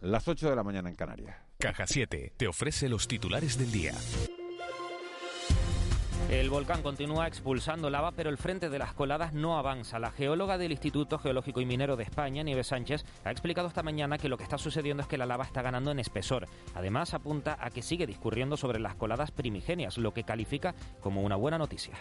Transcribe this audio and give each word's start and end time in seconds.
las 0.00 0.28
8 0.28 0.50
de 0.50 0.56
la 0.56 0.62
mañana 0.62 0.88
en 0.88 0.94
Canarias. 0.94 1.36
Caja 1.58 1.86
7 1.86 2.32
te 2.36 2.46
ofrece 2.46 2.88
los 2.88 3.08
titulares 3.08 3.58
del 3.58 3.72
día. 3.72 3.92
El 6.30 6.50
volcán 6.50 6.82
continúa 6.82 7.26
expulsando 7.26 7.88
lava, 7.88 8.12
pero 8.12 8.28
el 8.28 8.36
frente 8.36 8.68
de 8.68 8.78
las 8.78 8.92
coladas 8.92 9.32
no 9.32 9.56
avanza. 9.56 9.98
La 9.98 10.10
geóloga 10.10 10.58
del 10.58 10.72
Instituto 10.72 11.18
Geológico 11.18 11.62
y 11.62 11.66
Minero 11.66 11.96
de 11.96 12.04
España, 12.04 12.42
Nieves 12.42 12.66
Sánchez, 12.66 13.06
ha 13.24 13.30
explicado 13.30 13.66
esta 13.66 13.82
mañana 13.82 14.18
que 14.18 14.28
lo 14.28 14.36
que 14.36 14.42
está 14.42 14.58
sucediendo 14.58 15.02
es 15.02 15.08
que 15.08 15.16
la 15.16 15.24
lava 15.24 15.44
está 15.44 15.62
ganando 15.62 15.90
en 15.90 15.98
espesor. 15.98 16.46
Además, 16.74 17.14
apunta 17.14 17.56
a 17.58 17.70
que 17.70 17.80
sigue 17.80 18.06
discurriendo 18.06 18.58
sobre 18.58 18.78
las 18.78 18.94
coladas 18.94 19.30
primigenias, 19.30 19.96
lo 19.96 20.12
que 20.12 20.24
califica 20.24 20.74
como 21.00 21.22
una 21.22 21.36
buena 21.36 21.56
noticia. 21.56 21.94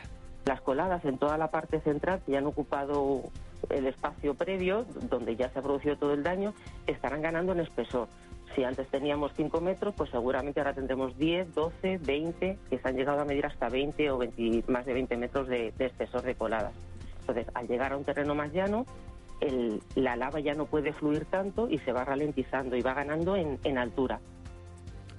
Las 0.46 0.60
coladas 0.60 1.06
en 1.06 1.18
toda 1.18 1.38
la 1.38 1.50
parte 1.50 1.80
central, 1.80 2.22
que 2.26 2.34
ya 2.34 2.40
han 2.40 2.48
ocupado 2.48 3.24
el 3.70 3.88
espacio 3.88 4.34
previo, 4.36 4.86
donde 5.10 5.36
ya 5.36 5.50
se 5.50 5.60
ha 5.60 5.62
producido 5.62 5.98
todo 5.98 6.14
el 6.14 6.24
daño, 6.24 6.54
estarán 6.86 7.22
ganando 7.22 7.54
en 7.54 7.62
espesor. 7.62 8.08
Si 8.56 8.64
antes 8.64 8.88
teníamos 8.88 9.32
5 9.36 9.62
metros, 9.62 9.94
pues 9.96 10.10
seguramente 10.10 10.60
ahora 10.60 10.74
tendremos 10.74 11.18
10, 11.18 11.54
12, 11.54 12.00
20, 12.00 12.58
que 12.70 12.80
se 12.80 12.88
han 12.88 12.96
llegado 12.96 13.22
a 13.22 13.26
medir 13.26 13.46
hasta 13.46 13.70
20 13.70 14.10
o 14.12 14.18
20, 14.18 14.72
más 14.72 14.86
de 14.86 14.94
20 14.94 15.18
metros 15.18 15.48
de, 15.48 15.74
espesor 15.78 16.24
de 16.24 16.36
coladas. 16.36 16.74
Entonces, 17.20 17.46
al 17.54 17.68
llegar 17.68 17.94
a 17.94 17.98
un 17.98 18.04
terreno 18.04 18.36
más 18.36 18.52
llano, 18.54 18.86
la 19.96 20.16
lava 20.16 20.40
ya 20.40 20.56
no 20.56 20.66
puede 20.66 20.94
fluir 20.94 21.26
tanto 21.26 21.70
y 21.70 21.78
se 21.80 21.92
va 21.92 22.04
ralentizando 22.04 22.76
y 22.76 22.82
va 22.82 22.94
ganando 22.94 23.36
en, 23.36 23.60
en 23.64 23.78
altura. 23.78 24.20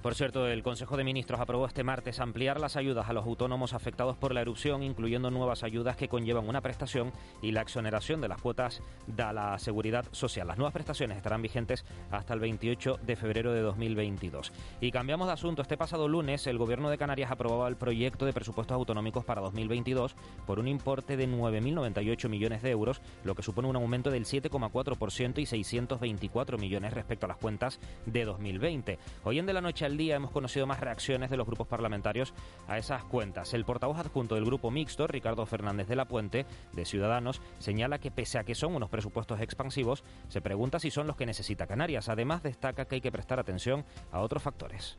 Por 0.01 0.15
cierto, 0.15 0.47
el 0.47 0.63
Consejo 0.63 0.95
de 0.95 1.03
Ministros 1.03 1.41
aprobó 1.41 1.65
este 1.65 1.83
martes 1.83 2.21
ampliar 2.21 2.61
las 2.61 2.77
ayudas 2.77 3.09
a 3.09 3.13
los 3.13 3.25
autónomos 3.25 3.73
afectados 3.73 4.15
por 4.15 4.33
la 4.33 4.39
erupción, 4.39 4.81
incluyendo 4.81 5.29
nuevas 5.29 5.61
ayudas 5.63 5.97
que 5.97 6.07
conllevan 6.07 6.47
una 6.47 6.61
prestación 6.61 7.11
y 7.41 7.51
la 7.51 7.61
exoneración 7.61 8.21
de 8.21 8.29
las 8.29 8.41
cuotas 8.41 8.81
de 9.07 9.33
la 9.33 9.59
seguridad 9.59 10.05
social. 10.11 10.47
Las 10.47 10.57
nuevas 10.57 10.71
prestaciones 10.71 11.17
estarán 11.17 11.41
vigentes 11.41 11.83
hasta 12.11 12.33
el 12.33 12.39
28 12.39 13.01
de 13.03 13.15
febrero 13.17 13.51
de 13.51 13.59
2022. 13.59 14.53
Y 14.79 14.91
cambiamos 14.91 15.27
de 15.27 15.33
asunto. 15.33 15.61
Este 15.61 15.75
pasado 15.75 16.07
lunes, 16.07 16.47
el 16.47 16.57
Gobierno 16.57 16.89
de 16.89 16.97
Canarias 16.97 17.29
aprobaba 17.29 17.67
el 17.67 17.75
proyecto 17.75 18.25
de 18.25 18.31
presupuestos 18.31 18.75
autonómicos 18.75 19.25
para 19.25 19.41
2022 19.41 20.15
por 20.47 20.59
un 20.59 20.69
importe 20.69 21.17
de 21.17 21.27
9.098 21.27 22.29
millones 22.29 22.61
de 22.61 22.71
euros, 22.71 23.01
lo 23.25 23.35
que 23.35 23.43
supone 23.43 23.67
un 23.67 23.75
aumento 23.75 24.11
del 24.11 24.23
7,4% 24.23 25.39
y 25.39 25.45
624 25.45 26.57
millones 26.57 26.93
respecto 26.93 27.25
a 27.25 27.29
las 27.29 27.37
cuentas 27.37 27.81
de 28.05 28.23
2020. 28.23 28.97
Hoy 29.25 29.39
en 29.39 29.45
de 29.45 29.53
la 29.53 29.61
noche 29.61 29.88
al 29.89 29.97
día 29.97 30.15
hemos 30.15 30.31
conocido 30.31 30.67
más 30.67 30.79
reacciones 30.79 31.29
de 31.29 31.37
los 31.37 31.47
grupos 31.47 31.67
parlamentarios 31.67 32.33
a 32.67 32.77
esas 32.77 33.03
cuentas. 33.03 33.53
El 33.53 33.65
portavoz 33.65 33.97
adjunto 33.97 34.35
del 34.35 34.45
grupo 34.45 34.69
mixto, 34.69 35.07
Ricardo 35.07 35.45
Fernández 35.45 35.87
de 35.87 35.95
la 35.95 36.05
Puente, 36.05 36.45
de 36.73 36.85
Ciudadanos, 36.85 37.41
señala 37.57 37.99
que 37.99 38.11
pese 38.11 38.37
a 38.37 38.43
que 38.43 38.55
son 38.55 38.75
unos 38.75 38.89
presupuestos 38.89 39.41
expansivos, 39.41 40.03
se 40.27 40.41
pregunta 40.41 40.79
si 40.79 40.91
son 40.91 41.07
los 41.07 41.15
que 41.15 41.25
necesita 41.25 41.67
Canarias. 41.67 42.07
Además, 42.07 42.43
destaca 42.43 42.85
que 42.85 42.95
hay 42.95 43.01
que 43.01 43.11
prestar 43.11 43.39
atención 43.39 43.83
a 44.11 44.19
otros 44.19 44.43
factores. 44.43 44.97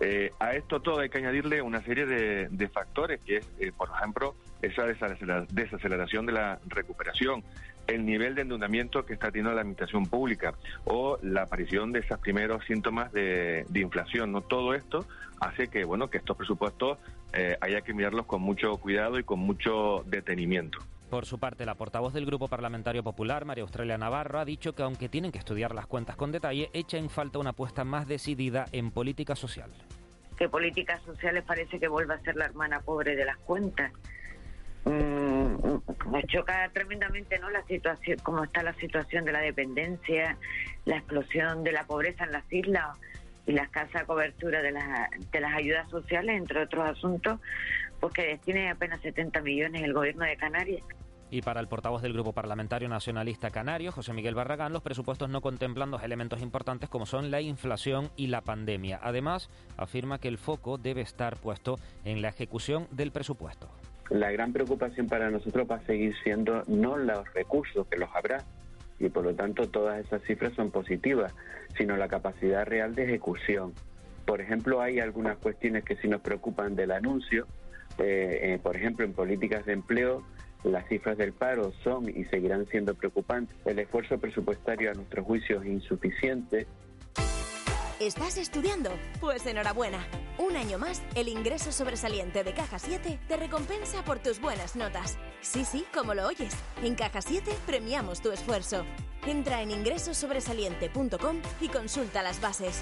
Eh, 0.00 0.32
a 0.38 0.52
esto 0.52 0.80
todo 0.80 1.00
hay 1.00 1.08
que 1.08 1.18
añadirle 1.18 1.60
una 1.60 1.82
serie 1.82 2.06
de, 2.06 2.48
de 2.48 2.68
factores, 2.68 3.20
que 3.20 3.38
es, 3.38 3.48
eh, 3.58 3.72
por 3.76 3.90
ejemplo, 3.90 4.34
esa 4.62 4.84
desaceleración 4.86 6.26
de 6.26 6.32
la 6.32 6.58
recuperación, 6.66 7.44
el 7.86 8.04
nivel 8.04 8.34
de 8.34 8.42
endeudamiento 8.42 9.04
que 9.04 9.14
está 9.14 9.28
teniendo 9.28 9.52
la 9.52 9.62
administración 9.62 10.06
pública 10.06 10.54
o 10.84 11.18
la 11.22 11.42
aparición 11.42 11.92
de 11.92 12.00
esos 12.00 12.18
primeros 12.20 12.64
síntomas 12.66 13.12
de, 13.12 13.64
inflación. 13.74 14.32
¿no? 14.32 14.42
Todo 14.42 14.74
esto 14.74 15.06
hace 15.40 15.68
que, 15.68 15.84
bueno, 15.84 16.10
que 16.10 16.18
estos 16.18 16.36
presupuestos 16.36 16.98
eh, 17.32 17.56
haya 17.60 17.80
que 17.80 17.94
mirarlos 17.94 18.26
con 18.26 18.42
mucho 18.42 18.76
cuidado 18.76 19.18
y 19.18 19.24
con 19.24 19.38
mucho 19.38 20.04
detenimiento. 20.06 20.78
Por 21.10 21.24
su 21.24 21.38
parte, 21.38 21.64
la 21.64 21.74
portavoz 21.74 22.12
del 22.12 22.26
Grupo 22.26 22.48
Parlamentario 22.48 23.02
Popular, 23.02 23.46
María 23.46 23.62
Australia 23.62 23.96
Navarro, 23.96 24.40
ha 24.40 24.44
dicho 24.44 24.74
que 24.74 24.82
aunque 24.82 25.08
tienen 25.08 25.32
que 25.32 25.38
estudiar 25.38 25.74
las 25.74 25.86
cuentas 25.86 26.16
con 26.16 26.32
detalle, 26.32 26.68
echa 26.74 26.98
en 26.98 27.08
falta 27.08 27.38
una 27.38 27.50
apuesta 27.50 27.82
más 27.82 28.06
decidida 28.06 28.66
en 28.72 28.90
política 28.90 29.34
social. 29.34 29.70
Que 30.36 30.50
políticas 30.50 31.00
sociales 31.02 31.44
parece 31.46 31.80
que 31.80 31.88
vuelve 31.88 32.12
a 32.12 32.20
ser 32.20 32.36
la 32.36 32.44
hermana 32.44 32.80
pobre 32.80 33.16
de 33.16 33.24
las 33.24 33.38
cuentas. 33.38 33.90
Mm, 34.84 35.78
nos 36.10 36.24
choca 36.26 36.70
tremendamente 36.72 37.38
no 37.38 37.50
la 37.50 37.62
situación 37.64 38.18
cómo 38.22 38.44
está 38.44 38.62
la 38.62 38.74
situación 38.74 39.24
de 39.24 39.32
la 39.32 39.40
dependencia 39.40 40.38
la 40.84 40.96
explosión 40.96 41.64
de 41.64 41.72
la 41.72 41.84
pobreza 41.84 42.24
en 42.24 42.32
las 42.32 42.50
islas 42.50 42.96
y 43.46 43.52
la 43.52 43.64
escasa 43.64 44.04
cobertura 44.04 44.62
de, 44.62 44.70
las 44.70 45.10
de 45.30 45.40
las 45.40 45.54
ayudas 45.54 45.90
sociales 45.90 46.36
entre 46.36 46.62
otros 46.62 46.88
asuntos 46.88 47.40
porque 48.00 48.26
destine 48.26 48.70
apenas 48.70 49.00
70 49.02 49.40
millones 49.42 49.82
el 49.82 49.92
gobierno 49.92 50.24
de 50.24 50.36
Canarias 50.36 50.84
y 51.30 51.42
para 51.42 51.60
el 51.60 51.68
portavoz 51.68 52.02
del 52.02 52.12
Grupo 52.12 52.32
Parlamentario 52.32 52.88
Nacionalista 52.88 53.50
Canario, 53.50 53.92
José 53.92 54.12
Miguel 54.12 54.34
Barragán, 54.34 54.72
los 54.72 54.82
presupuestos 54.82 55.28
no 55.28 55.40
contemplan 55.40 55.90
dos 55.90 56.02
elementos 56.02 56.40
importantes 56.40 56.88
como 56.88 57.06
son 57.06 57.30
la 57.30 57.40
inflación 57.40 58.10
y 58.16 58.28
la 58.28 58.40
pandemia. 58.40 58.98
Además, 59.02 59.50
afirma 59.76 60.18
que 60.18 60.28
el 60.28 60.38
foco 60.38 60.78
debe 60.78 61.02
estar 61.02 61.36
puesto 61.36 61.76
en 62.04 62.22
la 62.22 62.28
ejecución 62.28 62.86
del 62.90 63.12
presupuesto. 63.12 63.68
La 64.10 64.30
gran 64.30 64.52
preocupación 64.52 65.06
para 65.06 65.30
nosotros 65.30 65.68
va 65.70 65.76
a 65.76 65.86
seguir 65.86 66.14
siendo 66.22 66.62
no 66.66 66.96
los 66.96 67.30
recursos, 67.34 67.86
que 67.88 67.98
los 67.98 68.08
habrá, 68.14 68.42
y 68.98 69.10
por 69.10 69.24
lo 69.24 69.34
tanto 69.34 69.68
todas 69.68 70.04
esas 70.04 70.22
cifras 70.22 70.54
son 70.54 70.70
positivas, 70.70 71.34
sino 71.76 71.96
la 71.96 72.08
capacidad 72.08 72.64
real 72.64 72.94
de 72.94 73.04
ejecución. 73.04 73.74
Por 74.24 74.40
ejemplo, 74.40 74.80
hay 74.80 74.98
algunas 74.98 75.36
cuestiones 75.36 75.84
que 75.84 75.96
sí 75.96 76.08
nos 76.08 76.22
preocupan 76.22 76.74
del 76.74 76.90
anuncio, 76.90 77.46
eh, 77.98 78.54
eh, 78.54 78.60
por 78.62 78.76
ejemplo, 78.76 79.04
en 79.04 79.12
políticas 79.12 79.66
de 79.66 79.72
empleo, 79.72 80.22
las 80.64 80.86
cifras 80.88 81.16
del 81.16 81.32
paro 81.32 81.72
son 81.84 82.08
y 82.08 82.24
seguirán 82.24 82.66
siendo 82.66 82.94
preocupantes. 82.94 83.56
El 83.64 83.78
esfuerzo 83.78 84.18
presupuestario 84.18 84.90
a 84.90 84.94
nuestro 84.94 85.24
juicio 85.24 85.62
es 85.62 85.68
insuficiente. 85.68 86.66
¿Estás 88.00 88.38
estudiando? 88.38 88.90
Pues 89.20 89.44
enhorabuena. 89.46 90.06
Un 90.38 90.56
año 90.56 90.78
más, 90.78 91.02
el 91.16 91.26
ingreso 91.26 91.72
sobresaliente 91.72 92.44
de 92.44 92.54
Caja 92.54 92.78
7 92.78 93.18
te 93.26 93.36
recompensa 93.36 94.04
por 94.04 94.20
tus 94.20 94.40
buenas 94.40 94.76
notas. 94.76 95.18
Sí, 95.40 95.64
sí, 95.64 95.84
como 95.92 96.14
lo 96.14 96.28
oyes. 96.28 96.56
En 96.84 96.94
Caja 96.94 97.20
7 97.20 97.50
premiamos 97.66 98.20
tu 98.20 98.30
esfuerzo. 98.30 98.84
Entra 99.26 99.62
en 99.62 99.72
ingresosobresaliente.com 99.72 101.38
y 101.60 101.68
consulta 101.68 102.22
las 102.22 102.40
bases. 102.40 102.80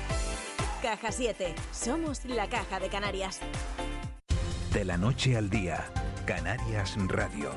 Caja 0.82 1.10
7. 1.10 1.54
Somos 1.72 2.26
la 2.26 2.48
Caja 2.50 2.78
de 2.78 2.88
Canarias. 2.90 3.40
De 4.76 4.84
la 4.84 4.98
noche 4.98 5.38
al 5.38 5.48
día. 5.48 5.90
Canarias 6.26 6.98
Radio. 7.06 7.50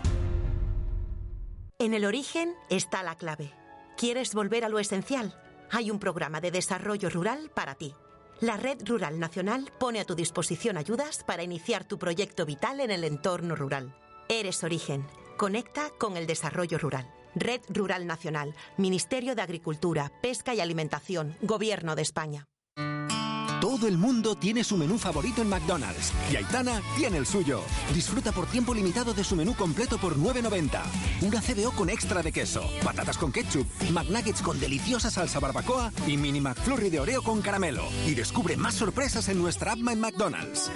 En 1.77 1.93
el 1.93 2.05
origen 2.05 2.53
está 2.69 3.03
la 3.03 3.15
clave. 3.15 3.51
¿Quieres 3.97 4.33
volver 4.33 4.63
a 4.63 4.69
lo 4.69 4.79
esencial? 4.79 5.37
Hay 5.69 5.91
un 5.91 5.99
programa 5.99 6.39
de 6.39 6.51
desarrollo 6.51 7.09
rural 7.09 7.51
para 7.53 7.75
ti. 7.75 7.93
La 8.39 8.55
Red 8.55 8.87
Rural 8.87 9.19
Nacional 9.19 9.69
pone 9.77 9.99
a 9.99 10.05
tu 10.05 10.15
disposición 10.15 10.77
ayudas 10.77 11.25
para 11.25 11.43
iniciar 11.43 11.83
tu 11.83 11.99
proyecto 11.99 12.45
vital 12.45 12.79
en 12.79 12.89
el 12.89 13.03
entorno 13.03 13.53
rural. 13.53 13.93
Eres 14.29 14.63
origen. 14.63 15.05
Conecta 15.35 15.89
con 15.99 16.15
el 16.15 16.25
desarrollo 16.25 16.77
rural. 16.77 17.05
Red 17.35 17.63
Rural 17.67 18.07
Nacional, 18.07 18.55
Ministerio 18.77 19.35
de 19.35 19.41
Agricultura, 19.41 20.09
Pesca 20.21 20.53
y 20.53 20.61
Alimentación, 20.61 21.35
Gobierno 21.41 21.97
de 21.97 22.01
España. 22.01 22.45
Todo 23.61 23.87
el 23.87 23.97
mundo 23.97 24.35
tiene 24.35 24.63
su 24.63 24.77
menú 24.77 24.97
favorito 24.97 25.41
en 25.41 25.49
McDonald's 25.49 26.13
y 26.31 26.37
Aitana 26.37 26.81
tiene 26.95 27.17
el 27.17 27.25
suyo. 27.25 27.61
Disfruta 27.93 28.31
por 28.31 28.45
tiempo 28.45 28.73
limitado 28.73 29.13
de 29.13 29.23
su 29.23 29.35
menú 29.35 29.53
completo 29.53 29.97
por 29.97 30.17
9.90. 30.17 30.81
Una 31.21 31.41
CBO 31.41 31.71
con 31.71 31.89
extra 31.89 32.23
de 32.23 32.31
queso, 32.31 32.63
patatas 32.83 33.17
con 33.17 33.33
ketchup, 33.33 33.67
McNuggets 33.91 34.41
con 34.41 34.59
deliciosa 34.59 35.11
salsa 35.11 35.39
barbacoa 35.39 35.91
y 36.07 36.15
mini 36.15 36.39
McFlurry 36.39 36.89
de 36.89 37.01
Oreo 37.01 37.21
con 37.21 37.41
caramelo. 37.41 37.83
Y 38.07 38.15
descubre 38.15 38.55
más 38.55 38.75
sorpresas 38.75 39.27
en 39.27 39.39
nuestra 39.39 39.73
app 39.73 39.79
en 39.79 39.99
McDonald's. 39.99 40.71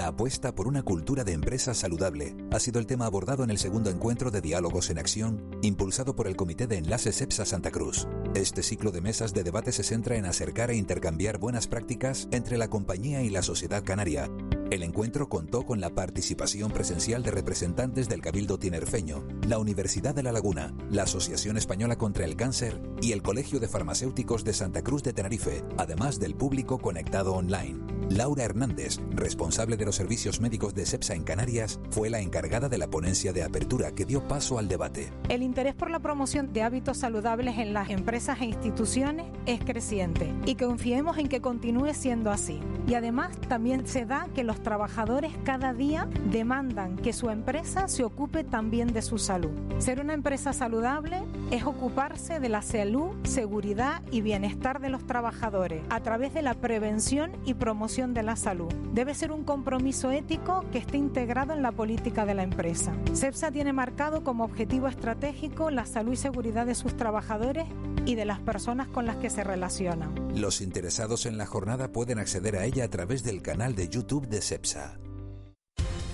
La 0.00 0.06
apuesta 0.06 0.54
por 0.54 0.66
una 0.66 0.82
cultura 0.82 1.24
de 1.24 1.34
empresa 1.34 1.74
saludable 1.74 2.34
ha 2.52 2.58
sido 2.58 2.80
el 2.80 2.86
tema 2.86 3.04
abordado 3.04 3.44
en 3.44 3.50
el 3.50 3.58
segundo 3.58 3.90
encuentro 3.90 4.30
de 4.30 4.40
Diálogos 4.40 4.88
en 4.88 4.98
Acción, 4.98 5.44
impulsado 5.60 6.16
por 6.16 6.26
el 6.26 6.36
Comité 6.36 6.66
de 6.66 6.78
Enlaces 6.78 7.20
EPSA 7.20 7.44
Santa 7.44 7.70
Cruz. 7.70 8.08
Este 8.34 8.62
ciclo 8.62 8.92
de 8.92 9.02
mesas 9.02 9.34
de 9.34 9.44
debate 9.44 9.72
se 9.72 9.82
centra 9.82 10.16
en 10.16 10.24
acercar 10.24 10.70
e 10.70 10.76
intercambiar 10.76 11.36
buenas 11.36 11.66
prácticas 11.66 12.28
entre 12.30 12.56
la 12.56 12.70
compañía 12.70 13.20
y 13.20 13.28
la 13.28 13.42
sociedad 13.42 13.84
canaria, 13.84 14.30
El 14.70 14.84
encuentro 14.84 15.28
contó 15.28 15.66
con 15.66 15.80
la 15.80 15.90
participación 15.90 16.70
presencial 16.70 17.24
de 17.24 17.32
representantes 17.32 18.08
del 18.08 18.22
Cabildo 18.22 18.56
Tinerfeño, 18.56 19.26
la 19.48 19.58
Universidad 19.58 20.14
de 20.14 20.22
La 20.22 20.30
Laguna, 20.30 20.72
la 20.88 21.02
Asociación 21.02 21.56
Española 21.56 21.98
contra 21.98 22.24
el 22.24 22.36
Cáncer 22.36 22.80
y 23.02 23.10
el 23.10 23.20
Colegio 23.20 23.58
de 23.58 23.66
Farmacéuticos 23.66 24.44
de 24.44 24.52
Santa 24.52 24.82
Cruz 24.82 25.02
de 25.02 25.12
Tenerife, 25.12 25.64
además 25.76 26.20
del 26.20 26.36
público 26.36 26.78
conectado 26.78 27.34
online. 27.34 27.80
Laura 28.10 28.44
Hernández, 28.44 28.98
responsable 29.10 29.76
de 29.76 29.84
los 29.90 29.96
servicios 29.96 30.40
médicos 30.40 30.72
de 30.72 30.86
SEPSA 30.86 31.14
en 31.14 31.24
Canarias, 31.24 31.80
fue 31.90 32.10
la 32.10 32.20
encargada 32.20 32.68
de 32.68 32.78
la 32.78 32.88
ponencia 32.88 33.32
de 33.32 33.42
apertura 33.42 33.90
que 33.90 34.04
dio 34.04 34.28
paso 34.28 34.56
al 34.56 34.68
debate. 34.68 35.12
El 35.28 35.42
interés 35.42 35.74
por 35.74 35.90
la 35.90 35.98
promoción 35.98 36.52
de 36.52 36.62
hábitos 36.62 36.98
saludables 36.98 37.58
en 37.58 37.74
las 37.74 37.90
empresas 37.90 38.40
e 38.40 38.44
instituciones 38.44 39.26
es 39.46 39.58
creciente 39.58 40.32
y 40.46 40.54
confiemos 40.54 41.18
en 41.18 41.26
que 41.26 41.40
continúe 41.40 41.92
siendo 41.92 42.30
así. 42.30 42.60
Y 42.86 42.94
además 42.94 43.36
también 43.48 43.84
se 43.88 44.06
da 44.06 44.28
que 44.32 44.44
los 44.44 44.62
trabajadores 44.62 45.32
cada 45.42 45.74
día 45.74 46.08
demandan 46.30 46.94
que 46.96 47.12
su 47.12 47.28
empresa 47.28 47.88
se 47.88 48.04
ocupe 48.04 48.44
también 48.44 48.92
de 48.92 49.02
su 49.02 49.18
salud. 49.18 49.50
Ser 49.78 50.00
una 50.00 50.14
empresa 50.14 50.52
saludable 50.52 51.24
es 51.50 51.64
ocuparse 51.64 52.38
de 52.38 52.48
la 52.48 52.62
salud, 52.62 53.10
seguridad 53.24 54.02
y 54.12 54.20
bienestar 54.20 54.80
de 54.80 54.88
los 54.88 55.04
trabajadores 55.04 55.82
a 55.90 56.00
través 56.00 56.32
de 56.32 56.42
la 56.42 56.54
prevención 56.54 57.32
y 57.44 57.54
promoción 57.54 58.14
de 58.14 58.22
la 58.22 58.36
salud. 58.36 58.72
Debe 58.92 59.14
ser 59.14 59.32
un 59.32 59.42
compromiso 59.42 59.69
ético 59.78 60.64
que 60.72 60.78
esté 60.78 60.96
integrado 60.96 61.52
en 61.52 61.62
la 61.62 61.72
política 61.72 62.26
de 62.26 62.34
la 62.34 62.42
empresa. 62.42 62.92
CEPSA 63.14 63.50
tiene 63.50 63.72
marcado 63.72 64.24
como 64.24 64.44
objetivo 64.44 64.88
estratégico 64.88 65.70
la 65.70 65.86
salud 65.86 66.12
y 66.12 66.16
seguridad 66.16 66.66
de 66.66 66.74
sus 66.74 66.96
trabajadores 66.96 67.66
y 68.06 68.14
de 68.14 68.24
las 68.24 68.40
personas 68.40 68.88
con 68.88 69.06
las 69.06 69.16
que 69.16 69.30
se 69.30 69.44
relacionan. 69.44 70.14
Los 70.34 70.60
interesados 70.60 71.26
en 71.26 71.38
la 71.38 71.46
jornada 71.46 71.92
pueden 71.92 72.18
acceder 72.18 72.56
a 72.56 72.64
ella 72.64 72.84
a 72.84 72.88
través 72.88 73.22
del 73.22 73.42
canal 73.42 73.74
de 73.74 73.88
YouTube 73.88 74.26
de 74.26 74.42
SEPSA. 74.42 74.98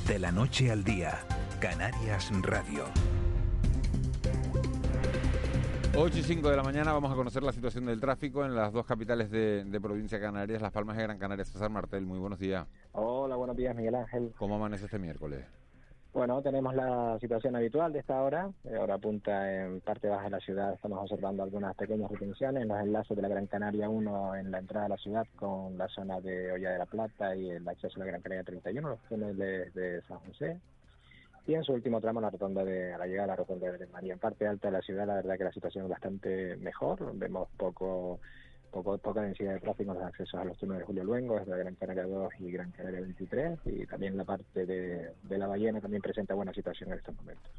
De 0.06 0.18
la 0.18 0.32
noche 0.32 0.70
al 0.70 0.84
día, 0.84 1.18
Canarias 1.60 2.30
Radio. 2.42 2.84
8 5.98 6.18
y 6.18 6.22
5 6.22 6.50
de 6.50 6.56
la 6.56 6.62
mañana 6.62 6.92
vamos 6.92 7.10
a 7.10 7.14
conocer 7.14 7.42
la 7.42 7.52
situación 7.52 7.86
del 7.86 7.98
tráfico 7.98 8.44
en 8.44 8.54
las 8.54 8.70
dos 8.70 8.84
capitales 8.84 9.30
de, 9.30 9.64
de 9.64 9.80
provincia 9.80 10.18
de 10.18 10.24
Canarias, 10.24 10.60
Las 10.60 10.70
Palmas 10.70 10.98
de 10.98 11.04
Gran 11.04 11.18
Canaria. 11.18 11.42
César 11.46 11.70
Martel, 11.70 12.04
muy 12.04 12.18
buenos 12.18 12.38
días. 12.38 12.66
Hola, 12.92 13.36
buenos 13.36 13.56
días, 13.56 13.74
Miguel 13.74 13.94
Ángel. 13.94 14.34
¿Cómo 14.36 14.56
amanece 14.56 14.84
este 14.84 14.98
miércoles? 14.98 15.46
Bueno, 16.12 16.42
tenemos 16.42 16.74
la 16.74 17.18
situación 17.18 17.56
habitual 17.56 17.94
de 17.94 18.00
esta 18.00 18.20
hora. 18.20 18.50
Eh, 18.64 18.76
hora 18.76 18.98
punta 18.98 19.50
en 19.50 19.80
parte 19.80 20.08
baja 20.08 20.24
de 20.24 20.30
la 20.30 20.40
ciudad. 20.40 20.74
Estamos 20.74 20.98
observando 21.00 21.42
algunas 21.42 21.74
pequeñas 21.76 22.10
retenciones 22.10 22.62
en 22.62 22.68
los 22.68 22.78
enlaces 22.78 23.16
de 23.16 23.22
la 23.22 23.28
Gran 23.28 23.46
Canaria 23.46 23.88
1 23.88 24.36
en 24.36 24.50
la 24.50 24.58
entrada 24.58 24.86
a 24.86 24.90
la 24.90 24.98
ciudad 24.98 25.26
con 25.36 25.78
la 25.78 25.88
zona 25.88 26.20
de 26.20 26.52
Olla 26.52 26.72
de 26.72 26.78
la 26.78 26.86
Plata 26.86 27.34
y 27.34 27.48
el 27.48 27.66
acceso 27.66 27.96
a 27.96 28.00
la 28.00 28.06
Gran 28.06 28.20
Canaria 28.20 28.44
31, 28.44 28.86
los 28.86 29.00
túneles 29.08 29.72
de 29.72 30.02
San 30.02 30.18
José 30.18 30.60
y 31.46 31.54
en 31.54 31.64
su 31.64 31.72
último 31.72 32.00
tramo 32.00 32.20
la 32.20 32.30
rotonda 32.30 32.64
de 32.64 32.92
a 32.92 32.98
la 32.98 33.06
llegada 33.06 33.24
a 33.24 33.28
la 33.28 33.36
rotonda 33.36 33.70
de 33.70 33.86
María. 33.86 34.14
En 34.14 34.18
parte 34.18 34.46
alta 34.46 34.68
de 34.68 34.72
la 34.72 34.82
ciudad, 34.82 35.06
la 35.06 35.14
verdad 35.14 35.38
que 35.38 35.44
la 35.44 35.52
situación 35.52 35.84
es 35.84 35.90
bastante 35.90 36.56
mejor. 36.56 37.16
Vemos 37.16 37.48
poco, 37.56 38.18
poco 38.72 38.98
poca 38.98 39.22
densidad 39.22 39.54
de 39.54 39.60
tráfico 39.60 39.92
en 39.92 39.98
los 39.98 40.06
accesos 40.06 40.40
a 40.40 40.44
los 40.44 40.58
túneles 40.58 40.80
de 40.80 40.86
Julio 40.86 41.04
Luengo, 41.04 41.38
desde 41.38 41.56
Gran 41.56 41.76
Canaria 41.76 42.04
2 42.04 42.32
y 42.40 42.50
Gran 42.50 42.72
Canaria 42.72 43.00
23, 43.00 43.60
y 43.66 43.86
también 43.86 44.16
la 44.16 44.24
parte 44.24 44.66
de, 44.66 45.12
de 45.22 45.38
la 45.38 45.46
ballena 45.46 45.80
también 45.80 46.02
presenta 46.02 46.34
buena 46.34 46.52
situación 46.52 46.90
en 46.90 46.98
estos 46.98 47.14
momentos. 47.14 47.50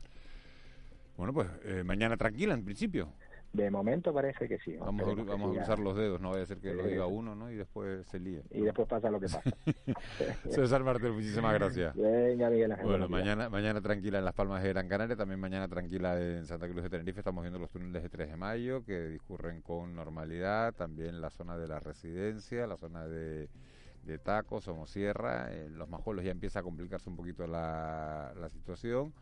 Bueno, 1.16 1.34
pues 1.34 1.48
eh, 1.66 1.84
mañana 1.84 2.18
tranquila 2.18 2.54
en 2.54 2.64
principio. 2.64 3.10
De 3.54 3.72
momento 3.72 4.14
parece 4.14 4.48
que 4.48 4.60
sí. 4.60 4.76
Vamos, 4.78 5.08
a, 5.08 5.24
vamos 5.24 5.56
cruzar 5.56 5.80
los 5.80 5.96
dedos, 5.96 6.20
no 6.20 6.32
vaya 6.32 6.44
a 6.44 6.46
ser 6.46 6.58
que 6.60 6.74
lo 6.74 6.84
diga 6.84 7.08
uno 7.08 7.34
¿no? 7.34 7.50
y 7.50 7.56
después 7.56 8.06
se 8.08 8.20
líe. 8.20 8.44
Y 8.52 8.62
después 8.62 8.88
pasa 8.88 9.10
lo 9.10 9.20
que 9.20 9.28
pasa. 9.28 9.42
César 10.50 10.84
Martel, 10.84 11.14
muchísimas 11.14 11.54
gracias. 11.54 11.96
Venga, 11.96 12.50
Miguel 12.50 12.74
Ángel. 12.74 12.88
Bueno, 12.88 13.10
mañana, 13.10 13.50
mañana 13.50 13.82
tranquila 13.82 14.20
en 14.20 14.26
Las 14.26 14.34
Palmas 14.34 14.62
de 14.62 14.70
Gran 14.70 14.88
Canaria, 14.88 15.16
también 15.16 15.40
mañana 15.40 15.68
tranquila 15.68 16.22
en 16.22 16.46
Santa 16.46 16.68
Cruz 16.68 16.84
de 16.84 16.90
Tenerife. 16.90 17.20
Estamos 17.20 17.44
viendo 17.44 17.58
los 17.58 17.70
túneles 17.70 18.04
de 18.04 18.10
3 18.10 18.30
de 18.30 18.38
mayo 18.38 18.84
que 18.84 19.08
discurren 19.08 19.62
con 19.62 19.96
normalidad. 19.96 20.74
También 20.74 21.22
la 21.22 21.30
zona 21.30 21.58
de 21.58 21.68
la 21.68 21.80
residencia, 21.80 22.68
la 22.68 22.78
zona 22.78 23.08
de, 23.08 23.50
de 24.04 24.18
Tacos, 24.20 24.66
Somosierra. 24.66 25.54
En 25.54 25.78
los 25.78 25.90
Majuelos 25.90 26.24
ya 26.26 26.32
empieza 26.32 26.60
a 26.60 26.64
complicarse 26.64 27.10
un 27.10 27.16
poquito 27.16 27.48
la, 27.48 28.34
la 28.40 28.50
situación. 28.50 29.14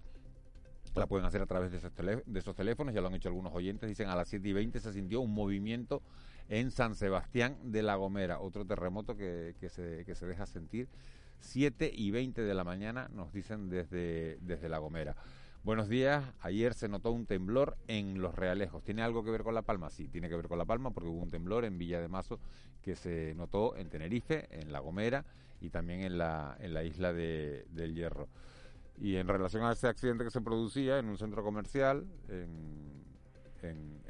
la 0.97 1.07
pueden 1.07 1.25
hacer 1.25 1.41
a 1.41 1.45
través 1.45 1.71
de 1.71 1.77
esos, 1.77 2.55
teléfonos. 2.55 2.93
Ya 2.93 3.01
lo 3.01 3.07
han 3.07 3.15
hecho 3.15 3.29
algunos 3.29 3.53
oyentes. 3.53 3.89
Dicen 3.89 4.09
a 4.09 4.15
las 4.15 4.27
7 4.29 4.47
y 4.47 4.53
20 4.53 4.79
se 4.79 4.93
sintió 4.93 5.21
un 5.21 5.33
movimiento 5.33 6.01
en 6.49 6.71
San 6.71 6.95
Sebastián 6.95 7.57
de 7.63 7.83
la 7.83 7.95
Gomera. 7.95 8.39
Otro 8.39 8.65
terremoto 8.65 9.15
que, 9.15 9.55
se, 9.69 10.03
deja 10.25 10.45
sentir. 10.45 10.87
7 11.39 11.91
y 11.93 12.11
20 12.11 12.41
de 12.41 12.53
la 12.53 12.63
mañana 12.63 13.09
nos 13.13 13.31
dicen 13.31 13.69
desde, 13.69 14.37
desde 14.41 14.69
La 14.69 14.79
Gomera. 14.79 15.15
Buenos 15.63 15.89
días. 15.89 16.23
Ayer 16.39 16.73
se 16.73 16.87
notó 16.87 17.11
un 17.11 17.25
temblor 17.25 17.77
en 17.87 18.21
Los 18.21 18.35
Realejos. 18.35 18.83
¿Tiene 18.83 19.01
algo 19.01 19.23
que 19.23 19.31
ver 19.31 19.43
con 19.43 19.53
La 19.53 19.63
Palma? 19.63 19.89
Sí, 19.89 20.07
tiene 20.07 20.29
que 20.29 20.35
ver 20.35 20.47
con 20.47 20.57
La 20.57 20.65
Palma 20.65 20.91
porque 20.91 21.09
hubo 21.09 21.21
un 21.21 21.29
temblor 21.29 21.65
en 21.65 21.77
Villa 21.77 21.99
de 21.99 22.07
Mazo 22.07 22.39
que 22.81 22.95
se 22.95 23.33
notó 23.35 23.75
en 23.75 23.89
Tenerife, 23.89 24.47
en 24.49 24.71
La 24.71 24.79
Gomera 24.79 25.25
y 25.59 25.69
también 25.69 26.01
en 26.01 26.17
la, 26.17 26.55
en 26.59 26.73
la 26.73 26.83
isla 26.83 27.11
de, 27.11 27.65
del 27.71 27.93
Hierro. 27.93 28.29
Y 28.99 29.15
en 29.17 29.27
relación 29.27 29.63
a 29.63 29.73
ese 29.73 29.87
accidente 29.87 30.23
que 30.23 30.31
se 30.31 30.41
producía 30.41 30.97
en 30.97 31.07
un 31.07 31.17
centro 31.17 31.43
comercial, 31.43 32.07
en, 32.29 32.97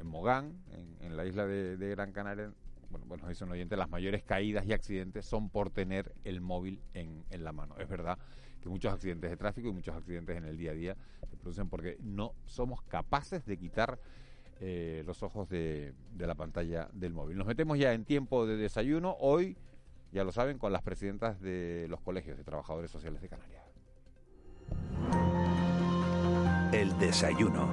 Mogán, 0.02 0.54
en, 1.00 1.16
la 1.16 1.26
isla 1.26 1.46
de, 1.46 1.76
de 1.76 1.90
Gran 1.90 2.12
Canaria, 2.12 2.52
bueno, 2.90 3.04
bueno, 3.06 3.28
dice 3.28 3.44
un 3.44 3.52
oyente, 3.52 3.76
las 3.76 3.90
mayores 3.90 4.22
caídas 4.22 4.64
y 4.66 4.72
accidentes 4.72 5.26
son 5.26 5.50
por 5.50 5.70
tener 5.70 6.14
el 6.24 6.40
móvil 6.40 6.80
en, 6.94 7.24
en 7.30 7.44
la 7.44 7.52
mano. 7.52 7.76
Es 7.78 7.88
verdad 7.88 8.18
que 8.62 8.68
muchos 8.68 8.92
accidentes 8.92 9.30
de 9.30 9.36
tráfico 9.36 9.68
y 9.68 9.72
muchos 9.72 9.94
accidentes 9.94 10.36
en 10.36 10.44
el 10.44 10.56
día 10.56 10.70
a 10.70 10.74
día 10.74 10.96
se 11.28 11.36
producen 11.36 11.68
porque 11.68 11.98
no 12.00 12.32
somos 12.46 12.82
capaces 12.82 13.44
de 13.44 13.58
quitar 13.58 13.98
eh, 14.60 15.02
los 15.06 15.22
ojos 15.22 15.48
de, 15.48 15.92
de 16.14 16.26
la 16.26 16.34
pantalla 16.34 16.88
del 16.92 17.12
móvil. 17.12 17.36
Nos 17.36 17.46
metemos 17.46 17.78
ya 17.78 17.92
en 17.92 18.04
tiempo 18.04 18.46
de 18.46 18.56
desayuno, 18.56 19.16
hoy, 19.20 19.56
ya 20.12 20.24
lo 20.24 20.32
saben, 20.32 20.58
con 20.58 20.72
las 20.72 20.82
presidentas 20.82 21.40
de 21.40 21.86
los 21.88 22.00
colegios 22.00 22.36
de 22.36 22.44
trabajadores 22.44 22.90
sociales 22.90 23.20
de 23.20 23.28
Canarias. 23.28 23.57
El 26.72 26.98
desayuno. 26.98 27.66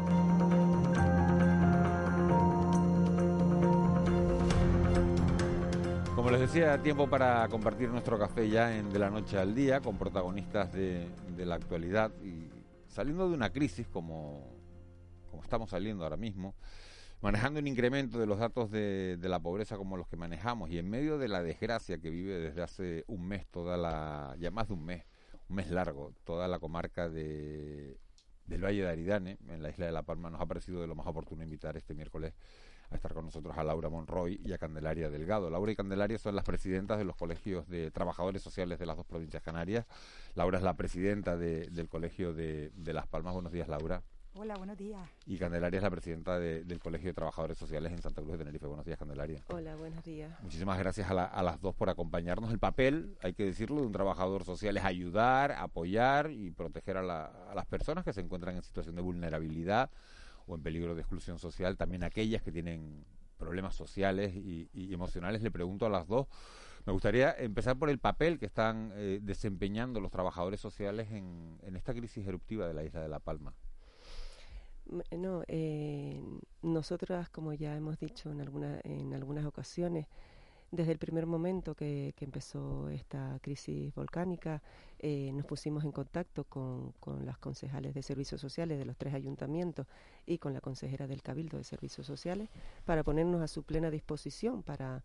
Como 6.16 6.32
les 6.32 6.40
decía, 6.40 6.82
tiempo 6.82 7.10
para 7.10 7.46
compartir 7.50 7.90
nuestro 7.90 8.18
café 8.18 8.50
ya 8.50 8.78
en 8.78 8.90
De 8.90 8.98
la 8.98 9.10
Noche 9.10 9.38
al 9.38 9.54
Día 9.54 9.82
con 9.82 9.98
protagonistas 9.98 10.72
de, 10.72 11.10
la 11.38 11.56
actualidad 11.56 12.10
y 12.24 12.48
saliendo 12.88 13.28
de 13.28 13.36
una 13.36 13.52
crisis 13.52 13.86
como, 13.88 14.48
como 15.30 15.44
estamos 15.44 15.72
saliendo 15.72 16.06
ahora 16.06 16.18
mismo, 16.18 16.56
manejando 17.22 17.60
un 17.60 17.68
incremento 17.68 18.18
de 18.18 18.28
los 18.28 18.40
datos 18.40 18.72
de, 18.72 19.18
de 19.18 19.30
la 19.30 19.42
pobreza 19.42 19.76
como 19.76 19.98
los 19.98 20.08
que 20.08 20.16
manejamos 20.16 20.70
y 20.70 20.78
en 20.78 20.90
medio 20.90 21.18
de 21.18 21.28
la 21.28 21.44
desgracia 21.44 21.98
que 21.98 22.10
vive 22.10 22.40
desde 22.40 22.64
hace 22.64 23.04
un 23.08 23.28
mes 23.28 23.46
toda 23.48 23.76
la, 23.76 24.38
ya 24.40 24.52
más 24.52 24.70
de 24.70 24.74
un 24.74 24.86
mes, 24.86 25.04
un 25.50 25.58
mes 25.58 25.70
largo, 25.70 26.14
toda 26.24 26.48
la 26.48 26.60
comarca 26.60 27.10
de, 27.10 27.98
del 28.46 28.64
Valle 28.64 28.84
de 28.84 28.90
Aridane, 28.90 29.38
en 29.48 29.62
la 29.64 29.70
isla 29.70 29.86
de 29.86 29.92
La 29.92 30.04
Palma, 30.04 30.30
nos 30.30 30.40
ha 30.42 30.46
parecido 30.46 30.82
de 30.82 30.88
lo 30.88 30.96
más 30.96 31.08
oportuno 31.08 31.44
invitar 31.44 31.76
este 31.78 31.94
miércoles 31.94 32.34
a 32.92 32.96
estar 32.96 33.14
con 33.14 33.26
nosotros 33.26 33.58
a 33.58 33.64
Laura 33.64 33.90
Monroy 33.90 34.40
y 34.46 34.54
a 34.54 34.58
Candelaria 34.60 35.10
Delgado. 35.10 35.50
Laura 35.50 35.72
y 35.72 35.76
Candelaria 35.76 36.20
son 36.20 36.36
las 36.36 36.46
presidentas 36.46 37.00
de 37.00 37.04
los 37.06 37.16
colegios 37.16 37.68
de 37.68 37.90
trabajadores 37.90 38.44
sociales 38.44 38.78
de 38.78 38.86
las 38.86 38.96
dos 38.98 39.06
provincias 39.08 39.42
canarias. 39.42 39.88
Laura 40.36 40.60
es 40.60 40.64
la 40.64 40.76
presidenta 40.78 41.36
de- 41.36 41.68
del 41.72 41.90
colegio 41.90 42.34
de, 42.34 42.70
de 42.76 42.94
Las 42.94 43.08
Palmas. 43.08 43.34
Buenos 43.34 43.52
días, 43.52 43.68
Laura. 43.68 44.04
Hola, 44.38 44.58
buenos 44.58 44.78
días. 44.78 45.02
Y 45.26 45.38
Candelaria 45.38 45.78
es 45.78 45.84
la 45.84 45.90
presidenta 45.90 46.38
del 46.38 46.80
Colegio 46.80 47.08
de 47.08 47.14
Trabajadores 47.14 47.58
Sociales 47.58 47.94
en 47.94 48.02
Santa 48.02 48.22
Cruz 48.22 48.34
de 48.34 48.40
Tenerife. 48.40 48.68
Buenos 48.68 48.86
días, 48.86 49.00
Candelaria. 49.00 49.42
Hola, 49.48 49.78
buenos 49.78 50.04
días. 50.04 50.30
Muchísimas 50.44 50.78
gracias 50.78 51.10
a, 51.10 51.24
a, 51.24 51.42
las 51.42 51.62
dos 51.62 51.74
por 51.74 51.90
acompañarnos. 51.90 52.52
El 52.52 52.60
papel, 52.60 53.16
hay 53.22 53.34
que 53.34 53.46
decirlo, 53.46 53.80
de 53.80 53.88
un 53.88 53.94
trabajador 53.94 54.44
social 54.44 54.76
es 54.76 54.84
ayudar, 54.84 55.54
apoyar 55.54 56.32
y 56.32 56.52
proteger 56.52 56.98
a, 56.98 57.02
la, 57.02 57.28
a 57.50 57.56
las 57.56 57.66
personas 57.66 58.04
que 58.04 58.12
se 58.12 58.20
encuentran 58.20 58.58
en 58.58 58.64
situación 58.64 58.96
de 58.96 59.02
vulnerabilidad 59.02 59.90
o 60.48 60.56
en 60.56 60.62
peligro 60.62 60.96
de 60.96 61.02
exclusión 61.02 61.40
social, 61.40 61.78
también 61.78 62.04
aquellas 62.04 62.42
que 62.42 62.52
tienen 62.52 63.06
problemas 63.38 63.74
sociales 63.74 64.36
y, 64.36 64.70
y 64.74 64.94
emocionales. 64.94 65.44
Le 65.44 65.52
pregunto 65.52 65.86
a 65.86 65.90
las 65.90 66.08
dos, 66.10 66.28
me 66.86 66.92
gustaría 66.92 67.32
empezar 67.32 67.80
por 67.80 67.90
el 67.90 68.00
papel 68.00 68.38
que 68.38 68.48
están 68.48 68.92
eh, 68.96 69.22
desempeñando 69.24 70.02
los 70.02 70.12
trabajadores 70.12 70.60
sociales 70.60 71.10
en, 71.12 71.58
en 71.64 71.78
esta 71.78 71.94
crisis 71.94 72.28
eruptiva 72.28 72.68
de 72.68 72.74
la 72.74 72.84
isla 72.84 73.00
de 73.00 73.08
La 73.08 73.20
Palma. 73.20 73.56
No, 75.12 75.44
eh, 75.48 76.22
nosotras, 76.62 77.30
como 77.30 77.54
ya 77.54 77.76
hemos 77.76 78.00
dicho 78.00 78.32
en, 78.32 78.42
alguna, 78.42 78.80
en 78.84 79.14
algunas 79.14 79.46
ocasiones, 79.46 80.06
desde 80.72 80.92
el 80.92 80.98
primer 80.98 81.26
momento 81.26 81.76
que, 81.76 82.14
empezó 82.20 82.90
esta 82.90 83.40
crisis 83.42 83.94
volcánica, 83.96 84.62
eh, 85.00 85.32
nos 85.34 85.46
pusimos 85.46 85.84
en 85.84 85.92
contacto 85.92 86.44
con, 86.44 86.92
con, 87.00 87.26
las 87.26 87.38
concejales 87.38 87.94
de 87.94 88.04
servicios 88.04 88.42
sociales 88.42 88.78
de 88.78 88.86
los 88.86 88.98
tres 88.98 89.14
ayuntamientos 89.14 89.88
y 90.26 90.38
con 90.38 90.54
la 90.54 90.62
consejera 90.62 91.08
del 91.08 91.22
Cabildo 91.22 91.58
de 91.58 91.64
Servicios 91.64 92.06
Sociales 92.06 92.50
para 92.86 93.04
ponernos 93.04 93.42
a 93.42 93.48
su 93.48 93.64
plena 93.64 93.90
disposición 93.90 94.64
para 94.64 95.04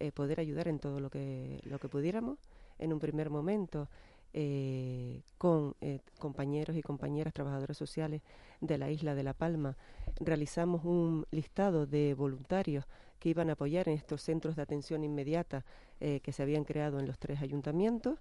eh, 0.00 0.12
poder 0.12 0.38
ayudar 0.38 0.68
en 0.68 0.78
todo 0.78 1.00
lo 1.00 1.10
que, 1.10 1.60
lo 1.64 1.80
que 1.80 1.88
pudiéramos. 1.88 2.38
En 2.78 2.92
un 2.92 3.00
primer 3.00 3.30
momento, 3.30 3.88
eh, 4.34 5.22
con 5.38 5.74
eh, 5.80 6.00
compañeros 6.18 6.76
y 6.76 6.82
compañeras 6.82 7.32
trabajadoras 7.32 7.76
sociales 7.76 8.20
de 8.60 8.76
la 8.76 8.90
isla 8.90 9.14
de 9.14 9.22
La 9.22 9.32
Palma, 9.32 9.76
realizamos 10.20 10.84
un 10.84 11.26
listado 11.30 11.86
de 11.86 12.12
voluntarios 12.12 12.84
que 13.18 13.30
iban 13.30 13.48
a 13.48 13.54
apoyar 13.54 13.88
en 13.88 13.94
estos 13.94 14.22
centros 14.22 14.54
de 14.56 14.62
atención 14.62 15.02
inmediata 15.02 15.64
eh, 16.00 16.20
que 16.20 16.32
se 16.32 16.42
habían 16.42 16.64
creado 16.64 17.00
en 17.00 17.06
los 17.06 17.18
tres 17.18 17.40
ayuntamientos. 17.40 18.18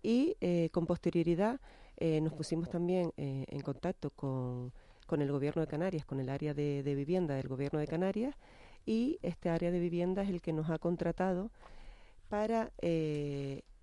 Y 0.00 0.36
con 0.70 0.86
posterioridad 0.86 1.60
nos 2.22 2.32
pusimos 2.32 2.70
también 2.70 3.12
en 3.16 3.60
contacto 3.62 4.10
con, 4.10 4.72
con, 5.08 5.22
el 5.22 5.32
Gobierno 5.32 5.60
de 5.60 5.66
Canarias, 5.66 6.06
con 6.06 6.20
el 6.20 6.28
área 6.28 6.54
de, 6.54 6.84
de 6.84 6.94
vivienda 6.94 7.34
del 7.34 7.48
Gobierno 7.48 7.80
de 7.80 7.88
Canarias. 7.88 8.36
Y 8.86 9.18
este 9.22 9.50
área 9.50 9.72
de 9.72 9.80
vivienda 9.80 10.22
es 10.22 10.28
el 10.28 10.40
que 10.40 10.52
nos 10.52 10.70
ha 10.70 10.78
contratado 10.78 11.50
para 12.28 12.70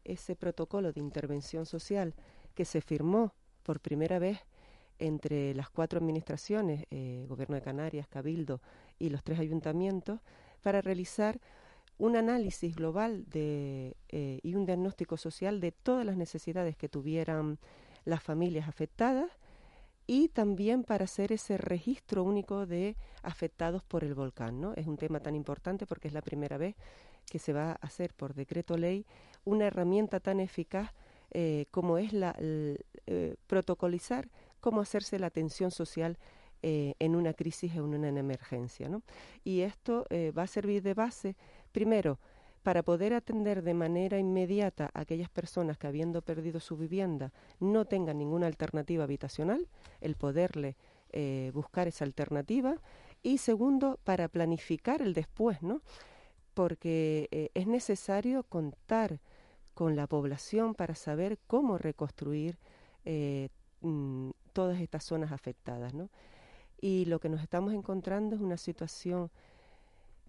ese 0.05 0.35
protocolo 0.35 0.93
de 0.93 1.01
intervención 1.01 1.65
social 1.65 2.13
que 2.53 2.65
se 2.65 2.81
firmó 2.81 3.33
por 3.63 3.79
primera 3.79 4.19
vez 4.19 4.39
entre 4.99 5.53
las 5.53 5.69
cuatro 5.69 5.99
administraciones, 5.99 6.85
eh, 6.89 7.25
Gobierno 7.27 7.55
de 7.55 7.61
Canarias, 7.61 8.07
Cabildo 8.07 8.61
y 8.97 9.09
los 9.09 9.23
tres 9.23 9.39
ayuntamientos, 9.39 10.21
para 10.61 10.81
realizar 10.81 11.39
un 11.97 12.15
análisis 12.15 12.75
global 12.75 13.25
eh, 13.33 13.93
y 14.41 14.55
un 14.55 14.65
diagnóstico 14.65 15.17
social 15.17 15.59
de 15.59 15.71
todas 15.71 16.05
las 16.05 16.17
necesidades 16.17 16.75
que 16.77 16.89
tuvieran 16.89 17.59
las 18.03 18.21
familias 18.21 18.67
afectadas 18.67 19.29
y 20.07 20.29
también 20.29 20.83
para 20.83 21.05
hacer 21.05 21.31
ese 21.31 21.57
registro 21.57 22.23
único 22.23 22.65
de 22.65 22.95
afectados 23.23 23.83
por 23.83 24.03
el 24.03 24.13
volcán. 24.13 24.61
¿no? 24.61 24.73
Es 24.75 24.87
un 24.87 24.97
tema 24.97 25.19
tan 25.19 25.35
importante 25.35 25.85
porque 25.85 26.07
es 26.07 26.13
la 26.13 26.21
primera 26.21 26.57
vez 26.57 26.75
que 27.25 27.39
se 27.39 27.53
va 27.53 27.71
a 27.71 27.73
hacer 27.81 28.13
por 28.13 28.35
decreto 28.35 28.77
ley 28.77 29.05
una 29.45 29.67
herramienta 29.67 30.19
tan 30.19 30.39
eficaz 30.39 30.91
eh, 31.37 31.65
como 31.69 31.97
es 31.97 32.13
la 32.13 32.33
eh, 32.39 33.35
protocolizar 33.45 34.29
cómo 34.61 34.79
hacerse 34.79 35.19
la 35.19 35.27
atención 35.27 35.69
social 35.69 36.17
eh, 36.61 36.93
en 36.99 37.13
una 37.13 37.33
crisis 37.33 37.75
o 37.75 37.79
en 37.79 37.93
una 37.93 38.07
emergencia. 38.07 38.87
¿no? 38.87 39.01
Y 39.43 39.59
esto 39.59 40.05
va 40.37 40.43
a 40.43 40.47
servir 40.47 40.81
de 40.81 40.93
base, 40.93 41.35
primero, 41.73 42.19
para 42.63 42.83
poder 42.83 43.13
atender 43.13 43.63
de 43.63 43.73
manera 43.73 44.17
inmediata 44.17 44.89
a 44.93 45.01
aquellas 45.01 45.29
personas 45.29 45.77
que 45.77 45.87
habiendo 45.87 46.21
perdido 46.21 46.61
su 46.61 46.77
vivienda 46.77 47.33
no 47.59 47.83
tengan 47.83 48.17
ninguna 48.17 48.47
alternativa 48.47 49.03
habitacional, 49.03 49.67
el 49.99 50.15
poderle 50.15 50.77
buscar 51.53 51.89
esa 51.89 52.05
alternativa 52.05 52.77
y 53.23 53.39
segundo 53.39 53.99
para 54.05 54.29
planificar 54.29 55.01
el 55.01 55.13
después, 55.13 55.61
¿no? 55.61 55.81
Porque 56.53 57.51
es 57.53 57.67
necesario 57.67 58.43
contar 58.43 59.19
con 59.75 59.95
la 59.95 60.07
población 60.07 60.73
para 60.73 60.95
saber 60.95 61.37
cómo 61.45 61.77
reconstruir 61.77 62.57
eh, 63.03 63.49
mm, 63.81 64.31
todas 64.53 64.79
estas 64.79 65.03
zonas 65.03 65.31
afectadas. 65.31 65.93
¿no? 65.93 66.09
Y 66.81 67.05
lo 67.05 67.19
que 67.19 67.29
nos 67.29 67.41
estamos 67.43 67.73
encontrando 67.73 68.35
es 68.35 68.41
una 68.41 68.57
situación 68.57 69.29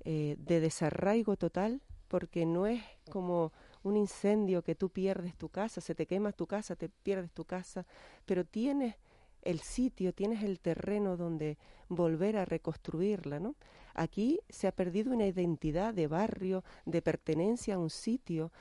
eh, 0.04 0.36
de 0.38 0.60
desarraigo 0.60 1.36
total, 1.36 1.80
porque 2.08 2.44
no 2.44 2.66
es 2.66 2.82
como 3.10 3.52
un 3.82 3.96
incendio 3.96 4.62
que 4.62 4.74
tú 4.74 4.90
pierdes 4.90 5.36
tu 5.36 5.48
casa, 5.48 5.80
se 5.80 5.94
te 5.94 6.06
quema 6.06 6.32
tu 6.32 6.46
casa, 6.46 6.76
te 6.76 6.88
pierdes 6.88 7.32
tu 7.32 7.44
casa, 7.44 7.86
pero 8.24 8.44
tienes 8.44 8.96
el 9.42 9.60
sitio, 9.60 10.12
tienes 10.12 10.42
el 10.42 10.58
terreno 10.58 11.16
donde 11.16 11.56
volver 11.88 12.36
a 12.36 12.44
reconstruirla, 12.44 13.38
¿no? 13.38 13.54
Aquí 13.94 14.40
se 14.48 14.66
ha 14.66 14.72
perdido 14.72 15.12
una 15.12 15.26
identidad 15.26 15.94
de 15.94 16.08
barrio, 16.08 16.64
de 16.84 17.00
pertenencia 17.00 17.76
a 17.76 17.78
un 17.78 17.90
sitio, 17.90 18.52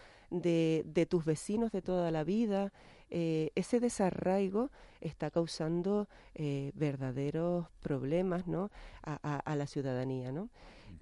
de, 0.41 0.83
de 0.85 1.05
tus 1.05 1.25
vecinos 1.25 1.71
de 1.71 1.81
toda 1.81 2.11
la 2.11 2.23
vida. 2.23 2.71
Eh, 3.09 3.51
ese 3.55 3.79
desarraigo 3.79 4.71
está 5.01 5.29
causando 5.29 6.07
eh, 6.33 6.71
verdaderos 6.75 7.67
problemas 7.81 8.47
¿no? 8.47 8.71
a, 9.03 9.37
a, 9.37 9.55
la 9.55 9.67
ciudadanía. 9.67 10.31
¿no? 10.31 10.49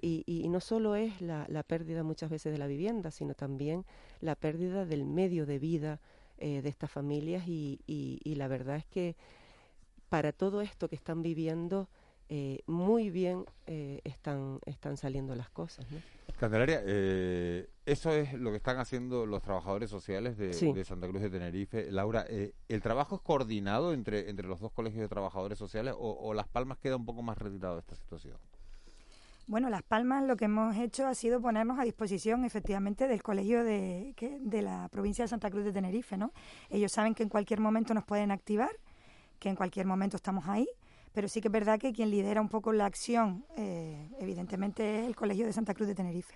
Y, 0.01 0.23
y, 0.25 0.49
no 0.49 0.59
solo 0.59 0.95
es 0.95 1.21
la, 1.21 1.45
la, 1.47 1.63
pérdida 1.63 2.03
muchas 2.03 2.29
veces 2.29 2.51
de 2.51 2.57
la 2.57 2.67
vivienda, 2.67 3.11
sino 3.11 3.33
también 3.35 3.85
la 4.19 4.35
pérdida 4.35 4.85
del 4.85 5.05
medio 5.05 5.45
de 5.45 5.59
vida 5.59 5.99
eh, 6.39 6.61
de 6.61 6.69
estas 6.69 6.91
familias 6.91 7.47
y, 7.47 7.79
y, 7.87 8.19
y, 8.23 8.35
la 8.35 8.47
verdad 8.49 8.75
es 8.75 8.85
que 8.85 9.15
para 10.09 10.33
todo 10.33 10.61
esto 10.61 10.89
que 10.89 10.95
están 10.95 11.23
viviendo, 11.23 11.87
muy 12.67 13.09
bien 13.09 13.45
están, 13.65 14.59
están 14.65 14.97
saliendo 14.97 15.35
las 15.35 15.49
cosas. 15.49 15.85
¿no? 15.91 15.99
Candelaria, 16.43 16.81
eh, 16.85 17.69
eso 17.85 18.11
es 18.11 18.33
lo 18.33 18.51
que 18.51 18.57
están 18.57 18.77
haciendo 18.77 19.25
los 19.25 19.41
trabajadores 19.41 19.89
sociales 19.89 20.37
de, 20.37 20.53
Santa 20.83 21.07
Cruz 21.07 21.21
de 21.21 21.29
Tenerife. 21.29 21.89
Laura, 21.91 22.25
eh, 22.27 22.53
¿el 22.67 22.81
trabajo 22.81 23.15
es 23.15 23.21
coordinado 23.21 23.93
entre, 23.93 24.29
entre 24.29 24.47
los 24.47 24.59
dos 24.59 24.71
colegios 24.73 25.01
de 25.01 25.07
trabajadores 25.07 25.57
sociales 25.57 25.93
o, 25.97 26.33
Las 26.33 26.47
Palmas 26.47 26.79
queda 26.79 26.97
un 26.97 27.05
poco 27.05 27.21
más 27.21 27.37
retirado 27.37 27.75
de 27.75 27.79
esta 27.79 27.95
situación? 27.95 28.35
Bueno, 29.47 29.69
Las 29.69 29.83
Palmas 29.83 30.25
lo 30.25 30.35
que 30.35 30.45
hemos 30.45 30.75
hecho 30.75 31.07
ha 31.07 31.15
sido 31.15 31.39
ponernos 31.39 31.79
a 31.79 31.83
disposición 31.83 32.45
efectivamente 32.45 33.07
del 33.07 33.23
colegio 33.23 33.63
de, 33.63 34.13
de 34.41 34.61
la 34.61 34.89
provincia 34.89 35.23
de 35.23 35.29
Santa 35.29 35.49
Cruz 35.49 35.63
de 35.63 35.71
Tenerife, 35.71 36.17
¿no? 36.17 36.33
Ellos 36.69 36.91
saben 36.91 37.15
que 37.15 37.23
en 37.23 37.29
cualquier 37.29 37.59
momento 37.61 37.93
nos 37.93 38.03
pueden 38.03 38.31
activar, 38.31 38.71
que 39.39 39.49
en 39.49 39.55
cualquier 39.55 39.85
momento 39.85 40.17
estamos 40.17 40.47
ahí 40.47 40.67
pero 41.13 41.27
sí 41.27 41.41
que 41.41 41.47
es 41.47 41.51
verdad 41.51 41.79
que 41.79 41.93
quien 41.93 42.09
lidera 42.09 42.41
un 42.41 42.49
poco 42.49 42.73
la 42.73 42.85
acción, 42.85 43.45
eh, 43.55 44.09
evidentemente, 44.19 44.99
es 44.99 45.05
el 45.05 45.15
Colegio 45.15 45.45
de 45.45 45.53
Santa 45.53 45.73
Cruz 45.73 45.87
de 45.87 45.95
Tenerife. 45.95 46.35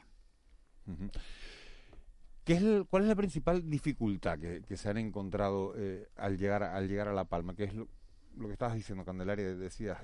¿Qué 2.44 2.54
es 2.54 2.64
¿Cuál 2.90 3.04
es 3.04 3.10
la 3.10 3.16
principal 3.16 3.70
dificultad 3.70 4.40
que, 4.40 4.78
se 4.78 4.90
han 4.90 4.98
encontrado 4.98 5.74
eh, 5.76 6.08
al, 6.16 6.38
llegar, 6.38 6.64
al 6.64 6.88
llegar 6.88 7.08
a 7.08 7.14
La 7.14 7.26
Palma? 7.26 7.56
¿Qué 7.56 7.66
es 7.66 7.74
lo, 7.74 7.88
que 8.38 8.54
estabas 8.54 8.76
diciendo, 8.76 9.04
Candelaria? 9.04 9.56
Decías, 9.56 9.98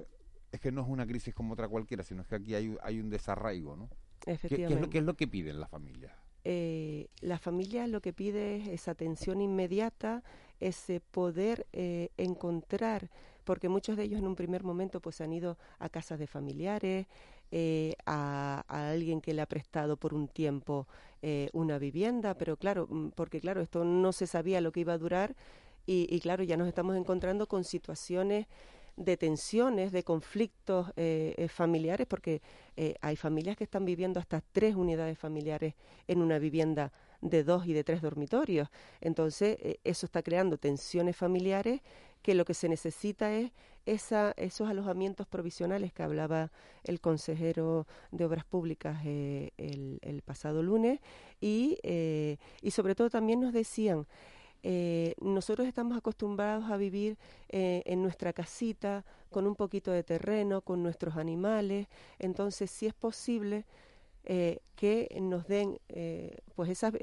es 0.51 0.59
que 0.59 0.71
no 0.71 0.81
es 0.81 0.87
una 0.87 1.05
crisis 1.05 1.33
como 1.33 1.53
otra 1.53 1.69
cualquiera, 1.69 2.03
sino 2.03 2.25
que 2.25 2.35
aquí 2.35 2.55
hay, 2.55 2.75
hay 2.81 2.99
un 2.99 3.09
desarraigo, 3.09 3.75
¿no? 3.75 3.89
Efectivamente. 4.25 4.67
¿Qué, 4.67 4.73
es 4.73 4.81
lo, 4.81 4.89
¿Qué, 4.89 4.97
es 4.97 5.03
lo, 5.03 5.13
que 5.15 5.27
piden 5.27 5.59
las 5.59 5.69
familias? 5.69 6.11
Eh, 6.43 7.07
las 7.21 7.39
familias 7.39 7.87
lo 7.89 8.01
que 8.01 8.11
piden 8.11 8.61
es 8.61 8.67
esa 8.67 8.91
atención 8.91 9.39
inmediata, 9.39 10.23
ese 10.59 10.99
poder 10.99 11.67
eh, 11.71 12.09
encontrar 12.17 13.09
porque 13.43 13.69
muchos 13.69 13.97
de 13.97 14.03
ellos 14.03 14.19
en 14.19 14.27
un 14.27 14.35
primer 14.35 14.63
momento 14.63 14.99
pues 14.99 15.21
han 15.21 15.33
ido 15.33 15.57
a 15.79 15.89
casas 15.89 16.19
de 16.19 16.27
familiares, 16.27 17.07
eh, 17.55 17.93
a, 18.07 18.63
alguien 18.67 19.21
que 19.21 19.31
le 19.31 19.43
ha 19.43 19.45
prestado 19.45 19.95
por 19.95 20.15
un 20.15 20.27
tiempo 20.27 20.87
eh, 21.21 21.51
una 21.53 21.77
vivienda, 21.77 22.33
pero 22.33 22.57
claro, 22.57 22.87
mm, 22.89 23.09
porque 23.09 23.39
claro, 23.39 23.61
esto 23.61 23.85
no 23.85 24.11
se 24.11 24.25
sabía 24.25 24.59
lo 24.59 24.71
que 24.71 24.79
iba 24.79 24.93
a 24.93 24.97
durar 24.97 25.35
y, 25.85 26.19
claro, 26.21 26.43
ya 26.43 26.57
nos 26.57 26.67
estamos 26.67 26.95
encontrando 26.95 27.45
con 27.45 27.63
situaciones 27.63 28.47
de 28.95 29.17
tensiones, 29.17 29.91
de 29.91 30.01
conflictos 30.03 30.91
eh, 30.95 31.47
familiares, 31.53 32.07
porque 32.07 32.41
hay 33.01 33.17
familias 33.17 33.57
que 33.57 33.65
están 33.65 33.83
viviendo 33.83 34.19
hasta 34.19 34.41
tres 34.53 34.75
unidades 34.75 35.19
familiares 35.19 35.75
en 36.07 36.21
una 36.21 36.39
vivienda 36.39 36.93
de 37.21 37.43
dos 37.43 37.67
y 37.67 37.73
de 37.73 37.83
tres 37.83 38.01
dormitorios. 38.01 38.69
Entonces, 39.01 39.57
eso 39.83 40.05
está 40.05 40.23
creando 40.23 40.57
tensiones 40.57 41.17
familiares 41.17 41.81
que 42.23 42.33
lo 42.33 42.45
que 42.45 42.55
se 42.55 42.67
necesita 42.67 43.31
es 43.31 43.51
esa, 43.85 44.33
esos 44.37 44.67
alojamientos 44.67 45.27
provisionales 45.27 45.93
que 45.93 46.01
hablaba 46.01 46.51
el 46.83 46.99
consejero 46.99 47.85
de 48.11 48.25
Obras 48.25 48.45
Públicas 48.45 48.97
eh, 49.05 49.51
el, 49.57 50.21
pasado 50.25 50.63
lunes 50.63 50.99
y, 51.39 51.77
eh, 51.83 52.37
y 52.61 52.71
sobre 52.71 52.95
todo 52.95 53.09
también 53.09 53.41
nos 53.41 53.53
decían 53.53 54.07
eh, 54.63 55.13
nosotros 55.19 55.67
estamos 55.67 55.97
acostumbrados 55.97 56.71
a 56.71 56.77
vivir 56.77 57.17
eh, 57.49 57.83
en 57.85 58.01
nuestra 58.01 58.31
casita, 58.31 59.03
con 59.29 59.45
un 59.45 59.55
poquito 59.55 59.91
de 59.91 60.03
terreno, 60.03 60.61
con 60.61 60.81
nuestros 60.81 61.17
animales. 61.17 61.87
Entonces, 62.17 62.71
si 62.71 62.85
es 62.87 62.93
posible 62.93 63.65
eh, 64.23 64.59
que 64.75 65.13
nos 65.21 65.47
den, 65.47 65.79
pues 66.55 66.69
esas, 66.69 66.93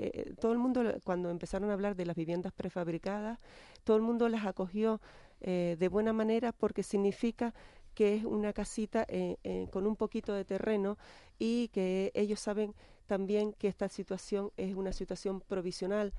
todo 0.41 0.53
el 0.53 0.59
mundo, 0.59 0.83
cuando 1.05 1.29
empezaron 1.31 1.71
a 1.71 1.75
hablar 1.75 1.97
de 1.97 2.07
las 2.07 2.17
viviendas 2.17 2.53
prefabricadas, 2.53 3.39
todo 3.85 3.97
el 3.97 4.03
mundo 4.03 4.29
las 4.29 4.47
acogió 4.47 5.01
de 5.41 5.89
buena 5.91 6.13
manera 6.13 6.53
porque 6.53 6.83
significa 6.83 7.55
que 7.95 8.15
es 8.15 8.25
una 8.25 8.53
casita 8.53 9.07
con 9.71 9.87
un 9.87 9.97
poquito 9.97 10.35
de 10.35 10.45
terreno 10.45 10.99
y 11.39 11.69
que 11.69 12.13
ellos 12.15 12.41
saben 12.41 12.75
también 13.11 13.55
que 13.55 13.67
esta 13.67 13.89
situación 13.89 14.53
es 14.57 14.77
una 14.77 14.93
situación 14.93 15.41
provisional 15.41 16.13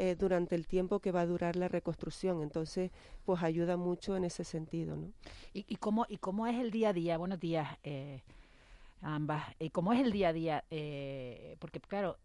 eh, 0.00 0.14
durante 0.16 0.54
el 0.54 0.68
tiempo 0.68 1.00
que 1.00 1.10
va 1.10 1.22
a 1.22 1.26
durar 1.26 1.56
la 1.56 1.66
reconstrucción. 1.66 2.40
Entonces, 2.40 2.92
pues 3.24 3.42
ayuda 3.42 3.76
mucho 3.76 4.16
en 4.16 4.24
ese 4.24 4.44
sentido. 4.44 4.96
¿no? 4.96 5.12
¿Y, 5.52 5.76
cómo, 5.76 6.06
¿Y 6.08 6.18
cómo 6.18 6.46
es 6.46 6.56
el 6.58 6.70
día 6.70 6.90
a 6.90 6.92
día? 6.92 7.18
Buenos 7.18 7.40
días. 7.40 7.76
Eh, 7.82 8.22
ambas. 9.00 9.44
¿Y 9.58 9.70
cómo 9.70 9.92
es 9.92 10.00
el 10.00 10.12
día 10.12 10.28
a 10.28 10.32
día? 10.32 10.64
Eh, 10.70 11.56
porque, 11.58 11.80
claro, 11.80 12.18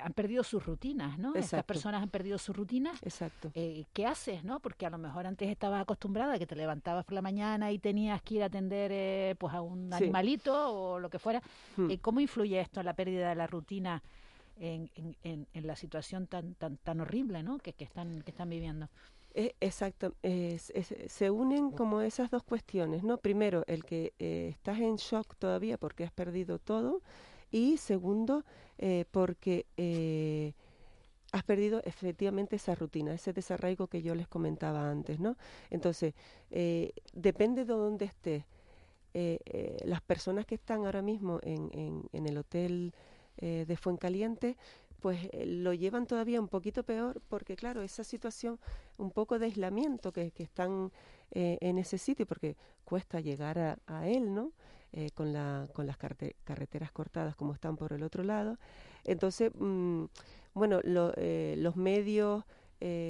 han 0.00 0.12
perdido 0.12 0.44
sus 0.44 0.64
rutinas, 0.64 1.18
¿no? 1.18 1.34
Estas 1.34 1.64
personas 1.64 2.02
han 2.02 2.10
perdido 2.10 2.38
sus 2.38 2.56
rutinas. 2.56 3.02
Exacto. 3.02 3.50
¿Qué 3.54 4.06
haces, 4.06 4.44
no? 4.44 4.60
Porque 4.60 4.86
a 4.86 4.90
lo 4.90 4.98
mejor 4.98 5.26
antes 5.26 5.48
estabas 5.48 5.82
acostumbrada 5.82 6.34
a 6.34 6.38
que 6.38 6.46
te 6.46 6.56
levantabas 6.56 7.04
por 7.04 7.14
la 7.14 7.22
mañana 7.22 7.72
y 7.72 7.78
tenías 7.78 8.22
que 8.22 8.36
ir 8.36 8.42
a 8.42 8.46
atender 8.46 9.36
pues 9.36 9.54
a 9.54 9.60
un 9.60 9.92
animalito 9.92 10.72
o 10.72 10.98
lo 10.98 11.10
que 11.10 11.18
fuera. 11.18 11.42
Hmm. 11.76 11.92
¿Cómo 12.00 12.20
influye 12.20 12.60
esto 12.60 12.80
en 12.80 12.86
la 12.86 12.94
pérdida 12.94 13.28
de 13.28 13.34
la 13.34 13.46
rutina? 13.46 14.02
en, 14.58 14.90
en, 15.22 15.46
en 15.52 15.66
la 15.66 15.76
situación 15.76 16.26
tan, 16.26 16.54
tan, 16.54 16.76
tan 16.78 17.00
horrible 17.00 17.42
¿no? 17.42 17.58
que, 17.58 17.72
que, 17.72 17.84
están, 17.84 18.22
que 18.22 18.30
están 18.30 18.50
viviendo. 18.50 18.88
Exacto, 19.34 20.14
se 20.22 21.30
unen 21.30 21.70
como 21.70 22.00
esas 22.00 22.30
dos 22.30 22.42
cuestiones, 22.44 23.02
¿no? 23.02 23.18
Primero, 23.18 23.64
el 23.66 23.84
que 23.84 24.14
eh, 24.18 24.48
estás 24.50 24.78
en 24.78 24.96
shock 24.96 25.34
todavía 25.36 25.76
porque 25.76 26.04
has 26.04 26.12
perdido 26.12 26.58
todo 26.58 27.02
y 27.50 27.76
segundo, 27.76 28.44
eh, 28.78 29.04
porque 29.10 29.66
eh, 29.76 30.52
has 31.32 31.42
perdido 31.42 31.80
efectivamente 31.84 32.56
esa 32.56 32.74
rutina, 32.74 33.12
ese 33.12 33.32
desarraigo 33.32 33.88
que 33.88 34.02
yo 34.02 34.14
les 34.14 34.28
comentaba 34.28 34.88
antes, 34.88 35.18
¿no? 35.18 35.36
Entonces, 35.70 36.14
depende 37.12 37.64
de 37.64 37.72
dónde 37.74 38.04
estés. 38.04 38.44
las 39.84 40.00
personas 40.02 40.46
que 40.46 40.54
están 40.56 40.86
ahora 40.86 41.02
mismo 41.02 41.40
en, 41.42 41.70
en, 41.72 42.04
en 42.12 42.26
el 42.26 42.38
hotel 42.38 42.94
eh, 43.38 43.64
de 43.66 43.76
Fuencaliente, 43.76 44.56
pues 45.04 45.28
eh, 45.32 45.44
lo 45.44 45.74
llevan 45.74 46.06
todavía 46.06 46.40
un 46.40 46.48
poquito 46.48 46.82
peor 46.82 47.20
porque, 47.28 47.56
claro, 47.56 47.82
esa 47.82 48.04
situación 48.04 48.58
un 48.96 49.10
poco 49.10 49.38
de 49.38 49.44
aislamiento 49.44 50.14
que, 50.14 50.30
que 50.30 50.42
están 50.42 50.92
eh, 51.30 51.58
en 51.60 51.76
ese 51.76 51.98
sitio, 51.98 52.24
porque 52.24 52.56
cuesta 52.86 53.20
llegar 53.20 53.78
a, 53.86 54.08
él, 54.08 54.32
¿no? 54.32 54.52
con, 55.12 55.34
la, 55.34 55.68
con 55.74 55.86
las 55.86 55.98
carreteras 55.98 56.90
cortadas 56.90 57.36
como 57.36 57.52
están 57.52 57.76
por 57.76 57.92
el 57.92 58.02
otro 58.02 58.24
lado. 58.24 58.56
Entonces, 59.04 59.52
mm, 59.58 60.04
bueno, 60.54 60.80
los 60.82 61.76
medios 61.76 62.44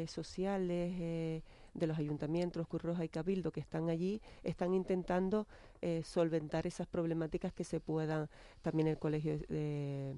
sociales 0.07 1.43
de 1.75 1.87
los 1.87 1.97
ayuntamientos, 1.97 2.67
Cruz 2.67 2.83
Roja 2.83 3.05
y 3.05 3.09
Cabildo 3.09 3.53
que 3.53 3.61
están 3.61 3.89
allí, 3.89 4.21
están 4.43 4.75
intentando 4.75 5.47
eh, 5.81 6.03
solventar 6.05 6.67
esas 6.67 6.87
problemáticas 6.89 7.53
que 7.53 7.65
se 7.65 7.79
puedan. 7.79 8.29
También 8.63 8.89
el 8.89 8.99
Colegio 8.99 9.39
de, 9.49 10.17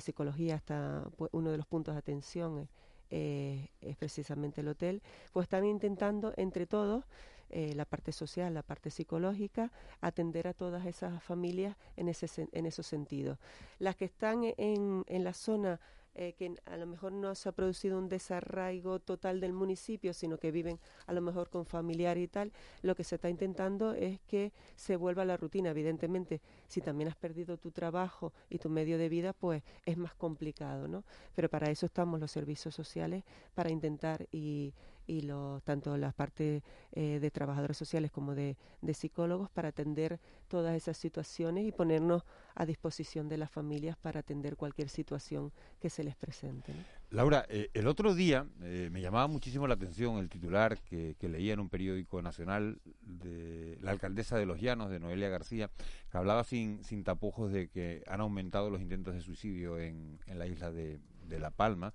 Psicología 0.00 0.56
está 0.56 1.04
pues, 1.16 1.30
uno 1.32 1.50
de 1.50 1.56
los 1.56 1.66
puntos 1.66 1.94
de 1.94 1.98
atención. 1.98 2.68
Eh, 3.10 3.68
es 3.80 3.96
precisamente 3.96 4.62
el 4.62 4.68
hotel, 4.68 5.02
pues 5.32 5.44
están 5.44 5.64
intentando 5.66 6.32
entre 6.36 6.66
todos 6.66 7.04
eh, 7.50 7.72
la 7.76 7.84
parte 7.84 8.10
social, 8.10 8.52
la 8.54 8.62
parte 8.62 8.90
psicológica, 8.90 9.70
atender 10.00 10.48
a 10.48 10.54
todas 10.54 10.86
esas 10.86 11.22
familias 11.22 11.76
en, 11.96 12.08
ese, 12.08 12.48
en 12.50 12.66
esos 12.66 12.86
sentidos. 12.86 13.38
Las 13.78 13.94
que 13.94 14.06
están 14.06 14.42
en, 14.56 15.04
en 15.06 15.22
la 15.22 15.32
zona 15.32 15.78
eh, 16.14 16.34
que 16.34 16.54
a 16.66 16.76
lo 16.76 16.86
mejor 16.86 17.12
no 17.12 17.34
se 17.34 17.48
ha 17.48 17.52
producido 17.52 17.98
un 17.98 18.08
desarraigo 18.08 19.00
total 19.00 19.40
del 19.40 19.52
municipio, 19.52 20.14
sino 20.14 20.38
que 20.38 20.50
viven 20.50 20.78
a 21.06 21.12
lo 21.12 21.20
mejor 21.20 21.50
con 21.50 21.66
familiares 21.66 22.24
y 22.24 22.28
tal, 22.28 22.52
lo 22.82 22.94
que 22.94 23.04
se 23.04 23.16
está 23.16 23.28
intentando 23.28 23.94
es 23.94 24.20
que 24.28 24.52
se 24.76 24.96
vuelva 24.96 25.22
a 25.22 25.26
la 25.26 25.36
rutina. 25.36 25.70
Evidentemente, 25.70 26.40
si 26.68 26.80
también 26.80 27.08
has 27.08 27.16
perdido 27.16 27.56
tu 27.56 27.70
trabajo 27.70 28.32
y 28.48 28.58
tu 28.58 28.70
medio 28.70 28.98
de 28.98 29.08
vida, 29.08 29.32
pues 29.32 29.62
es 29.84 29.96
más 29.96 30.14
complicado, 30.14 30.88
¿no? 30.88 31.04
Pero 31.34 31.48
para 31.48 31.70
eso 31.70 31.86
estamos 31.86 32.20
los 32.20 32.30
servicios 32.30 32.74
sociales, 32.74 33.24
para 33.54 33.70
intentar 33.70 34.26
y 34.30 34.72
y 35.06 35.22
los, 35.22 35.62
tanto 35.62 35.96
las 35.96 36.14
partes 36.14 36.62
eh, 36.92 37.18
de 37.20 37.30
trabajadores 37.30 37.76
sociales 37.76 38.10
como 38.10 38.34
de, 38.34 38.56
psicólogos 38.92 39.50
para 39.50 39.68
atender 39.68 40.20
todas 40.48 40.76
esas 40.76 40.96
situaciones 40.96 41.66
y 41.66 41.72
ponernos 41.72 42.22
a 42.54 42.64
disposición 42.66 43.28
de 43.28 43.38
las 43.38 43.50
familias 43.50 43.96
para 43.96 44.20
atender 44.20 44.56
cualquier 44.56 44.88
situación 44.88 45.52
que 45.80 45.90
se 45.90 46.04
les 46.04 46.14
presente. 46.14 46.72
Laura, 47.10 47.44
eh, 47.48 47.70
el 47.74 47.86
otro 47.86 48.14
día 48.14 48.46
eh, 48.62 48.88
me 48.92 49.00
llamaba 49.00 49.26
muchísimo 49.26 49.66
la 49.66 49.74
atención 49.74 50.18
el 50.18 50.28
titular 50.28 50.78
que, 50.78 51.16
leía 51.20 51.54
en 51.54 51.60
un 51.60 51.70
periódico 51.70 52.20
nacional 52.20 52.80
de 53.00 53.78
la 53.80 53.90
alcaldesa 53.90 54.36
de 54.36 54.46
Los 54.46 54.60
Llanos, 54.60 54.90
de 54.90 55.00
Noelia 55.00 55.30
García, 55.30 55.70
que 56.10 56.18
hablaba 56.18 56.44
sin, 56.44 56.84
sin 56.84 57.02
tapujos 57.02 57.50
de 57.50 57.68
que 57.68 58.04
han 58.06 58.20
aumentado 58.20 58.70
los 58.70 58.80
intentos 58.80 59.14
de 59.14 59.22
suicidio 59.22 59.78
en, 59.78 60.20
en 60.26 60.38
la 60.38 60.46
isla 60.46 60.70
de, 60.70 61.00
de 61.26 61.38
La 61.38 61.50
Palma. 61.50 61.94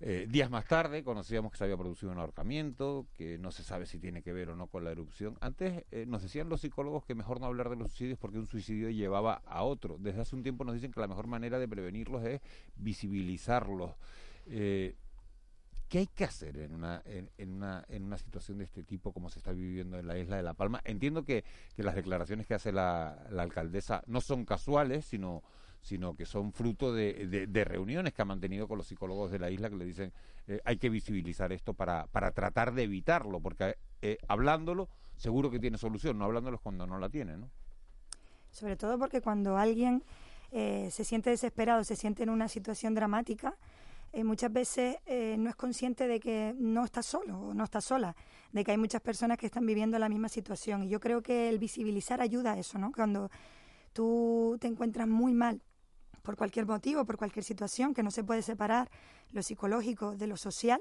Eh, 0.00 0.26
días 0.28 0.50
más 0.50 0.66
tarde 0.66 1.04
conocíamos 1.04 1.52
que 1.52 1.58
se 1.58 1.64
había 1.64 1.76
producido 1.76 2.12
un 2.12 2.18
ahorcamiento, 2.18 3.06
que 3.14 3.38
no 3.38 3.52
se 3.52 3.62
sabe 3.62 3.86
si 3.86 3.98
tiene 3.98 4.22
que 4.22 4.32
ver 4.32 4.50
o 4.50 4.56
no 4.56 4.66
con 4.66 4.84
la 4.84 4.90
erupción. 4.90 5.36
Antes 5.40 5.84
eh, 5.92 6.04
nos 6.06 6.22
decían 6.22 6.48
los 6.48 6.60
psicólogos 6.60 7.04
que 7.04 7.14
mejor 7.14 7.40
no 7.40 7.46
hablar 7.46 7.70
de 7.70 7.76
los 7.76 7.88
suicidios 7.88 8.18
porque 8.18 8.38
un 8.38 8.46
suicidio 8.46 8.90
llevaba 8.90 9.42
a 9.46 9.62
otro. 9.62 9.96
Desde 9.98 10.20
hace 10.20 10.34
un 10.36 10.42
tiempo 10.42 10.64
nos 10.64 10.74
dicen 10.74 10.92
que 10.92 11.00
la 11.00 11.06
mejor 11.06 11.26
manera 11.26 11.58
de 11.58 11.68
prevenirlos 11.68 12.24
es 12.24 12.40
visibilizarlos. 12.76 13.92
Eh, 14.46 14.96
¿Qué 15.88 15.98
hay 15.98 16.06
que 16.08 16.24
hacer 16.24 16.58
en 16.58 16.74
una, 16.74 17.02
en, 17.04 17.52
una, 17.52 17.84
en 17.88 18.02
una 18.02 18.18
situación 18.18 18.58
de 18.58 18.64
este 18.64 18.82
tipo 18.82 19.12
como 19.12 19.30
se 19.30 19.38
está 19.38 19.52
viviendo 19.52 19.96
en 19.98 20.08
la 20.08 20.18
isla 20.18 20.36
de 20.36 20.42
La 20.42 20.54
Palma? 20.54 20.80
Entiendo 20.84 21.24
que, 21.24 21.44
que 21.76 21.84
las 21.84 21.94
declaraciones 21.94 22.48
que 22.48 22.54
hace 22.54 22.72
la 22.72 23.10
alcaldesa 23.38 24.02
no 24.06 24.20
son 24.20 24.44
casuales, 24.44 25.04
sino 25.04 25.44
sino 25.84 26.16
que 26.16 26.24
son 26.24 26.50
fruto 26.54 26.94
de, 26.94 27.46
de, 27.46 27.64
reuniones 27.64 28.14
que 28.14 28.22
ha 28.22 28.24
mantenido 28.24 28.66
con 28.66 28.78
los 28.78 28.86
psicólogos 28.86 29.30
de 29.30 29.38
la 29.38 29.50
isla 29.50 29.68
que 29.68 29.76
le 29.76 29.84
dicen 29.84 30.14
eh, 30.46 30.58
hay 30.64 30.78
que 30.78 30.88
visibilizar 30.88 31.52
esto 31.52 31.74
para, 31.74 32.06
para 32.06 32.30
tratar 32.30 32.72
de 32.72 32.84
evitarlo, 32.84 33.38
porque 33.38 33.76
eh, 34.00 34.16
hablándolo 34.26 34.88
seguro 35.18 35.50
que 35.50 35.60
tiene 35.60 35.76
solución, 35.76 36.16
no 36.16 36.24
hablándolo 36.24 36.58
cuando 36.58 36.86
no 36.86 36.98
la 36.98 37.10
tiene, 37.10 37.36
¿no? 37.36 37.50
Sobre 38.50 38.76
todo 38.76 38.98
porque 38.98 39.20
cuando 39.20 39.58
alguien 39.58 40.02
eh, 40.52 40.88
se 40.90 41.04
siente 41.04 41.28
desesperado, 41.28 41.84
se 41.84 41.96
siente 41.96 42.22
en 42.22 42.30
una 42.30 42.48
situación 42.48 42.94
dramática, 42.94 43.54
muchas 44.22 44.52
veces 44.52 44.98
no 45.36 45.50
es 45.50 45.56
consciente 45.56 46.06
de 46.06 46.20
que 46.20 46.54
no 46.56 46.84
está 46.84 47.02
solo 47.02 47.48
o 47.48 47.52
no 47.52 47.64
está 47.64 47.80
sola, 47.80 48.14
de 48.52 48.62
que 48.62 48.70
hay 48.70 48.78
muchas 48.78 49.00
personas 49.00 49.36
que 49.36 49.46
están 49.46 49.66
viviendo 49.66 49.98
la 49.98 50.08
misma 50.08 50.28
situación. 50.28 50.84
Y 50.84 50.88
yo 50.88 51.00
creo 51.00 51.20
que 51.20 51.48
el 51.48 51.58
visibilizar 51.58 52.20
ayuda 52.20 52.52
a 52.52 52.58
eso, 52.58 52.78
¿no? 52.78 52.92
Cuando 52.92 53.28
tú 53.92 54.56
te 54.60 54.68
encuentras 54.68 55.08
muy 55.08 55.34
mal 55.34 55.62
por 56.24 56.36
cualquier 56.36 56.66
motivo, 56.66 57.04
por 57.04 57.18
cualquier 57.18 57.44
situación, 57.44 57.92
que 57.94 58.02
no 58.02 58.10
se 58.10 58.24
puede 58.24 58.40
separar 58.40 58.90
lo 59.30 59.42
psicológico 59.42 60.16
de 60.16 60.26
lo 60.26 60.36
social, 60.36 60.80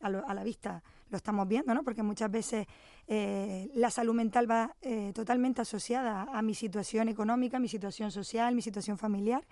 a, 0.00 0.08
la 0.10 0.44
vista 0.44 0.82
lo 1.10 1.16
estamos 1.16 1.46
viendo, 1.46 1.74
¿no? 1.74 1.82
Porque 1.82 2.02
muchas 2.02 2.30
veces 2.30 2.66
eh, 3.06 3.70
la 3.74 3.90
salud 3.90 4.14
mental 4.14 4.50
va 4.50 4.74
eh, 4.80 5.12
totalmente 5.14 5.60
asociada 5.60 6.22
a 6.32 6.40
mi 6.40 6.54
situación 6.54 7.08
económica, 7.08 7.58
mi 7.58 7.68
situación 7.68 8.10
social, 8.10 8.54
mi 8.54 8.62
situación 8.62 8.96
familiar. 8.96 9.46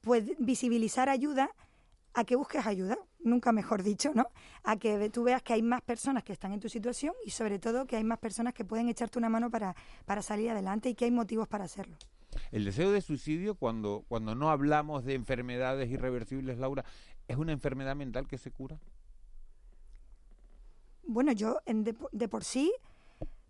Pues 0.00 0.24
visibilizar 0.38 1.08
ayuda 1.08 1.50
a 2.14 2.24
que 2.24 2.36
busques 2.36 2.66
ayuda, 2.66 2.96
nunca 3.18 3.52
mejor 3.52 3.82
dicho, 3.82 4.12
¿no? 4.14 4.28
A 4.62 4.76
que 4.76 5.10
tú 5.10 5.24
veas 5.24 5.42
que 5.42 5.52
hay 5.52 5.62
más 5.62 5.82
personas 5.82 6.24
que 6.24 6.32
están 6.32 6.52
en 6.52 6.60
tu 6.60 6.68
situación 6.68 7.14
y 7.26 7.30
sobre 7.30 7.58
todo 7.58 7.86
que 7.86 7.96
hay 7.96 8.04
más 8.04 8.18
personas 8.18 8.54
que 8.54 8.64
pueden 8.64 8.88
echarte 8.88 9.18
una 9.18 9.28
mano 9.28 9.50
para, 9.50 9.74
para 10.06 10.22
salir 10.22 10.50
adelante 10.50 10.88
y 10.88 10.94
que 10.94 11.04
hay 11.04 11.10
motivos 11.10 11.46
para 11.48 11.64
hacerlo. 11.64 11.96
El 12.52 12.64
deseo 12.64 12.90
de 12.92 13.00
suicidio, 13.00 13.54
cuando, 13.54 14.04
cuando 14.08 14.34
no 14.34 14.50
hablamos 14.50 15.04
de 15.04 15.14
enfermedades 15.14 15.90
irreversibles, 15.90 16.58
Laura, 16.58 16.84
¿es 17.28 17.36
una 17.36 17.52
enfermedad 17.52 17.96
mental 17.96 18.26
que 18.26 18.38
se 18.38 18.50
cura? 18.50 18.78
Bueno, 21.04 21.32
yo 21.32 21.60
en 21.66 21.82
de, 21.84 22.28
por 22.28 22.44
sí 22.44 22.72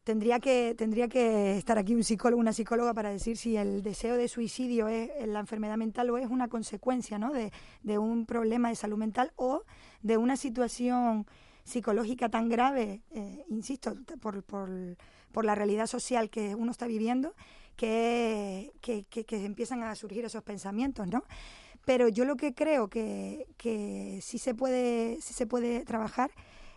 tendría 0.05 0.40
que 0.40 0.75
tendría 0.77 1.09
que 1.09 1.59
estar 1.59 1.77
aquí 1.77 1.95
un 1.95 2.05
psicólogo, 2.05 2.40
una 2.40 2.55
psicóloga 2.55 2.95
para 2.95 3.11
decir 3.11 3.37
si 3.37 3.57
el 3.57 3.83
deseo 3.83 4.16
de 4.16 4.29
suicidio 4.29 4.88
es 4.88 5.11
la 5.29 5.40
enfermedad 5.40 5.77
mental 5.77 6.09
o 6.11 6.16
es 6.16 6.29
una 6.29 6.49
consecuencia, 6.49 7.19
¿no? 7.19 7.33
De, 7.33 7.53
de 7.83 7.99
un 7.99 8.25
problema 8.25 8.71
de 8.71 8.77
salud 8.77 8.97
mental 8.97 9.33
o 9.37 9.62
de 10.03 10.16
una 10.16 10.37
situación 10.37 11.27
psicológica 11.64 12.29
tan 12.29 12.49
grave, 12.49 13.03
eh, 13.11 13.45
insisto, 13.49 13.95
por, 14.21 14.43
por, 14.43 14.71
por 15.33 15.45
la 15.45 15.55
realidad 15.55 15.87
social 15.87 16.31
que 16.31 16.55
uno 16.55 16.71
está 16.71 16.87
viviendo, 16.87 17.35
que, 17.81 19.07
que, 19.27 19.45
empiezan 19.45 19.83
a 19.83 19.95
surgir 19.95 20.23
esos 20.25 20.43
pensamientos, 20.43 21.07
¿no? 21.09 21.25
Pero 21.87 22.09
yo 22.09 22.27
lo 22.27 22.37
que 22.37 22.53
creo 22.53 22.88
que, 22.88 23.47
que 23.57 24.19
sí, 24.21 24.38
se 24.38 24.55
puede, 24.55 25.19
sí 25.23 25.33
se 25.33 25.47
puede 25.47 25.85
trabajar 25.87 26.31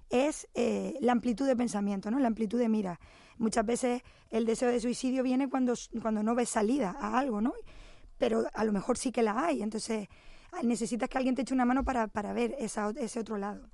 es 0.09 0.47
eh, 0.53 0.95
la 1.01 1.11
amplitud 1.11 1.45
de 1.45 1.57
pensamiento, 1.57 2.09
¿no? 2.09 2.19
la 2.19 2.27
amplitud 2.27 2.57
de 2.57 2.69
mira. 2.69 2.99
Muchas 3.37 3.65
veces 3.65 4.01
el 4.29 4.45
deseo 4.45 4.69
de 4.69 4.79
suicidio 4.79 5.23
viene 5.23 5.49
cuando, 5.49 5.73
cuando 6.01 6.23
no 6.23 6.35
ves 6.35 6.49
salida 6.49 6.95
a 6.97 7.19
algo, 7.19 7.41
¿no? 7.41 7.53
pero 8.17 8.45
a 8.53 8.63
lo 8.63 8.71
mejor 8.71 8.97
sí 8.97 9.11
que 9.11 9.23
la 9.23 9.45
hay. 9.45 9.61
Entonces 9.61 10.07
necesitas 10.63 11.09
que 11.09 11.17
alguien 11.17 11.35
te 11.35 11.41
eche 11.41 11.53
una 11.53 11.65
mano 11.65 11.83
para, 11.83 12.07
para 12.07 12.31
ver 12.31 12.55
esa, 12.59 12.93
ese 12.95 13.19
otro 13.19 13.37
lado. 13.37 13.67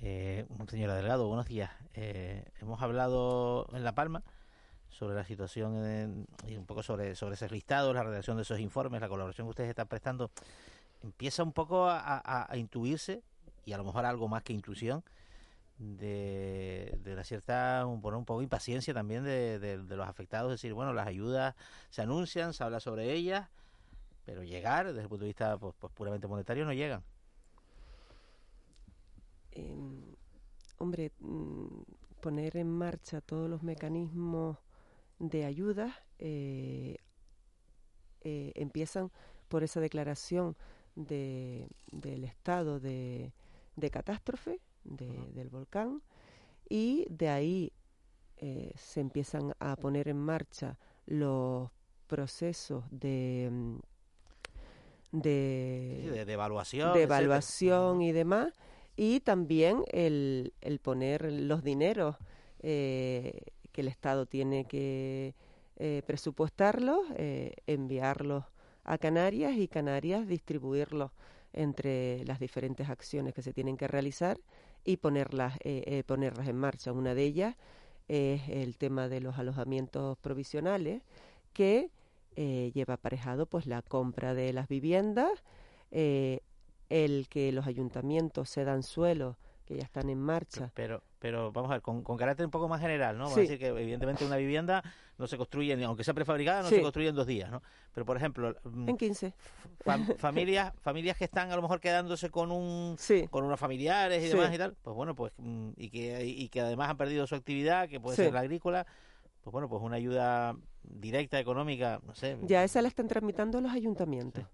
Eh, 0.00 0.46
señora 0.68 0.94
Delgado, 0.94 1.28
buenos 1.28 1.48
días. 1.48 1.70
Eh, 1.92 2.44
hemos 2.62 2.80
hablado 2.80 3.66
en 3.74 3.84
La 3.84 3.94
Palma 3.94 4.22
sobre 4.90 5.14
la 5.14 5.24
situación 5.24 6.26
y 6.46 6.56
un 6.56 6.66
poco 6.66 6.82
sobre, 6.82 7.14
sobre 7.14 7.34
ese 7.34 7.48
listado, 7.48 7.92
la 7.92 8.02
redacción 8.02 8.36
de 8.36 8.42
esos 8.42 8.58
informes, 8.58 9.00
la 9.00 9.08
colaboración 9.08 9.46
que 9.46 9.50
ustedes 9.50 9.70
están 9.70 9.88
prestando. 9.88 10.30
Empieza 11.02 11.42
un 11.42 11.52
poco 11.52 11.86
a, 11.88 12.48
intuirse, 12.54 13.22
y 13.64 13.72
a 13.72 13.78
lo 13.78 13.84
mejor 13.84 14.04
algo 14.04 14.28
más 14.28 14.42
que 14.42 14.52
intuición, 14.52 15.04
de, 15.78 16.98
de 17.04 17.14
la 17.14 17.22
cierta, 17.22 17.86
un, 17.86 18.00
poco 18.00 18.42
impaciencia 18.42 18.92
también 18.92 19.22
de, 19.22 19.60
de, 19.60 19.96
los 19.96 20.08
afectados, 20.08 20.52
es 20.52 20.60
decir, 20.60 20.74
bueno, 20.74 20.92
las 20.92 21.06
ayudas 21.06 21.54
se 21.90 22.02
anuncian, 22.02 22.52
se 22.52 22.64
habla 22.64 22.80
sobre 22.80 23.12
ellas, 23.12 23.48
pero 24.24 24.42
llegar 24.42 24.86
desde 24.86 25.02
el 25.02 25.08
punto 25.08 25.22
de 25.22 25.28
vista 25.28 25.56
pues, 25.56 25.74
pues 25.78 25.92
puramente 25.92 26.26
monetario 26.26 26.64
no 26.64 26.72
llegan. 26.72 27.04
Em, 29.52 30.02
hombre, 30.78 31.12
mm, 31.20 31.82
poner 32.20 32.56
en 32.56 32.70
marcha 32.70 33.20
todos 33.20 33.48
los 33.48 33.62
mecanismos 33.62 34.58
de 35.18 35.44
ayuda 35.44 35.98
eh, 36.18 36.96
eh, 38.22 38.52
empiezan 38.54 39.10
por 39.48 39.62
esa 39.62 39.80
declaración 39.80 40.56
de, 40.94 41.68
del 41.90 42.24
estado 42.24 42.80
de, 42.80 43.32
de 43.76 43.90
catástrofe 43.90 44.60
del 44.84 45.48
volcán 45.50 46.02
y 46.68 47.06
de 47.10 47.28
ahí 47.28 47.72
eh, 48.38 48.72
se 48.76 49.00
empiezan 49.00 49.54
a 49.58 49.76
poner 49.76 50.08
en 50.08 50.18
marcha 50.18 50.78
los 51.06 51.70
procesos 52.06 52.84
de 52.90 53.48
mm, 53.50 53.78
de, 55.10 56.24
de, 56.26 56.32
evaluación, 56.32 56.92
de 56.92 57.02
evaluación 57.04 58.02
y 58.02 58.12
demás 58.12 58.52
y 58.94 59.20
también 59.20 59.84
el, 59.90 60.52
el 60.60 60.80
poner 60.80 61.32
los 61.32 61.62
dineros 61.62 62.16
eh, 62.60 63.42
que 63.78 63.82
el 63.82 63.86
Estado 63.86 64.26
tiene 64.26 64.64
que 64.64 65.36
eh, 65.76 66.02
presupuestarlos, 66.04 66.98
eh, 67.14 67.52
enviarlos 67.68 68.42
a 68.82 68.98
Canarias 68.98 69.56
y 69.56 69.68
Canarias 69.68 70.26
distribuirlos 70.26 71.12
entre 71.52 72.24
las 72.24 72.40
diferentes 72.40 72.88
acciones 72.88 73.34
que 73.34 73.42
se 73.42 73.52
tienen 73.52 73.76
que 73.76 73.86
realizar 73.86 74.40
y 74.84 74.96
ponerlas, 74.96 75.58
eh, 75.60 76.02
ponerlas 76.06 76.48
en 76.48 76.56
marcha. 76.56 76.90
Una 76.90 77.14
de 77.14 77.22
ellas 77.22 77.54
es 78.08 78.48
el 78.48 78.76
tema 78.78 79.06
de 79.06 79.20
los 79.20 79.38
alojamientos 79.38 80.18
provisionales 80.18 81.04
que 81.52 81.92
lleva 82.34 82.94
aparejado 82.94 83.46
pues 83.46 83.68
la 83.68 83.82
compra 83.82 84.34
de 84.34 84.52
las 84.52 84.66
viviendas, 84.66 85.44
el 85.92 87.28
que 87.28 87.52
los 87.52 87.68
ayuntamientos 87.68 88.50
se 88.50 88.64
dan 88.64 88.82
suelo 88.82 89.36
que 89.66 89.76
ya 89.76 89.84
están 89.84 90.10
en 90.10 90.20
marcha. 90.20 90.72
Pero, 90.74 91.00
pero 91.18 91.50
vamos 91.52 91.70
a 91.70 91.74
ver, 91.74 91.82
con, 91.82 92.02
carácter 92.02 92.46
un 92.46 92.50
poco 92.50 92.68
más 92.68 92.80
general, 92.80 93.16
¿no? 93.18 93.24
Vamos 93.24 93.38
a 93.38 93.40
decir 93.40 93.58
que 93.58 93.68
evidentemente 93.68 94.24
una 94.24 94.36
vivienda 94.36 94.82
no 95.16 95.26
se 95.26 95.36
construye, 95.36 95.72
aunque 95.84 96.04
sea 96.04 96.14
prefabricada, 96.14 96.62
no 96.62 96.68
se 96.68 96.80
construye 96.80 97.08
en 97.08 97.14
dos 97.14 97.26
días, 97.26 97.50
¿no? 97.50 97.62
Pero 97.92 98.06
por 98.06 98.16
ejemplo... 98.16 98.54
Mm, 98.64 98.88
en 98.90 98.96
15. 98.96 99.34
familias, 100.18 100.72
familias 100.80 101.16
que 101.16 101.24
están 101.24 101.50
a 101.50 101.56
lo 101.56 101.62
mejor 101.62 101.80
quedándose 101.80 102.30
con 102.30 102.52
un 102.52 102.96
con 103.30 103.44
unos 103.44 103.58
familiares 103.58 104.24
y 104.24 104.28
demás 104.28 104.54
y 104.54 104.58
tal, 104.58 104.76
pues 104.80 104.94
bueno, 104.94 105.14
pues 105.14 105.32
mm, 105.38 105.70
y 105.76 105.90
que, 105.90 106.24
y 106.24 106.48
que 106.48 106.60
además 106.60 106.90
han 106.90 106.96
perdido 106.96 107.26
su 107.26 107.34
actividad, 107.34 107.88
que 107.88 108.00
puede 108.00 108.16
ser 108.16 108.32
la 108.32 108.40
agrícola, 108.40 108.86
pues 109.42 109.52
bueno, 109.52 109.68
pues 109.68 109.82
una 109.82 109.96
ayuda 109.96 110.56
directa, 110.82 111.40
económica, 111.40 112.00
no 112.06 112.14
sé. 112.14 112.38
Ya 112.42 112.62
esa 112.64 112.80
la 112.80 112.88
están 112.88 113.08
tramitando 113.08 113.60
los 113.60 113.72
ayuntamientos. 113.72 114.44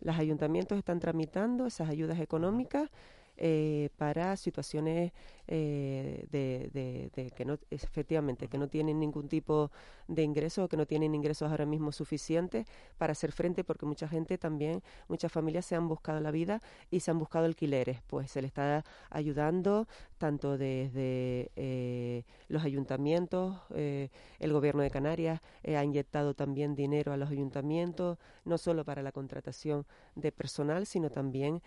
Los 0.00 0.18
ayuntamientos 0.18 0.76
están 0.76 1.00
tramitando 1.00 1.66
esas 1.66 1.88
ayudas 1.88 2.20
económicas 2.20 2.90
eh, 3.38 3.90
para 3.96 4.36
situaciones 4.36 5.12
eh, 5.48 6.26
de, 6.32 7.10
de, 7.14 7.30
que 7.30 7.44
no 7.44 7.56
efectivamente 7.70 8.48
que 8.48 8.58
no 8.58 8.68
tienen 8.68 8.98
ningún 8.98 9.28
tipo 9.28 9.70
de 10.08 10.24
ingreso 10.24 10.64
o 10.64 10.68
que 10.68 10.76
no 10.76 10.86
tienen 10.86 11.14
ingresos 11.14 11.48
ahora 11.50 11.66
mismo 11.66 11.92
suficientes 11.92 12.66
para 12.98 13.12
hacer 13.12 13.30
frente 13.30 13.62
porque 13.62 13.86
mucha 13.86 14.08
gente 14.08 14.38
también 14.38 14.82
muchas 15.08 15.30
familias 15.30 15.64
se 15.64 15.76
han 15.76 15.86
buscado 15.86 16.18
la 16.18 16.32
vida 16.32 16.62
y 16.90 17.00
se 17.00 17.12
han 17.12 17.18
buscado 17.20 17.46
alquileres. 17.46 18.02
Pues 18.08 18.30
se 18.30 18.40
le 18.40 18.48
está 18.48 18.84
ayudando 19.08 19.86
tanto 20.18 20.58
desde 20.58 21.52
eh, 21.54 22.24
los 22.48 22.64
ayuntamientos 22.64 23.56
el 23.70 24.52
gobierno 24.52 24.82
de 24.82 24.90
Canarias 24.90 25.40
ha 25.64 25.84
inyectado 25.84 26.34
también 26.34 26.74
dinero 26.74 27.12
a 27.12 27.16
los 27.16 27.30
ayuntamientos 27.30 28.18
no 28.44 28.58
solo 28.58 28.84
para 28.84 29.02
la 29.02 29.12
contratación 29.12 29.86
de 30.14 30.32
personal 30.32 30.86
sino 30.86 31.10
también 31.10 31.62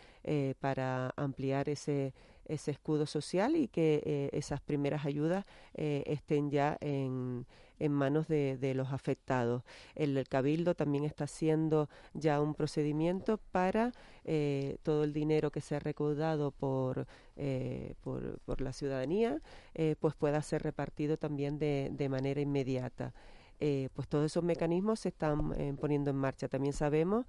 para 0.59 1.13
ampliar 1.15 1.69
ese, 1.69 2.13
ese 2.49 2.71
escudo 2.71 3.05
social 3.05 3.55
y 3.55 3.67
que 3.67 4.01
eh, 4.05 4.29
esas 4.33 4.59
primeras 4.59 5.05
ayudas 5.05 5.45
eh, 5.75 6.03
estén 6.07 6.49
ya 6.49 6.77
en, 6.81 7.45
en 7.77 7.91
manos 7.93 8.27
de, 8.27 8.57
de, 8.57 8.73
los 8.73 8.91
afectados. 8.91 9.63
El, 9.95 10.27
Cabildo 10.27 10.75
también 10.75 11.05
está 11.05 11.25
haciendo 11.25 11.89
ya 12.13 12.41
un 12.41 12.55
procedimiento 12.55 13.39
para 13.51 13.91
eh, 14.25 14.77
todo 14.83 15.03
el 15.03 15.13
dinero 15.13 15.51
que 15.51 15.62
se 15.62 15.75
ha 15.75 15.79
recaudado 15.79 16.51
por, 16.51 17.07
por, 18.01 18.39
por, 18.39 18.62
la 18.62 18.73
ciudadanía, 18.73 19.41
pues 20.01 20.13
pueda 20.15 20.41
ser 20.41 20.63
repartido 20.63 21.17
también 21.17 21.57
de, 21.57 21.89
de 21.93 22.09
manera 22.09 22.41
inmediata. 22.41 23.13
pues 23.93 24.07
todos 24.09 24.25
esos 24.25 24.43
mecanismos 24.43 24.99
se 24.99 25.09
están 25.09 25.77
poniendo 25.77 26.09
en 26.09 26.17
marcha. 26.17 26.49
También 26.49 26.73
sabemos 26.73 27.25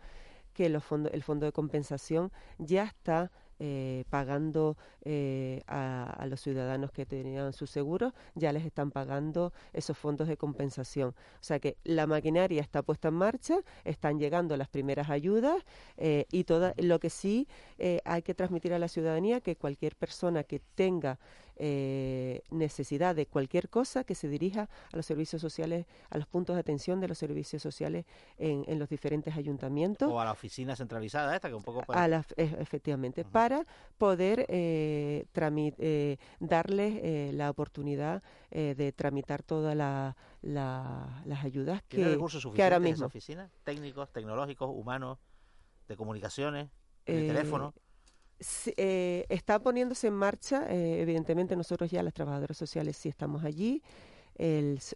que 0.53 0.69
los 0.69 0.83
fondos, 0.83 1.13
el 1.13 1.23
fondo 1.23 1.47
de 1.47 1.53
compensación 1.53 2.33
ya 2.59 2.85
está 2.85 3.31
eh, 3.63 4.05
pagando 4.09 4.79
eh, 5.03 5.63
a, 5.67 6.25
los 6.27 6.41
ciudadanos 6.41 6.93
que 6.93 7.05
tenían 7.05 7.53
sus 7.53 7.69
seguros, 7.69 8.15
ya 8.35 8.55
les 8.55 8.65
están 8.65 8.91
pagando 8.91 9.53
esos 9.75 9.99
fondos 9.99 10.29
de 10.29 10.39
compensación. 10.39 11.11
O 11.11 11.43
sea 11.43 11.59
que 11.59 11.77
la 11.85 12.07
maquinaria 12.07 12.63
está 12.63 12.81
puesta 12.81 13.09
en 13.09 13.15
marcha, 13.15 13.59
están 13.85 14.19
llegando 14.19 14.57
las 14.57 14.69
primeras 14.69 15.11
ayudas 15.11 15.63
eh, 15.99 16.25
y 16.33 16.45
todo 16.45 16.73
lo 16.79 16.99
que 17.01 17.11
sí 17.11 17.49
hay 18.05 18.23
que 18.23 18.35
transmitir 18.35 18.73
a 18.73 18.79
la 18.79 18.89
ciudadanía 18.89 19.41
que 19.43 19.57
cualquier 19.57 19.95
persona 19.95 20.43
que 20.43 20.61
tenga 20.75 21.19
eh, 21.63 22.43
necesidad 22.51 23.15
de 23.15 23.27
cualquier 23.27 23.69
cosa 23.69 24.03
que 24.03 24.15
se 24.15 24.29
dirija 24.29 24.71
a 24.93 24.97
los 24.97 25.05
servicios 25.05 25.43
sociales, 25.43 25.85
a 26.09 26.17
los 26.17 26.27
puntos 26.27 26.57
de 26.57 26.61
atención 26.61 27.01
de 27.01 27.09
los 27.09 27.19
servicios 27.19 27.61
sociales 27.61 28.07
en, 28.39 28.79
los 28.79 28.89
diferentes 28.89 29.37
ayuntamientos. 29.37 30.11
O 30.11 30.19
a 30.19 30.25
la 30.25 30.33
oficina 30.33 30.75
centralizada 30.75 31.35
esta, 31.35 31.51
que 31.51 31.55
un 31.55 31.63
poco... 31.63 31.83
A 31.89 32.09
la, 32.09 32.25
efectivamente, 32.37 33.27
para 33.27 33.67
poder 33.99 34.47
eh, 34.49 35.27
eh 35.35 36.17
darles 36.41 36.95
eh, 37.03 37.31
la 37.35 37.51
oportunidad 37.51 38.23
de 38.51 38.93
tramitar 38.97 39.43
todas 39.43 39.77
la, 39.77 40.17
las 40.41 41.45
ayudas 41.45 41.83
que, 41.83 42.03
recursos 42.03 42.47
que 42.55 42.63
ahora 42.63 42.81
mismo... 42.81 43.05
oficina? 43.05 43.51
¿Técnicos, 43.65 44.11
tecnológicos, 44.13 44.71
humanos, 44.73 45.19
de 45.89 45.97
comunicaciones, 45.97 46.71
de 47.05 47.27
teléfono? 47.27 47.75
Eh, 48.77 49.27
está 49.29 49.59
poniéndose 49.59 50.07
en 50.07 50.15
marcha, 50.15 50.67
eh, 50.71 51.03
evidentemente 51.03 51.57
nosotros 51.57 51.91
ya 51.91 52.03
las 52.03 52.15
trabajadoras 52.15 52.57
sociales 52.57 52.97
sí 52.97 53.09
estamos 53.09 53.45
allí, 53.45 53.83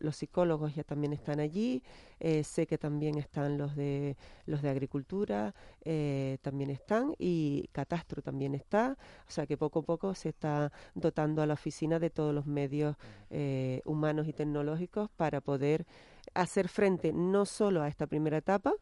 los 0.00 0.16
psicólogos 0.16 0.74
ya 0.74 0.84
también 0.84 1.12
están 1.12 1.38
allí, 1.38 1.82
eh, 2.18 2.44
sé 2.44 2.66
que 2.66 2.78
también 2.78 3.18
están 3.18 3.58
los 3.58 3.76
de 3.76 4.16
los 4.46 4.62
de 4.62 4.70
agricultura, 4.70 5.54
eh, 5.84 6.38
también 6.40 6.70
están 6.70 7.14
y 7.18 7.68
Catastro 7.72 8.22
también 8.22 8.54
está, 8.54 8.96
o 9.28 9.30
sea 9.30 9.46
que 9.46 9.58
poco 9.58 9.80
a 9.80 9.82
poco 9.82 10.14
se 10.14 10.30
está 10.30 10.72
dotando 10.94 11.42
a 11.42 11.46
la 11.46 11.54
oficina 11.54 11.98
de 11.98 12.08
todos 12.08 12.34
los 12.34 12.46
medios 12.46 12.96
humanos 13.84 14.28
y 14.28 14.32
tecnológicos 14.32 15.10
para 15.10 15.42
poder 15.42 15.84
hacer 16.32 16.68
frente 16.68 17.12
no 17.12 17.44
solo 17.44 17.82
a 17.82 17.88
esta 17.88 18.06
primera 18.06 18.38
etapa, 18.38 18.72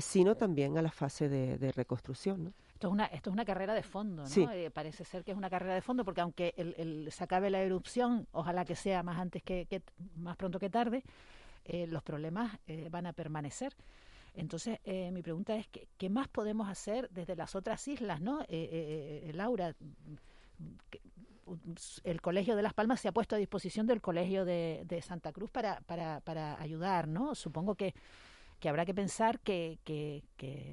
sino 0.00 0.34
también 0.36 0.78
a 0.78 0.82
la 0.82 0.90
fase 0.90 1.28
de, 1.28 1.72
reconstrucción. 1.72 2.54
Esto 2.80 2.88
es 2.88 2.92
una, 2.94 3.04
esto 3.04 3.28
es 3.28 3.34
una 3.34 3.44
carrera 3.44 3.74
de 3.74 3.82
fondo, 3.82 4.24
¿no? 4.24 4.50
Eh, 4.52 4.70
parece 4.70 5.04
ser 5.04 5.22
que 5.22 5.32
es 5.32 5.36
una 5.36 5.50
carrera 5.50 5.74
de 5.74 5.82
fondo, 5.82 6.02
porque 6.02 6.22
aunque 6.22 6.54
el, 6.56 7.12
se 7.12 7.24
acabe 7.24 7.50
la 7.50 7.60
erupción, 7.60 8.26
ojalá 8.32 8.64
que 8.64 8.74
sea 8.74 9.02
más 9.02 9.18
antes 9.18 9.42
que, 9.42 9.82
más 10.16 10.34
pronto 10.38 10.58
que 10.58 10.70
tarde, 10.70 11.04
eh, 11.66 11.86
los 11.86 12.02
problemas 12.02 12.58
eh, 12.66 12.88
van 12.90 13.04
a 13.04 13.12
permanecer. 13.12 13.76
Entonces, 14.32 14.78
mi 15.12 15.20
pregunta 15.20 15.56
es, 15.56 15.68
¿qué, 15.68 16.08
más 16.08 16.28
podemos 16.28 16.70
hacer 16.70 17.10
desde 17.10 17.36
las 17.36 17.54
otras 17.54 17.86
islas, 17.86 18.22
no? 18.22 18.46
Laura, 19.34 19.76
el 22.04 22.20
Colegio 22.22 22.56
de 22.56 22.62
Las 22.62 22.72
Palmas 22.72 23.02
se 23.02 23.08
ha 23.08 23.12
puesto 23.12 23.36
a 23.36 23.38
disposición 23.38 23.86
del 23.86 24.00
Colegio 24.00 24.46
de, 24.46 24.84
de 24.86 25.02
Santa 25.02 25.32
Cruz 25.32 25.50
para, 25.50 25.82
para, 25.82 26.20
para 26.20 26.58
ayudar, 26.58 27.08
¿no? 27.08 27.34
Supongo 27.34 27.74
que 27.74 27.92
que 28.60 28.68
habrá 28.68 28.84
que 28.84 28.94
pensar 28.94 29.40
que, 29.40 29.78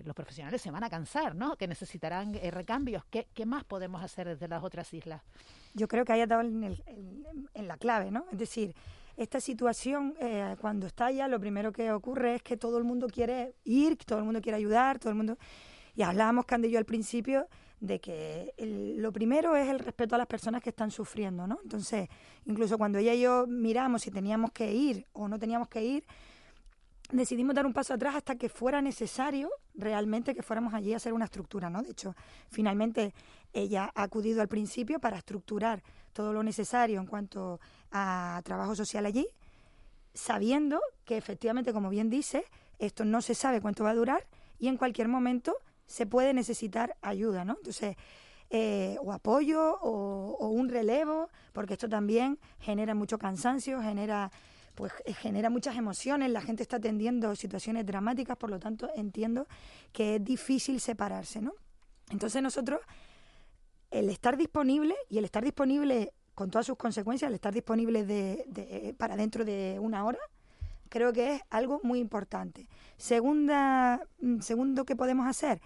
los 0.04 0.16
profesionales 0.16 0.62
se 0.62 0.70
van 0.70 0.84
a 0.84 0.90
cansar, 0.90 1.36
¿no? 1.36 1.56
Que 1.56 1.68
necesitarán 1.68 2.36
eh, 2.36 2.52
recambios. 2.52 3.04
¿Qué, 3.10 3.28
¿Qué, 3.34 3.46
más 3.46 3.64
podemos 3.64 4.04
hacer 4.04 4.28
desde 4.28 4.48
las 4.48 4.64
otras 4.64 4.94
islas? 4.94 5.22
Yo 5.74 5.88
creo 5.88 6.06
que 6.06 6.14
haya 6.14 6.28
dado 6.28 6.42
en, 6.42 6.78
en, 7.54 7.68
la 7.68 7.78
clave, 7.78 8.12
¿no? 8.12 8.26
Es 8.32 8.38
decir, 8.38 8.76
esta 9.16 9.40
situación, 9.40 10.16
eh, 10.20 10.56
cuando 10.60 10.86
estalla, 10.86 11.28
lo 11.28 11.40
primero 11.40 11.72
que 11.72 11.92
ocurre 11.92 12.36
es 12.36 12.44
que 12.44 12.58
todo 12.58 12.78
el 12.78 12.84
mundo 12.84 13.08
quiere 13.08 13.56
ir, 13.64 13.98
todo 13.98 14.20
el 14.20 14.26
mundo 14.26 14.42
quiere 14.42 14.58
ayudar, 14.58 15.00
todo 15.00 15.10
el 15.10 15.16
mundo... 15.16 15.38
Y 15.96 16.04
hablábamos, 16.04 16.46
yo, 16.70 16.78
al 16.78 16.86
principio, 16.86 17.48
de 17.80 18.00
que 18.00 18.54
lo 18.98 19.12
primero 19.12 19.56
es 19.56 19.68
el 19.68 19.80
respeto 19.80 20.14
a 20.14 20.18
las 20.20 20.28
personas 20.28 20.62
que 20.62 20.70
están 20.70 20.92
sufriendo, 20.92 21.48
¿no? 21.48 21.60
Entonces, 21.64 22.08
incluso 22.46 22.78
cuando 22.78 23.00
ella 23.00 23.16
y 23.16 23.22
yo 23.22 23.48
miramos 23.48 24.04
si 24.04 24.12
teníamos 24.12 24.52
que 24.52 24.72
ir 24.72 25.08
o 25.14 25.28
no 25.28 25.40
teníamos 25.40 25.68
que 25.70 25.84
ir, 25.84 26.06
decidimos 27.12 27.56
dar 27.56 27.66
un 27.66 27.74
paso 27.74 27.94
atrás 27.94 28.16
hasta 28.16 28.36
que 28.36 28.50
fuera 28.50 28.82
necesario 28.82 29.50
realmente 29.76 30.36
que 30.36 30.44
fuéramos 30.44 30.74
allí 30.74 30.94
a 30.94 30.98
hacer 30.98 31.14
una 31.14 31.26
estructura, 31.26 31.70
¿no? 31.70 31.82
De 31.82 31.92
hecho, 31.92 32.16
finalmente 32.50 33.14
ella 33.54 33.92
ha 33.96 34.04
acudido 34.04 34.42
al 34.42 34.48
principio 34.48 35.00
para 35.00 35.18
estructurar 35.18 35.84
todo 36.14 36.34
lo 36.34 36.44
necesario 36.44 37.00
en 37.00 37.06
cuanto 37.06 37.60
a 37.92 38.42
trabajo 38.44 38.76
social 38.76 39.06
allí, 39.06 39.28
sabiendo 40.14 40.82
que 41.06 41.18
efectivamente, 41.18 41.74
como 41.74 41.90
bien 41.90 42.10
dice, 42.10 42.44
esto 42.80 43.06
no 43.06 43.22
se 43.22 43.36
sabe 43.36 43.62
cuánto 43.62 43.84
va 43.84 43.92
a 43.92 43.96
durar 43.96 44.28
y 44.60 44.68
en 44.68 44.78
cualquier 44.78 45.08
momento 45.08 45.56
se 45.86 46.06
puede 46.06 46.34
necesitar 46.34 46.98
ayuda, 47.02 47.46
¿no? 47.46 47.56
Entonces, 47.58 47.96
eh, 48.50 48.98
o 49.02 49.12
apoyo 49.12 49.78
o, 49.82 50.38
o 50.40 50.48
un 50.50 50.70
relevo, 50.70 51.30
porque 51.54 51.74
esto 51.74 51.90
también 51.90 52.40
genera 52.60 52.96
mucho 52.96 53.18
cansancio, 53.18 53.82
genera 53.82 54.32
pues 54.78 54.94
eh, 55.06 55.14
genera 55.14 55.50
muchas 55.50 55.76
emociones, 55.76 56.30
la 56.30 56.40
gente 56.40 56.62
está 56.62 56.78
atendiendo 56.78 57.36
situaciones 57.36 57.84
dramáticas, 57.84 58.38
por 58.38 58.52
lo 58.52 58.60
tanto 58.60 58.90
entiendo 58.96 59.48
que 59.92 60.16
es 60.16 60.24
difícil 60.24 60.80
separarse, 60.80 61.42
¿no? 61.42 61.54
Entonces 62.12 62.44
nosotros, 62.44 62.80
el 63.90 64.08
estar 64.10 64.38
disponible 64.38 64.96
y 65.10 65.18
el 65.18 65.26
estar 65.26 65.44
disponible 65.44 66.14
con 66.36 66.52
todas 66.52 66.68
sus 66.68 66.78
consecuencias, 66.78 67.28
el 67.28 67.36
estar 67.36 67.52
disponible 67.52 68.06
de, 68.06 68.94
para 69.00 69.16
dentro 69.16 69.44
de 69.44 69.80
una 69.82 70.06
hora, 70.06 70.20
creo 70.90 71.12
que 71.12 71.34
es 71.34 71.42
algo 71.50 71.82
muy 71.82 72.00
importante. 72.00 72.70
Segunda, 72.98 74.00
mm, 74.22 74.42
segundo 74.42 74.86
que 74.86 74.96
podemos 74.96 75.26
hacer, 75.28 75.60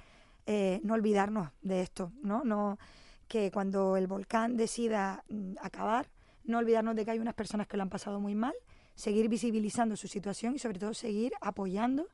eh, 0.45 0.79
no 0.83 0.93
olvidarnos 0.93 1.49
de 1.61 1.81
esto, 1.81 2.13
¿no? 2.23 2.45
no 2.45 2.79
que 3.27 3.51
cuando 3.51 3.97
el 3.97 4.07
volcán 4.07 4.55
decida 4.55 5.25
mm, 5.27 5.55
acabar, 5.61 6.09
no 6.45 6.59
olvidarnos 6.59 6.95
de 6.95 7.03
que 7.03 7.11
hay 7.11 7.19
unas 7.19 7.33
personas 7.33 7.67
que 7.67 7.75
lo 7.75 7.83
han 7.83 7.89
pasado 7.89 8.21
muy 8.21 8.35
mal, 8.35 8.53
seguir 9.01 9.29
visibilizando 9.29 9.95
su 9.95 10.07
situación 10.07 10.53
y 10.53 10.59
sobre 10.59 10.77
todo 10.77 10.93
seguir 10.93 11.33
apoyando 11.41 12.07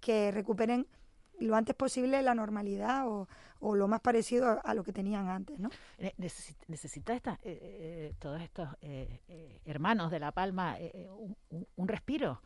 que 0.00 0.30
recuperen 0.30 0.86
lo 1.40 1.56
antes 1.56 1.74
posible 1.74 2.22
la 2.22 2.32
normalidad 2.32 3.08
o, 3.08 3.26
lo 3.74 3.88
más 3.88 4.00
parecido 4.00 4.60
a, 4.62 4.74
lo 4.74 4.84
que 4.84 4.92
tenían 4.92 5.28
antes, 5.28 5.58
¿no? 5.58 5.68
Necesita 6.68 7.12
esta, 7.12 7.40
eh, 7.42 7.58
eh, 7.60 8.14
todos 8.20 8.40
estos 8.40 8.68
eh, 8.82 9.60
hermanos 9.64 10.12
de 10.12 10.20
La 10.20 10.30
Palma 10.30 10.76
un, 11.76 11.88
respiro, 11.88 12.40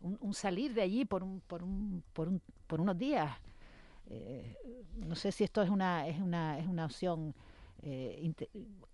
un, 0.00 0.34
salir 0.34 0.74
de 0.74 0.82
allí 0.82 1.04
por, 1.04 1.22
un, 1.22 1.40
por, 1.40 1.62
un, 1.62 2.02
por, 2.12 2.26
un, 2.26 2.42
por 2.66 2.80
unos 2.80 2.98
días. 2.98 3.30
no 4.96 5.14
sé 5.14 5.30
si 5.30 5.44
esto 5.44 5.62
es 5.62 5.70
una, 5.70 6.08
es 6.08 6.18
una, 6.18 6.58
es 6.58 6.66
una 6.66 6.86
opción 6.86 7.36
eh, 7.82 8.32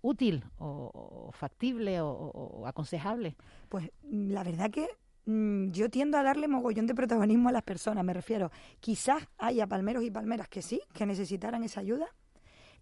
útil 0.01 0.43
o, 0.57 1.31
factible 1.33 1.99
o, 2.01 2.63
aconsejable? 2.67 3.35
Pues 3.69 3.91
mm, 4.03 4.31
la 4.31 4.43
verdad 4.43 4.71
que 4.71 4.87
mm, 5.25 5.71
yo 5.71 5.89
tiendo 5.89 6.17
a 6.17 6.23
darle 6.23 6.47
mogollón 6.47 6.87
de 6.87 6.95
protagonismo 6.95 7.49
a 7.49 7.51
las 7.51 7.63
personas, 7.63 8.03
me 8.03 8.13
refiero. 8.13 8.51
Quizás 8.79 9.27
haya 9.37 9.67
palmeros 9.67 10.03
y 10.03 10.11
palmeras 10.11 10.47
que 10.47 10.61
sí, 10.61 10.81
que 10.93 11.05
necesitaran 11.05 11.63
esa 11.63 11.81
ayuda, 11.81 12.07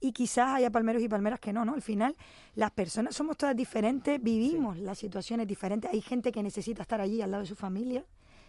y 0.04 0.12
quizás 0.12 0.50
haya 0.56 0.70
palmeros 0.70 1.02
y 1.02 1.08
palmeras 1.08 1.40
que 1.40 1.54
no, 1.54 1.64
¿no? 1.64 1.76
Al 1.76 1.82
final, 1.82 2.18
las 2.56 2.72
personas 2.72 3.16
somos 3.16 3.38
todas 3.38 3.56
diferentes, 3.56 4.22
vivimos 4.22 4.78
las 4.78 4.98
situaciones 4.98 5.48
diferentes. 5.48 5.90
Hay 5.92 6.02
gente 6.02 6.34
que 6.34 6.44
necesita 6.44 6.82
estar 6.82 7.00
allí 7.00 7.22
al 7.22 7.32
lado 7.32 7.44
de 7.44 7.48
su 7.48 7.56
familia, 7.56 8.04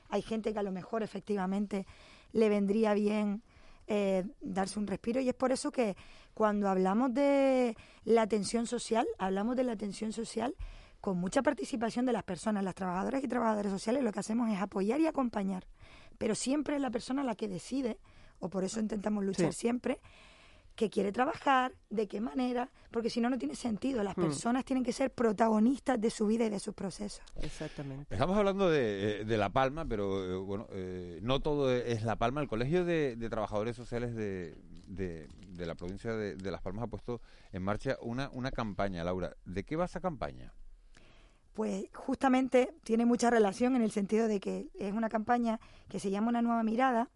hay 0.08 0.22
gente 0.22 0.52
que 0.52 0.58
a 0.58 0.64
lo 0.64 0.72
mejor 0.72 1.04
efectivamente 1.04 1.86
le 2.32 2.48
vendría 2.48 2.92
bien 2.94 3.42
eh, 3.87 4.25
darse 4.40 4.79
un 4.79 4.87
respiro. 4.87 5.20
Y 5.20 5.29
es 5.29 5.35
por 5.35 5.53
eso 5.53 5.70
que 5.70 5.97
cuando 6.33 6.68
hablamos 6.68 7.12
de 7.14 7.77
la 8.05 8.23
atención 8.23 8.66
social, 8.66 9.07
hablamos 9.18 9.57
de 9.57 9.64
la 9.64 9.73
atención 9.73 10.12
social 10.12 10.55
con 11.01 11.18
mucha 11.18 11.42
participación 11.42 12.07
de 12.07 12.12
las 12.12 12.23
personas, 12.23 12.64
las 12.64 12.75
trabajadoras 12.75 13.23
y 13.23 13.29
trabajadores 13.29 13.70
sociales, 13.70 14.03
lo 14.03 14.11
que 14.11 14.20
hacemos 14.20 14.51
es 14.51 14.59
apoyar 14.59 15.01
y 15.01 15.07
acompañar, 15.07 15.66
pero 16.16 16.35
siempre 16.35 16.77
es 16.77 16.81
la 16.81 16.90
persona 16.90 17.23
la 17.23 17.35
que 17.35 17.47
decide, 17.47 17.99
o 18.38 18.49
por 18.49 18.64
eso 18.64 18.81
intentamos 18.81 19.23
luchar 19.23 19.53
siempre, 19.53 20.01
que 20.74 20.90
quiere 20.90 21.12
trabajar, 21.12 21.72
de 21.88 22.08
qué 22.08 22.20
manera, 22.20 22.70
porque 22.90 23.08
si 23.08 23.20
no, 23.20 23.30
no 23.30 23.38
tiene 23.38 23.54
sentido. 23.54 24.02
Las 24.02 24.16
hmm. 24.16 24.22
personas 24.22 24.64
tienen 24.64 24.84
que 24.84 24.92
ser 24.92 25.12
protagonistas 25.12 26.00
de 26.00 26.10
su 26.10 26.26
vida 26.26 26.46
y 26.46 26.50
de 26.50 26.58
sus 26.58 26.74
procesos. 26.74 27.22
Exactamente. 27.37 28.12
Estamos 28.12 28.37
hablando 28.37 28.68
de, 28.68 29.22
eh, 29.22 29.37
La 29.37 29.50
Palma, 29.50 29.84
pero 29.84 30.24
eh, 30.24 30.37
bueno, 30.37 30.66
eh, 30.72 31.20
no 31.22 31.40
todo 31.40 31.72
es 31.72 32.02
La 32.02 32.16
Palma. 32.16 32.40
El 32.40 32.48
Colegio 32.48 32.84
de, 32.84 33.16
Trabajadores 33.30 33.76
Sociales 33.76 34.14
de, 34.14 34.56
de 35.54 35.66
la 35.66 35.74
provincia 35.74 36.14
de, 36.14 36.50
Las 36.50 36.60
Palmas 36.60 36.84
ha 36.84 36.87
puesto 36.88 37.20
en 37.52 37.62
marcha 37.62 37.96
una, 38.02 38.28
una 38.32 38.50
campaña. 38.50 39.04
Laura, 39.04 39.37
¿de 39.44 39.64
qué 39.64 39.76
va 39.76 39.84
esa 39.84 40.00
campaña? 40.00 40.52
Pues 41.54 41.87
justamente 41.94 42.74
tiene 42.82 43.06
mucha 43.06 43.30
relación 43.30 43.76
en 43.76 43.82
el 43.82 43.92
sentido 43.92 44.26
de 44.26 44.40
que 44.40 44.68
es 44.74 44.92
una 44.92 45.08
campaña 45.08 45.60
que 45.88 46.00
se 46.00 46.10
llama 46.10 46.28
Una 46.28 46.42
nueva 46.42 46.64
mirada 46.64 47.10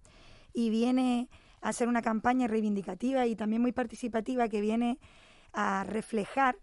y 0.52 0.70
viene 0.70 1.28
hacer 1.60 1.88
una 1.88 2.02
campaña 2.02 2.46
reivindicativa 2.46 3.26
y 3.26 3.36
también 3.36 3.62
muy 3.62 3.72
participativa 3.72 4.48
que 4.48 4.60
viene 4.60 4.98
a 5.52 5.84
reflejar 5.84 6.56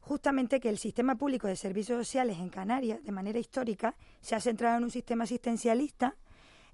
justamente 0.00 0.60
que 0.60 0.68
el 0.68 0.78
sistema 0.78 1.16
público 1.16 1.46
de 1.46 1.56
servicios 1.56 1.98
sociales 1.98 2.38
en 2.38 2.48
Canarias, 2.48 3.02
de 3.04 3.12
manera 3.12 3.38
histórica, 3.38 3.94
se 4.20 4.34
ha 4.34 4.40
centrado 4.40 4.78
en 4.78 4.84
un 4.84 4.90
sistema 4.90 5.24
asistencialista, 5.24 6.16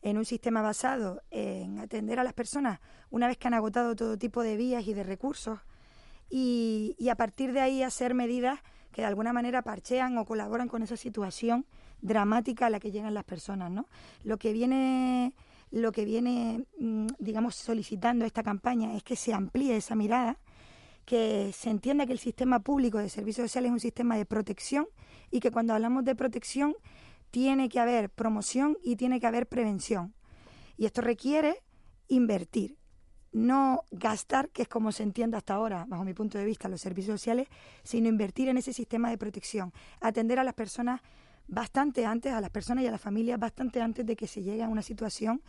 en 0.02 0.18
un 0.18 0.24
sistema 0.24 0.62
basado 0.62 1.22
en 1.30 1.78
atender 1.78 2.20
a 2.20 2.24
las 2.24 2.32
personas 2.32 2.80
una 3.10 3.26
vez 3.26 3.36
que 3.36 3.48
han 3.48 3.54
agotado 3.54 3.96
todo 3.96 4.16
tipo 4.16 4.42
de 4.42 4.56
vías 4.56 4.86
y 4.86 4.94
de 4.94 5.02
recursos, 5.02 5.58
y, 6.28 6.96
a 7.10 7.14
partir 7.14 7.52
de 7.52 7.60
ahí 7.60 7.82
hacer 7.82 8.14
medidas 8.14 8.60
que 8.92 9.02
de 9.02 9.08
alguna 9.08 9.32
manera 9.32 9.62
parchean 9.62 10.16
o 10.18 10.24
colaboran 10.24 10.68
con 10.68 10.82
esa 10.82 10.96
situación 10.96 11.66
dramática 12.00 12.66
a 12.66 12.70
la 12.70 12.80
que 12.80 12.90
llegan 12.90 13.14
las 13.14 13.24
personas, 13.24 13.70
¿no? 13.70 13.88
Lo 14.24 14.38
que 14.38 14.52
viene 14.52 15.34
lo 15.70 15.92
que 15.92 16.04
viene, 16.04 16.64
mm, 16.78 17.06
digamos, 17.18 17.54
solicitando 17.54 18.24
esta 18.24 18.42
campaña 18.42 18.94
es 18.96 19.02
que 19.02 19.16
se 19.16 19.32
amplíe 19.32 19.76
esa 19.76 19.94
mirada, 19.94 20.38
que 21.04 21.52
se 21.52 21.70
entienda 21.70 22.06
que 22.06 22.12
el 22.12 22.18
sistema 22.18 22.60
público 22.60 22.98
de 22.98 23.08
servicios 23.08 23.44
sociales 23.48 23.70
es 23.70 23.72
un 23.72 23.80
sistema 23.80 24.16
de 24.16 24.26
protección 24.26 24.88
y 25.30 25.40
que 25.40 25.50
cuando 25.50 25.72
hablamos 25.72 26.04
de 26.04 26.14
protección 26.14 26.74
tiene 27.30 27.68
que 27.68 27.80
haber 27.80 28.10
promoción 28.10 28.76
y 28.82 28.96
tiene 28.96 29.20
que 29.20 29.26
haber 29.26 29.46
prevención. 29.46 30.14
Y 30.76 30.86
esto 30.86 31.00
requiere 31.00 31.62
invertir, 32.08 32.76
no 33.32 33.82
gastar, 33.90 34.48
que 34.50 34.62
es 34.62 34.68
como 34.68 34.92
se 34.92 35.02
entiende 35.02 35.36
hasta 35.36 35.54
ahora, 35.54 35.84
bajo 35.88 36.04
mi 36.04 36.14
punto 36.14 36.38
de 36.38 36.44
vista, 36.44 36.68
los 36.68 36.80
servicios 36.80 37.20
sociales, 37.20 37.48
sino 37.82 38.08
invertir 38.08 38.48
en 38.48 38.56
ese 38.56 38.72
sistema 38.72 39.10
de 39.10 39.18
protección, 39.18 39.72
atender 40.00 40.38
a 40.38 40.44
las 40.44 40.54
personas 40.54 41.02
bastante 41.48 42.04
antes, 42.04 42.32
a 42.32 42.40
las 42.40 42.50
personas 42.50 42.84
y 42.84 42.86
a 42.86 42.90
las 42.90 43.00
familias, 43.00 43.38
bastante 43.38 43.80
antes 43.80 44.04
de 44.04 44.16
que 44.16 44.26
se 44.26 44.42
llegue 44.42 44.62
a 44.62 44.68
una 44.68 44.82
situación 44.82 45.42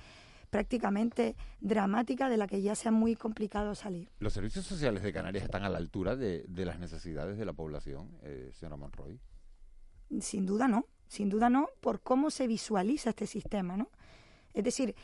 prácticamente 0.49 1.35
dramática 1.59 2.29
de 2.29 2.37
la 2.37 2.47
que 2.47 2.61
ya 2.61 2.75
sea 2.75 2.91
muy 2.91 3.15
complicado 3.15 3.75
salir. 3.75 4.09
¿Los 4.19 4.33
servicios 4.33 4.65
sociales 4.65 5.03
de 5.03 5.11
Canarias 5.11 5.43
están 5.43 5.63
a 5.63 5.69
la 5.69 5.77
altura 5.77 6.15
de, 6.15 6.45
las 6.47 6.79
necesidades 6.79 7.37
de 7.37 7.45
la 7.45 7.53
población, 7.53 8.17
eh, 8.23 8.51
señora 8.53 8.77
Monroy? 8.77 9.19
Sin 10.21 10.45
duda 10.45 10.67
no, 10.67 10.85
sin 11.07 11.29
duda 11.29 11.49
no, 11.49 11.69
por 11.81 12.01
cómo 12.01 12.29
se 12.29 12.47
visualiza 12.47 13.09
este 13.09 13.27
sistema, 13.27 13.75
¿no? 13.75 13.89
Es 14.53 14.63
decir, 14.63 14.95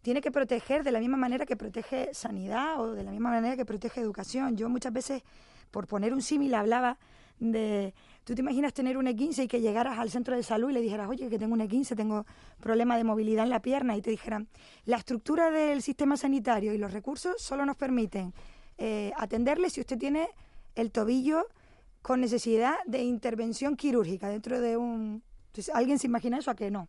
tiene 0.00 0.20
que 0.20 0.30
proteger 0.30 0.82
de 0.82 0.92
la 0.92 1.00
misma 1.00 1.16
manera 1.16 1.44
que 1.44 1.56
protege 1.56 2.14
sanidad 2.14 2.80
o 2.80 2.92
de 2.92 3.04
la 3.04 3.10
misma 3.10 3.30
manera 3.30 3.56
que 3.56 3.64
protege 3.64 4.00
educación. 4.00 4.56
Yo 4.56 4.68
muchas 4.68 4.92
veces, 4.92 5.22
por 5.70 5.86
poner 5.86 6.14
un 6.14 6.22
símil, 6.22 6.54
hablaba 6.54 6.98
de 7.38 7.92
¿Tú 8.26 8.34
te 8.34 8.40
imaginas 8.40 8.74
tener 8.74 8.98
un 8.98 9.06
E15 9.06 9.44
y 9.44 9.46
que 9.46 9.60
llegaras 9.60 10.00
al 10.00 10.10
centro 10.10 10.34
de 10.34 10.42
salud 10.42 10.70
y 10.70 10.72
le 10.72 10.80
dijeras, 10.80 11.08
oye, 11.08 11.30
que 11.30 11.38
tengo 11.38 11.54
un 11.54 11.60
E15, 11.60 11.94
tengo 11.94 12.26
problema 12.58 12.96
de 12.96 13.04
movilidad 13.04 13.44
en 13.44 13.50
la 13.50 13.62
pierna? 13.62 13.96
Y 13.96 14.02
te 14.02 14.10
dijeran, 14.10 14.48
la 14.84 14.96
estructura 14.96 15.52
del 15.52 15.80
sistema 15.80 16.16
sanitario 16.16 16.74
y 16.74 16.78
los 16.78 16.92
recursos 16.92 17.40
solo 17.40 17.64
nos 17.64 17.76
permiten 17.76 18.34
eh, 18.78 19.12
atenderle 19.16 19.70
si 19.70 19.80
usted 19.80 19.96
tiene 19.96 20.28
el 20.74 20.90
tobillo 20.90 21.46
con 22.02 22.20
necesidad 22.20 22.74
de 22.84 23.04
intervención 23.04 23.76
quirúrgica 23.76 24.28
dentro 24.28 24.60
de 24.60 24.76
un... 24.76 25.22
¿Alguien 25.72 26.00
se 26.00 26.08
imagina 26.08 26.38
eso? 26.38 26.50
¿A 26.50 26.56
que 26.56 26.68
no? 26.68 26.88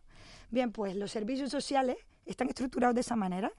Bien, 0.50 0.72
pues 0.72 0.96
los 0.96 1.12
servicios 1.12 1.52
sociales 1.52 1.98
están 2.26 2.48
estructurados 2.48 2.96
de 2.96 3.02
esa 3.02 3.14
manera 3.14 3.52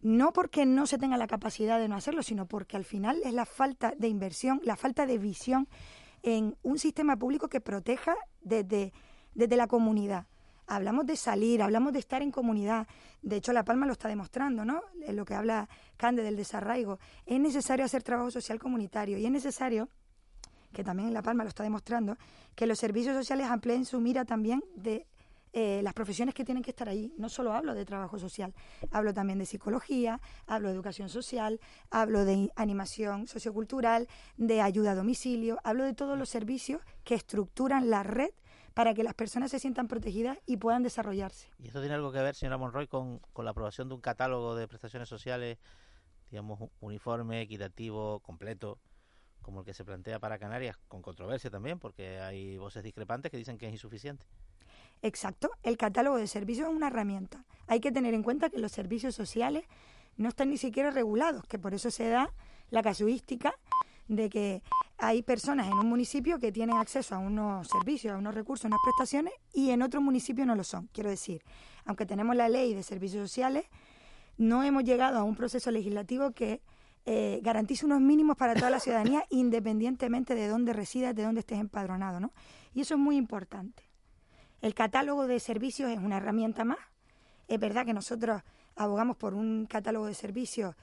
no 0.00 0.32
porque 0.32 0.64
no 0.64 0.86
se 0.86 0.98
tenga 0.98 1.16
la 1.16 1.26
capacidad 1.26 1.78
de 1.78 1.88
no 1.88 1.96
hacerlo, 1.96 2.22
sino 2.22 2.46
porque 2.46 2.76
al 2.76 2.84
final 2.84 3.20
es 3.24 3.34
la 3.34 3.44
falta 3.44 3.94
de 3.96 4.08
inversión, 4.08 4.60
la 4.62 4.76
falta 4.76 5.06
de 5.06 5.18
visión 5.18 5.68
en 6.22 6.56
un 6.62 6.78
sistema 6.78 7.16
público 7.16 7.48
que 7.48 7.60
proteja 7.60 8.14
desde, 8.40 8.92
desde 9.34 9.56
la 9.56 9.66
comunidad. 9.66 10.26
hablamos 10.66 11.06
de 11.06 11.16
salir, 11.16 11.62
hablamos 11.62 11.92
de 11.92 11.98
estar 11.98 12.20
en 12.22 12.30
comunidad. 12.30 12.86
De 13.22 13.36
hecho, 13.36 13.52
La 13.52 13.64
Palma 13.64 13.86
lo 13.86 13.92
está 13.92 14.08
demostrando, 14.08 14.64
¿no? 14.64 14.82
En 15.02 15.16
lo 15.16 15.24
que 15.24 15.34
habla 15.34 15.68
Cande 15.96 16.22
del 16.22 16.36
desarraigo. 16.36 16.98
Es 17.24 17.40
necesario 17.40 17.84
hacer 17.84 18.02
trabajo 18.02 18.30
social 18.30 18.58
comunitario 18.58 19.16
y 19.16 19.24
es 19.24 19.32
necesario, 19.32 19.88
que 20.72 20.84
también 20.84 21.14
La 21.14 21.22
Palma 21.22 21.42
lo 21.42 21.48
está 21.48 21.62
demostrando, 21.62 22.18
que 22.54 22.66
los 22.66 22.78
servicios 22.78 23.16
sociales 23.16 23.48
amplíen 23.48 23.86
su 23.86 24.00
mira 24.00 24.24
también 24.24 24.62
de 24.76 25.06
eh, 25.52 25.80
las 25.82 25.94
profesiones 25.94 26.34
que 26.34 26.44
tienen 26.44 26.62
que 26.62 26.70
estar 26.70 26.88
ahí. 26.88 27.12
No 27.18 27.28
solo 27.28 27.52
hablo 27.52 27.74
de 27.74 27.84
trabajo 27.84 28.18
social, 28.18 28.54
hablo 28.90 29.14
también 29.14 29.38
de 29.38 29.46
psicología, 29.46 30.20
hablo 30.46 30.68
de 30.68 30.74
educación 30.74 31.08
social, 31.08 31.60
hablo 31.90 32.24
de 32.24 32.50
animación 32.56 33.26
sociocultural, 33.26 34.08
de 34.36 34.60
ayuda 34.60 34.92
a 34.92 34.94
domicilio, 34.94 35.58
hablo 35.64 35.84
de 35.84 35.94
todos 35.94 36.18
los 36.18 36.28
servicios 36.28 36.82
que 37.04 37.14
estructuran 37.14 37.90
la 37.90 38.02
red 38.02 38.30
para 38.74 38.94
que 38.94 39.02
las 39.02 39.14
personas 39.14 39.50
se 39.50 39.58
sientan 39.58 39.88
protegidas 39.88 40.38
y 40.46 40.56
puedan 40.56 40.84
desarrollarse. 40.84 41.50
¿Y 41.58 41.66
esto 41.66 41.80
tiene 41.80 41.96
algo 41.96 42.12
que 42.12 42.20
ver, 42.20 42.36
señora 42.36 42.58
Monroy, 42.58 42.86
con, 42.86 43.18
con 43.32 43.44
la 43.44 43.50
aprobación 43.50 43.88
de 43.88 43.94
un 43.94 44.00
catálogo 44.00 44.54
de 44.54 44.68
prestaciones 44.68 45.08
sociales, 45.08 45.58
digamos, 46.30 46.70
uniforme, 46.80 47.40
equitativo, 47.40 48.20
completo, 48.20 48.78
como 49.42 49.60
el 49.60 49.66
que 49.66 49.74
se 49.74 49.84
plantea 49.84 50.18
para 50.20 50.38
Canarias, 50.38 50.76
con 50.88 51.02
controversia 51.02 51.50
también, 51.50 51.78
porque 51.78 52.20
hay 52.20 52.58
voces 52.58 52.84
discrepantes 52.84 53.30
que 53.30 53.38
dicen 53.38 53.58
que 53.58 53.66
es 53.66 53.72
insuficiente? 53.72 54.26
Exacto, 55.02 55.50
el 55.62 55.76
catálogo 55.76 56.16
de 56.16 56.26
servicios 56.26 56.68
es 56.68 56.74
una 56.74 56.88
herramienta. 56.88 57.44
Hay 57.66 57.80
que 57.80 57.92
tener 57.92 58.14
en 58.14 58.22
cuenta 58.22 58.50
que 58.50 58.58
los 58.58 58.72
servicios 58.72 59.14
sociales 59.14 59.64
no 60.16 60.28
están 60.28 60.50
ni 60.50 60.58
siquiera 60.58 60.90
regulados, 60.90 61.44
que 61.46 61.58
por 61.58 61.74
eso 61.74 61.90
se 61.90 62.08
da 62.08 62.32
la 62.70 62.82
casuística 62.82 63.54
de 64.08 64.28
que 64.28 64.62
hay 64.96 65.22
personas 65.22 65.68
en 65.68 65.74
un 65.74 65.88
municipio 65.88 66.40
que 66.40 66.50
tienen 66.50 66.76
acceso 66.76 67.14
a 67.14 67.18
unos 67.18 67.68
servicios, 67.68 68.14
a 68.14 68.18
unos 68.18 68.34
recursos, 68.34 68.64
a 68.64 68.68
unas 68.68 68.80
prestaciones 68.82 69.32
y 69.54 69.70
en 69.70 69.82
otro 69.82 70.00
municipio 70.00 70.44
no 70.44 70.56
lo 70.56 70.64
son. 70.64 70.88
Quiero 70.92 71.10
decir, 71.10 71.42
aunque 71.84 72.04
tenemos 72.04 72.34
la 72.34 72.48
ley 72.48 72.74
de 72.74 72.82
servicios 72.82 73.30
sociales, 73.30 73.66
no 74.38 74.64
hemos 74.64 74.84
llegado 74.84 75.18
a 75.18 75.22
un 75.22 75.36
proceso 75.36 75.70
legislativo 75.70 76.32
que 76.32 76.60
eh, 77.06 77.40
garantice 77.42 77.86
unos 77.86 78.00
mínimos 78.00 78.36
para 78.36 78.54
toda 78.54 78.70
la 78.70 78.80
ciudadanía 78.80 79.24
independientemente 79.30 80.34
de 80.34 80.48
dónde 80.48 80.72
residas, 80.72 81.14
de 81.14 81.22
dónde 81.22 81.40
estés 81.40 81.60
empadronado, 81.60 82.18
¿no? 82.18 82.32
Y 82.74 82.80
eso 82.80 82.94
es 82.94 83.00
muy 83.00 83.16
importante. 83.16 83.87
El 84.60 84.74
catálogo 84.74 85.26
de 85.26 85.40
servicios 85.40 85.90
es 85.90 85.98
una 85.98 86.16
herramienta 86.16 86.64
más. 86.64 86.78
Es 87.46 87.58
verdad 87.58 87.86
que 87.86 87.94
nosotros 87.94 88.42
abogamos 88.76 89.16
por 89.16 89.34
un 89.34 89.66
catálogo 89.66 90.06
de 90.06 90.14
servicios 90.14 90.74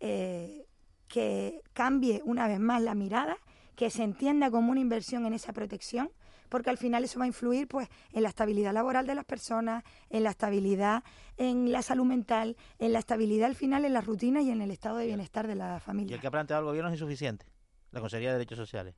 eh, 0.00 0.66
que 1.08 1.62
cambie 1.72 2.22
una 2.24 2.46
vez 2.46 2.60
más 2.60 2.82
la 2.82 2.94
mirada, 2.94 3.36
que 3.76 3.90
se 3.90 4.02
entienda 4.02 4.50
como 4.50 4.70
una 4.70 4.80
inversión 4.80 5.26
en 5.26 5.32
esa 5.32 5.52
protección, 5.52 6.10
porque 6.48 6.70
al 6.70 6.78
final 6.78 7.04
eso 7.04 7.18
va 7.18 7.24
a 7.24 7.28
influir 7.28 7.68
pues 7.68 7.88
en 8.12 8.22
la 8.22 8.28
estabilidad 8.28 8.72
laboral 8.72 9.06
de 9.06 9.14
las 9.14 9.24
personas, 9.24 9.84
en 10.10 10.24
la 10.24 10.30
estabilidad 10.30 11.02
en 11.40 11.72
la 11.72 11.80
salud 11.80 12.04
mental, 12.04 12.56
en 12.78 12.92
la 12.92 12.98
estabilidad 12.98 13.46
al 13.46 13.54
final 13.54 13.86
en 13.86 13.94
la 13.94 14.02
rutina 14.02 14.42
y 14.42 14.50
en 14.50 14.60
el 14.60 14.70
estado 14.70 14.98
de 14.98 15.06
bienestar 15.06 15.46
de 15.46 15.54
la 15.54 15.80
familia. 15.80 16.12
Y 16.12 16.14
el 16.14 16.20
que 16.20 16.26
ha 16.26 16.30
planteado 16.30 16.60
el 16.60 16.66
gobierno 16.66 16.90
es 16.90 16.94
insuficiente, 16.94 17.46
la 17.92 18.00
Consejería 18.00 18.32
de 18.32 18.38
Derechos 18.38 18.58
Sociales. 18.58 18.94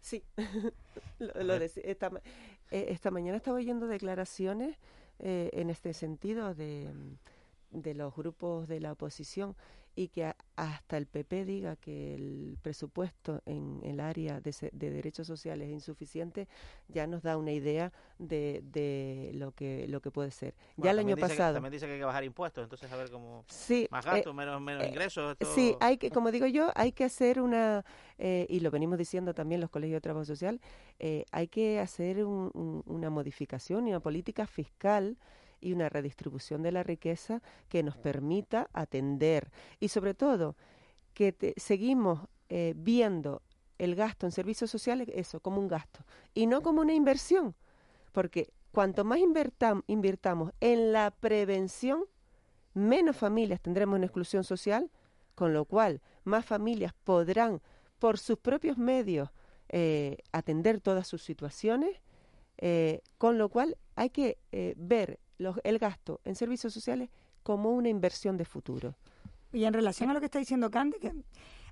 Sí, 0.00 0.24
lo, 1.18 1.54
esta, 1.54 2.10
eh, 2.70 2.86
esta, 2.90 3.10
mañana 3.10 3.36
estaba 3.36 3.58
oyendo 3.58 3.86
declaraciones 3.86 4.76
eh, 5.18 5.50
en 5.52 5.70
este 5.70 5.92
sentido 5.92 6.54
de, 6.54 6.90
de 7.70 7.94
los 7.94 8.14
grupos 8.14 8.68
de 8.68 8.80
la 8.80 8.92
oposición 8.92 9.54
y 9.96 10.08
que 10.08 10.34
hasta 10.56 10.98
el 10.98 11.06
PP 11.06 11.46
diga 11.46 11.74
que 11.76 12.14
el 12.14 12.58
presupuesto 12.60 13.40
en 13.46 13.80
el 13.82 13.98
área 13.98 14.40
de, 14.42 14.52
derechos 14.72 15.26
sociales 15.26 15.68
es 15.68 15.72
insuficiente, 15.72 16.48
ya 16.88 17.06
nos 17.06 17.22
da 17.22 17.38
una 17.38 17.52
idea 17.52 17.92
de, 18.18 18.62
de 18.62 19.30
lo 19.34 19.52
que 19.52 19.88
lo 19.88 20.00
que 20.02 20.10
puede 20.10 20.30
ser. 20.30 20.54
ya 20.76 20.90
el 20.90 20.98
año 20.98 21.16
pasado. 21.16 21.54
también 21.54 21.72
dice 21.72 21.86
que 21.86 21.94
hay 21.94 21.98
que 21.98 22.04
bajar 22.04 22.24
impuestos, 22.24 22.62
entonces 22.62 22.92
a 22.92 22.96
ver 22.96 23.10
cómo. 23.10 23.44
Sí, 23.48 23.88
más 23.90 24.04
gastos, 24.04 24.32
eh, 24.32 24.36
menos, 24.36 24.60
menos 24.60 24.86
ingresos. 24.86 25.34
Sí, 25.54 25.74
hay 25.80 25.96
que, 25.96 26.10
como 26.10 26.30
digo 26.30 26.46
yo, 26.46 26.70
hay 26.74 26.92
que 26.92 27.04
hacer 27.04 27.40
una, 27.40 27.82
eh, 28.18 28.46
y 28.50 28.60
lo 28.60 28.70
venimos 28.70 28.98
diciendo 28.98 29.32
también 29.32 29.62
los 29.62 29.70
colegios 29.70 29.96
de 29.96 30.02
trabajo 30.02 30.26
social, 30.26 30.60
eh, 30.98 31.24
hay 31.32 31.48
que 31.48 31.80
hacer 31.80 32.22
una 32.22 33.08
modificación 33.08 33.88
y 33.88 33.90
una 33.90 34.00
política 34.00 34.46
fiscal 34.46 35.16
y 35.60 35.72
una 35.72 35.88
redistribución 35.88 36.62
de 36.62 36.72
la 36.72 36.82
riqueza 36.82 37.42
que 37.68 37.82
nos 37.82 37.96
permita 37.96 38.68
atender. 38.72 39.50
Y 39.80 39.88
sobre 39.88 40.14
todo 40.14 40.56
que 41.16 41.54
seguimos 41.56 42.28
eh, 42.50 42.74
viendo 42.76 43.42
el 43.78 43.94
gasto 43.94 44.26
en 44.26 44.32
servicios 44.32 44.70
sociales 44.70 45.08
eso 45.12 45.40
como 45.40 45.60
un 45.60 45.66
gasto 45.66 46.04
y 46.34 46.46
no 46.46 46.62
como 46.62 46.82
una 46.82 46.94
inversión 46.94 47.54
porque 48.12 48.52
cuanto 48.70 49.04
más 49.04 49.18
invirtamos 49.86 50.52
en 50.60 50.92
la 50.92 51.10
prevención 51.10 52.04
menos 52.74 53.16
familias 53.16 53.60
tendremos 53.60 53.96
en 53.96 54.04
exclusión 54.04 54.44
social 54.44 54.90
con 55.34 55.54
lo 55.54 55.64
cual 55.64 56.02
más 56.24 56.44
familias 56.44 56.92
podrán 57.02 57.62
por 57.98 58.18
sus 58.18 58.38
propios 58.38 58.78
medios 58.78 59.30
eh, 59.70 60.18
atender 60.32 60.80
todas 60.80 61.08
sus 61.08 61.22
situaciones 61.22 62.00
eh, 62.58 63.00
con 63.18 63.38
lo 63.38 63.48
cual 63.48 63.76
hay 63.96 64.10
que 64.10 64.38
ver 64.76 65.18
el 65.38 65.78
gasto 65.78 66.20
en 66.24 66.34
servicios 66.34 66.72
sociales 66.72 67.10
como 67.42 67.70
una 67.70 67.88
inversión 67.88 68.36
de 68.36 68.44
futuro. 68.44 68.94
Y 69.52 69.64
en 69.64 69.72
relación 69.72 70.10
a 70.10 70.14
lo 70.14 70.20
que 70.20 70.26
está 70.26 70.38
diciendo 70.38 70.70
Cande, 70.70 70.98
que 70.98 71.12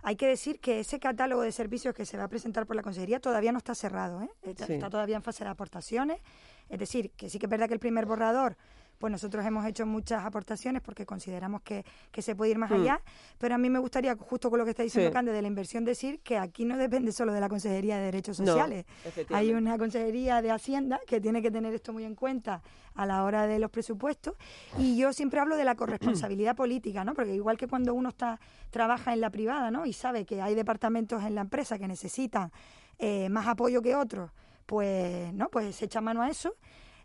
hay 0.02 0.16
que 0.16 0.26
decir 0.26 0.60
que 0.60 0.80
ese 0.80 1.00
catálogo 1.00 1.42
de 1.42 1.50
servicios 1.50 1.94
que 1.94 2.06
se 2.06 2.16
va 2.16 2.24
a 2.24 2.28
presentar 2.28 2.66
por 2.66 2.76
la 2.76 2.82
Consejería 2.82 3.20
todavía 3.20 3.52
no 3.52 3.58
está 3.58 3.74
cerrado, 3.74 4.22
¿eh? 4.22 4.30
está 4.42 4.90
todavía 4.90 5.16
en 5.16 5.22
fase 5.22 5.44
de 5.44 5.50
aportaciones. 5.50 6.20
Es 6.68 6.78
decir, 6.78 7.10
que 7.12 7.30
sí 7.30 7.38
que 7.38 7.46
es 7.46 7.50
verdad 7.50 7.68
que 7.68 7.74
el 7.74 7.80
primer 7.80 8.06
borrador 8.06 8.56
pues 9.04 9.12
nosotros 9.12 9.44
hemos 9.44 9.66
hecho 9.66 9.84
muchas 9.84 10.24
aportaciones 10.24 10.80
porque 10.80 11.04
consideramos 11.04 11.60
que, 11.60 11.84
se 12.22 12.34
puede 12.34 12.52
ir 12.52 12.56
más 12.56 12.70
mm. 12.70 12.74
allá, 12.74 13.02
pero 13.36 13.54
a 13.54 13.58
mí 13.58 13.68
me 13.68 13.78
gustaría, 13.78 14.16
justo 14.16 14.48
con 14.48 14.58
lo 14.58 14.64
que 14.64 14.70
está 14.70 14.82
diciendo 14.82 15.12
Cande, 15.12 15.30
de 15.30 15.42
la 15.42 15.48
inversión, 15.48 15.84
decir 15.84 16.20
que 16.20 16.38
aquí 16.38 16.64
no 16.64 16.78
depende 16.78 17.12
solo 17.12 17.34
de 17.34 17.38
la 17.38 17.50
Consejería 17.50 17.98
de 17.98 18.04
Derechos 18.04 18.38
Sociales. 18.38 18.86
Hay 19.28 19.52
una 19.52 19.76
Consejería 19.76 20.40
de 20.40 20.50
Hacienda 20.50 21.00
que 21.06 21.20
tiene 21.20 21.42
que 21.42 21.50
tener 21.50 21.74
esto 21.74 21.92
muy 21.92 22.04
en 22.04 22.14
cuenta 22.14 22.62
a 22.94 23.04
la 23.04 23.24
hora 23.24 23.46
de 23.46 23.58
los 23.58 23.70
presupuestos 23.70 24.36
y 24.78 24.96
yo 24.96 25.12
siempre 25.12 25.38
hablo 25.38 25.58
de 25.58 25.66
la 25.66 25.74
corresponsabilidad 25.74 26.56
política, 26.56 27.04
¿no? 27.04 27.12
Porque 27.12 27.34
igual 27.34 27.58
que 27.58 27.68
cuando 27.68 27.92
uno 27.92 28.08
está 28.08 28.40
trabaja 28.70 29.12
en 29.12 29.20
la 29.20 29.28
privada, 29.28 29.70
¿no? 29.70 29.84
Y 29.84 29.92
sabe 29.92 30.24
que 30.24 30.40
hay 30.40 30.54
departamentos 30.54 31.22
en 31.24 31.34
la 31.34 31.42
empresa 31.42 31.78
que 31.78 31.86
necesitan 31.86 32.50
eh, 32.98 33.28
más 33.28 33.48
apoyo 33.48 33.82
que 33.82 33.96
otros, 33.96 34.30
pues, 34.64 35.30
¿no? 35.34 35.50
Pues 35.50 35.76
se 35.76 35.84
echa 35.84 36.00
mano 36.00 36.22
a 36.22 36.30
eso 36.30 36.54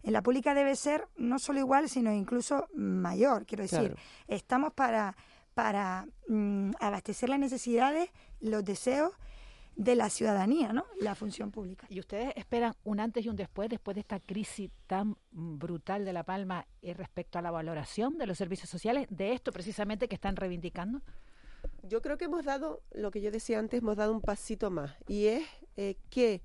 en 0.03 0.13
la 0.13 0.21
pública 0.21 0.53
debe 0.53 0.75
ser 0.75 1.07
no 1.17 1.39
solo 1.39 1.59
igual, 1.59 1.89
sino 1.89 2.13
incluso 2.13 2.67
mayor. 2.73 3.45
Quiero 3.45 3.63
decir, 3.63 3.95
estamos 4.27 4.73
para, 4.73 5.15
para 5.53 6.07
mm, 6.27 6.71
abastecer 6.79 7.29
las 7.29 7.39
necesidades, 7.39 8.09
los 8.39 8.63
deseos 8.63 9.12
de 9.75 9.95
la 9.95 10.09
ciudadanía, 10.09 10.73
¿no? 10.73 10.85
La 10.99 11.15
función 11.15 11.51
pública. 11.51 11.88
¿Y 11.89 12.01
ustedes 12.01 12.33
esperan 12.35 12.75
un 12.83 12.99
antes 12.99 13.25
y 13.25 13.29
un 13.29 13.38
después, 13.38 13.69
después 13.69 13.95
de 13.95 14.01
esta 14.01 14.19
crisis 14.19 14.69
tan 14.88 15.15
brutal 15.31 16.03
de 16.03 16.12
La 16.12 16.23
Palma 16.23 16.67
y 16.81 16.91
respecto 16.91 17.39
a 17.39 17.41
la 17.41 17.49
valoración 17.49 18.17
de 18.17 18.27
los 18.27 18.38
servicios 18.38 18.69
sociales, 18.69 19.07
de 19.09 19.31
esto 19.31 19.53
precisamente 19.53 20.09
que 20.09 20.15
están 20.15 20.35
reivindicando? 20.35 21.01
Yo 21.83 22.01
creo 22.01 22.17
que 22.17 22.25
hemos 22.25 22.43
dado, 22.43 22.81
lo 22.91 23.09
que 23.09 23.21
yo 23.21 23.31
decía 23.31 23.59
antes, 23.59 23.79
hemos 23.81 23.95
dado 23.95 24.12
un 24.13 24.21
pasito 24.21 24.69
más, 24.69 24.95
y 25.07 25.27
es 25.27 25.47
eh, 25.77 25.95
que 26.09 26.41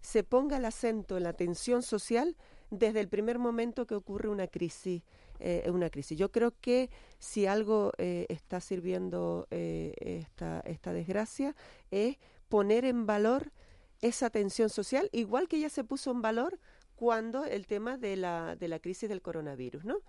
se 0.00 0.24
ponga 0.24 0.56
el 0.56 0.64
acento 0.64 1.18
en 1.18 1.24
la 1.24 1.30
atención 1.30 1.82
social 1.82 2.36
desde 2.70 3.00
el 3.00 3.08
primer 3.08 3.38
momento 3.38 3.86
que 3.86 3.94
ocurre 3.94 4.28
una 4.28 4.46
crisis. 4.46 5.02
Eh, 5.40 5.70
una 5.72 5.88
crisis. 5.88 6.18
Yo 6.18 6.32
creo 6.32 6.52
que 6.60 6.90
si 7.20 7.46
algo 7.46 7.92
eh, 7.96 8.26
está 8.28 8.60
sirviendo 8.60 9.46
eh, 9.52 9.94
esta, 10.00 10.60
esta 10.66 10.92
desgracia 10.92 11.54
es 11.92 12.16
poner 12.48 12.84
en 12.84 13.06
valor 13.06 13.52
esa 14.00 14.30
tensión 14.30 14.68
social, 14.68 15.08
igual 15.12 15.46
que 15.46 15.60
ya 15.60 15.68
se 15.68 15.84
puso 15.84 16.10
en 16.10 16.22
valor 16.22 16.58
cuando 16.96 17.44
el 17.44 17.68
tema 17.68 17.98
de 17.98 18.16
la, 18.16 18.56
de 18.56 18.66
la 18.66 18.80
crisis 18.80 19.08
del 19.08 19.22
coronavirus. 19.22 19.84
¿no? 19.84 20.00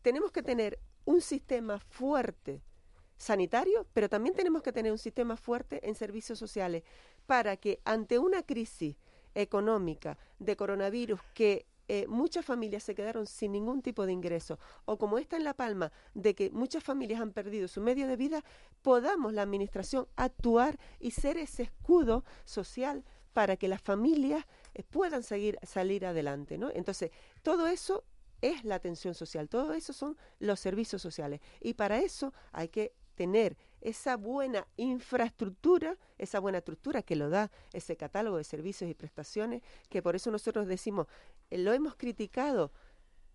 tenemos 0.00 0.30
que 0.32 0.42
tener 0.42 0.78
un 1.04 1.20
sistema 1.20 1.78
fuerte 1.78 2.62
sanitario, 3.16 3.86
pero 3.92 4.08
también 4.08 4.34
tenemos 4.34 4.62
que 4.62 4.72
tener 4.72 4.92
un 4.92 4.98
sistema 4.98 5.36
fuerte 5.36 5.86
en 5.86 5.94
servicios 5.94 6.38
sociales 6.38 6.84
para 7.26 7.56
que 7.56 7.80
ante 7.84 8.18
una 8.18 8.42
crisis 8.42 8.96
económica 9.34 10.18
de 10.38 10.56
coronavirus 10.56 11.20
que 11.34 11.66
eh, 11.86 12.06
muchas 12.08 12.44
familias 12.44 12.82
se 12.82 12.94
quedaron 12.94 13.26
sin 13.26 13.52
ningún 13.52 13.82
tipo 13.82 14.06
de 14.06 14.12
ingreso, 14.12 14.58
o 14.86 14.96
como 14.96 15.18
está 15.18 15.36
en 15.36 15.44
La 15.44 15.52
Palma, 15.52 15.92
de 16.14 16.34
que 16.34 16.50
muchas 16.50 16.82
familias 16.82 17.20
han 17.20 17.32
perdido 17.32 17.68
su 17.68 17.82
medio 17.82 18.08
de 18.08 18.16
vida, 18.16 18.42
podamos 18.80 19.34
la 19.34 19.42
Administración 19.42 20.08
actuar 20.16 20.78
y 20.98 21.10
ser 21.10 21.36
ese 21.36 21.64
escudo 21.64 22.24
social 22.44 23.04
para 23.34 23.56
que 23.56 23.68
las 23.68 23.82
familias 23.82 24.46
eh, 24.72 24.82
puedan 24.82 25.22
seguir, 25.22 25.58
salir 25.62 26.06
adelante. 26.06 26.56
¿no? 26.56 26.70
Entonces, 26.70 27.10
todo 27.42 27.66
eso 27.66 28.04
es 28.40 28.64
la 28.64 28.76
atención 28.76 29.14
social, 29.14 29.48
todo 29.48 29.74
eso 29.74 29.92
son 29.92 30.16
los 30.38 30.60
servicios 30.60 31.02
sociales. 31.02 31.40
Y 31.60 31.74
para 31.74 31.98
eso 31.98 32.32
hay 32.52 32.68
que 32.68 32.94
tener 33.14 33.56
esa 33.84 34.16
buena 34.16 34.66
infraestructura, 34.76 35.96
esa 36.18 36.40
buena 36.40 36.58
estructura 36.58 37.02
que 37.02 37.14
lo 37.14 37.28
da 37.28 37.50
ese 37.72 37.96
catálogo 37.96 38.38
de 38.38 38.44
servicios 38.44 38.90
y 38.90 38.94
prestaciones, 38.94 39.62
que 39.88 40.02
por 40.02 40.16
eso 40.16 40.30
nosotros 40.30 40.66
decimos, 40.66 41.06
eh, 41.50 41.58
lo 41.58 41.72
hemos 41.72 41.94
criticado, 41.94 42.72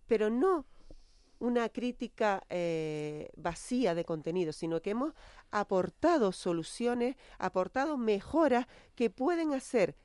pero 0.06 0.28
no 0.28 0.66
una 1.38 1.70
crítica 1.70 2.42
eh, 2.50 3.30
vacía 3.36 3.94
de 3.94 4.04
contenido, 4.04 4.52
sino 4.52 4.82
que 4.82 4.90
hemos 4.90 5.14
aportado 5.50 6.32
soluciones, 6.32 7.16
aportado 7.38 7.96
mejoras 7.96 8.66
que 8.94 9.08
pueden 9.08 9.54
hacer 9.54 9.96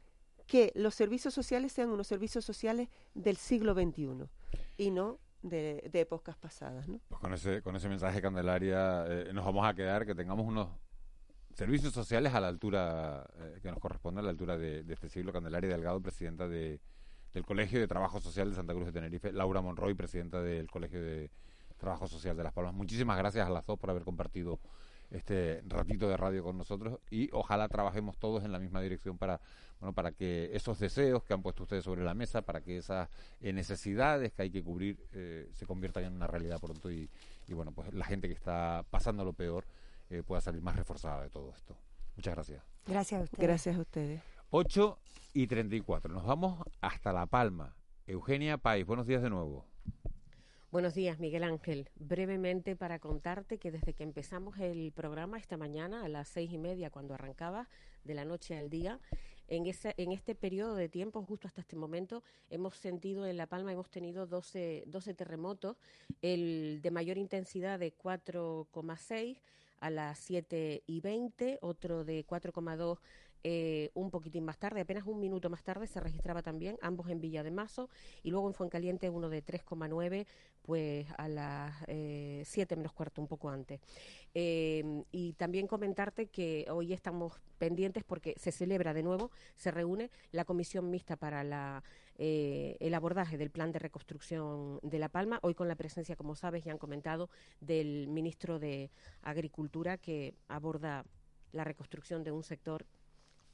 que 0.48 0.72
los 0.76 0.96
servicios 0.96 1.34
sociales 1.34 1.74
sean 1.74 1.90
unos 1.90 2.08
servicios 2.08 2.46
sociales 2.46 2.88
del 3.16 3.36
siglo 3.36 3.74
XXI 3.74 4.30
y 4.78 4.92
no 4.92 5.20
de, 5.50 5.90
épocas 5.94 6.36
pasadas. 6.38 6.88
¿no? 6.88 7.00
Pues 7.08 7.22
con 7.22 7.34
ese, 7.34 7.62
con 7.62 7.76
ese 7.76 7.88
mensaje, 7.90 8.22
Candelaria, 8.22 9.06
eh, 9.08 9.32
nos 9.34 9.46
vamos 9.46 9.66
a 9.66 9.74
quedar 9.74 10.06
que 10.06 10.16
tengamos 10.16 10.46
unos 10.46 10.70
servicios 11.54 11.94
sociales 11.94 12.34
a 12.34 12.42
la 12.42 12.48
altura 12.48 13.26
eh, 13.40 13.60
que 13.62 13.70
nos 13.70 13.80
corresponde, 13.80 14.20
a 14.20 14.24
la 14.24 14.32
altura 14.32 14.58
de, 14.58 14.84
este 14.90 15.08
siglo. 15.08 15.32
Candelaria 15.32 15.70
Delgado, 15.70 16.02
presidenta 16.02 16.48
de, 16.48 16.82
del 17.34 17.46
Colegio 17.46 17.80
de 17.80 17.88
Trabajo 17.88 18.20
Social 18.20 18.50
de 18.50 18.56
Santa 18.56 18.74
Cruz 18.74 18.88
de 18.88 18.92
Tenerife, 18.92 19.32
Laura 19.32 19.62
Monroy, 19.62 19.94
presidenta 19.94 20.42
del 20.42 20.70
Colegio 20.70 21.02
de 21.02 21.32
Trabajo 21.78 22.08
Social 22.08 22.36
de 22.36 22.44
Las 22.44 22.54
Palmas. 22.54 22.74
Muchísimas 22.74 23.18
gracias 23.18 23.48
a 23.48 23.50
las 23.50 23.66
dos 23.66 23.80
por 23.80 23.90
haber 23.90 24.04
compartido 24.04 24.60
este 25.16 25.62
ratito 25.68 26.08
de 26.08 26.18
radio 26.18 26.44
con 26.44 26.58
nosotros 26.58 27.00
y 27.10 27.30
ojalá 27.32 27.68
trabajemos 27.68 28.18
todos 28.18 28.44
en 28.44 28.52
la 28.52 28.60
misma 28.60 28.82
dirección 28.82 29.18
para 29.18 29.40
bueno 29.80 29.94
para 29.94 30.12
que 30.12 30.52
esos 30.54 30.80
deseos 30.80 31.24
que 31.24 31.34
han 31.34 31.42
puesto 31.42 31.64
ustedes 31.64 31.84
sobre 31.84 32.04
la 32.04 32.14
mesa 32.14 32.42
para 32.42 32.62
que 32.62 32.78
esas 32.78 33.10
eh, 33.40 33.54
necesidades 33.54 34.34
que 34.34 34.44
hay 34.44 34.52
que 34.52 34.64
cubrir 34.64 35.06
eh, 35.14 35.50
se 35.54 35.66
conviertan 35.66 36.04
en 36.06 36.14
una 36.14 36.28
realidad 36.28 36.60
pronto 36.60 36.92
y, 36.92 37.10
bueno 37.50 37.72
pues 37.72 37.94
la 37.94 38.06
gente 38.06 38.28
que 38.28 38.34
está 38.34 38.86
pasando 38.90 39.24
lo 39.24 39.34
peor 39.34 39.66
eh, 40.10 40.24
pueda 40.24 40.42
salir 40.42 40.62
más 40.62 40.76
reforzada 40.76 41.24
de 41.24 41.30
todo 41.32 41.52
esto. 41.52 41.76
Muchas 42.16 42.36
gracias. 42.36 42.64
Gracias 42.86 43.22
a 43.22 43.24
ustedes. 43.24 43.42
Gracias 43.42 43.76
a 43.76 43.82
ustedes. 43.82 44.22
8 44.52 45.00
y 45.34 45.48
34 45.48 46.14
nos 46.14 46.26
vamos 46.26 46.64
hasta 46.82 47.12
La 47.12 47.26
Palma. 47.26 47.76
Eugenia 48.08 48.58
País 48.58 48.86
buenos 48.86 49.08
días 49.08 49.24
de 49.24 49.30
nuevo 49.30 49.66
Buenos 50.76 50.94
días, 50.94 51.20
Miguel 51.20 51.46
Ángel. 51.46 51.90
Brevemente 51.96 52.76
para 52.76 53.00
contarte 53.00 53.60
que 53.60 53.72
desde 53.72 53.94
que 53.94 54.04
empezamos 54.04 54.60
el 54.60 54.92
programa 54.92 55.38
esta 55.38 55.56
mañana 55.56 56.04
a 56.04 56.10
las 56.10 56.28
seis 56.28 56.52
y 56.52 56.58
media, 56.58 56.90
cuando 56.90 57.14
arrancaba 57.14 57.70
de 58.04 58.14
la 58.14 58.26
noche 58.26 58.58
al 58.58 58.70
día, 58.70 59.00
en, 59.48 59.64
en 59.66 60.12
este 60.12 60.36
periodo 60.36 60.76
de 60.76 60.90
tiempo, 60.90 61.24
justo 61.24 61.48
hasta 61.48 61.62
este 61.62 61.78
momento, 61.78 62.24
hemos 62.50 62.76
sentido 62.76 63.26
en 63.26 63.38
La 63.38 63.48
Palma, 63.48 63.72
hemos 63.72 63.90
tenido 63.90 64.28
12, 64.28 64.84
12 64.88 65.14
terremotos, 65.14 65.78
el 66.22 66.82
de 66.82 66.92
mayor 66.92 67.18
intensidad 67.18 67.80
de 67.80 67.96
4,6 67.98 69.38
a 69.80 69.90
las 69.90 70.20
7 70.20 70.84
y 70.86 71.02
20, 71.02 71.60
otro 71.62 72.04
de 72.04 72.26
4,2 72.26 73.00
eh, 73.48 73.92
un 73.94 74.10
poquitín 74.10 74.44
más 74.44 74.58
tarde, 74.58 74.82
apenas 74.82 75.06
un 75.06 75.20
minuto 75.20 75.52
más 75.52 75.64
tarde, 75.64 75.86
se 75.86 76.00
registraba 76.00 76.42
también, 76.42 76.80
ambos 76.82 77.12
en 77.12 77.22
Villa 77.22 77.44
de 77.44 77.52
Mazo, 77.52 77.92
y 78.24 78.32
luego 78.32 78.48
en 78.48 78.56
Fuencaliente 78.56 79.08
uno 79.12 79.30
de 79.30 79.46
3,9, 79.46 80.26
pues 80.64 81.06
a 81.16 81.28
las 81.28 81.76
eh, 81.86 82.42
7 82.44 82.76
menos 82.76 82.92
cuarto, 82.94 83.22
un 83.22 83.28
poco 83.28 83.50
antes. 83.50 83.80
Eh, 84.34 85.04
y 85.12 85.34
también 85.34 85.68
comentarte 85.68 86.26
que 86.26 86.66
hoy 86.72 86.92
estamos 86.92 87.40
pendientes 87.60 88.04
porque 88.04 88.34
se 88.38 88.52
celebra 88.52 88.96
de 88.96 89.04
nuevo, 89.04 89.30
se 89.56 89.70
reúne 89.70 90.10
la 90.32 90.44
comisión 90.44 90.90
mixta 90.90 91.16
para 91.16 91.44
la, 91.44 91.84
eh, 92.18 92.78
el 92.80 92.94
abordaje 92.94 93.38
del 93.38 93.52
plan 93.52 93.72
de 93.72 93.80
reconstrucción 93.80 94.80
de 94.82 95.00
La 95.00 95.10
Palma, 95.10 95.40
hoy 95.42 95.54
con 95.54 95.68
la 95.68 95.76
presencia, 95.76 96.16
como 96.16 96.36
sabes, 96.36 96.64
ya 96.64 96.72
han 96.72 96.78
comentado, 96.78 97.30
del 97.60 98.08
ministro 98.08 98.58
de 98.58 98.90
Agricultura 99.22 99.65
que 100.02 100.36
aborda 100.48 101.06
la 101.52 101.64
reconstrucción 101.64 102.24
de 102.24 102.32
un 102.32 102.44
sector 102.44 102.86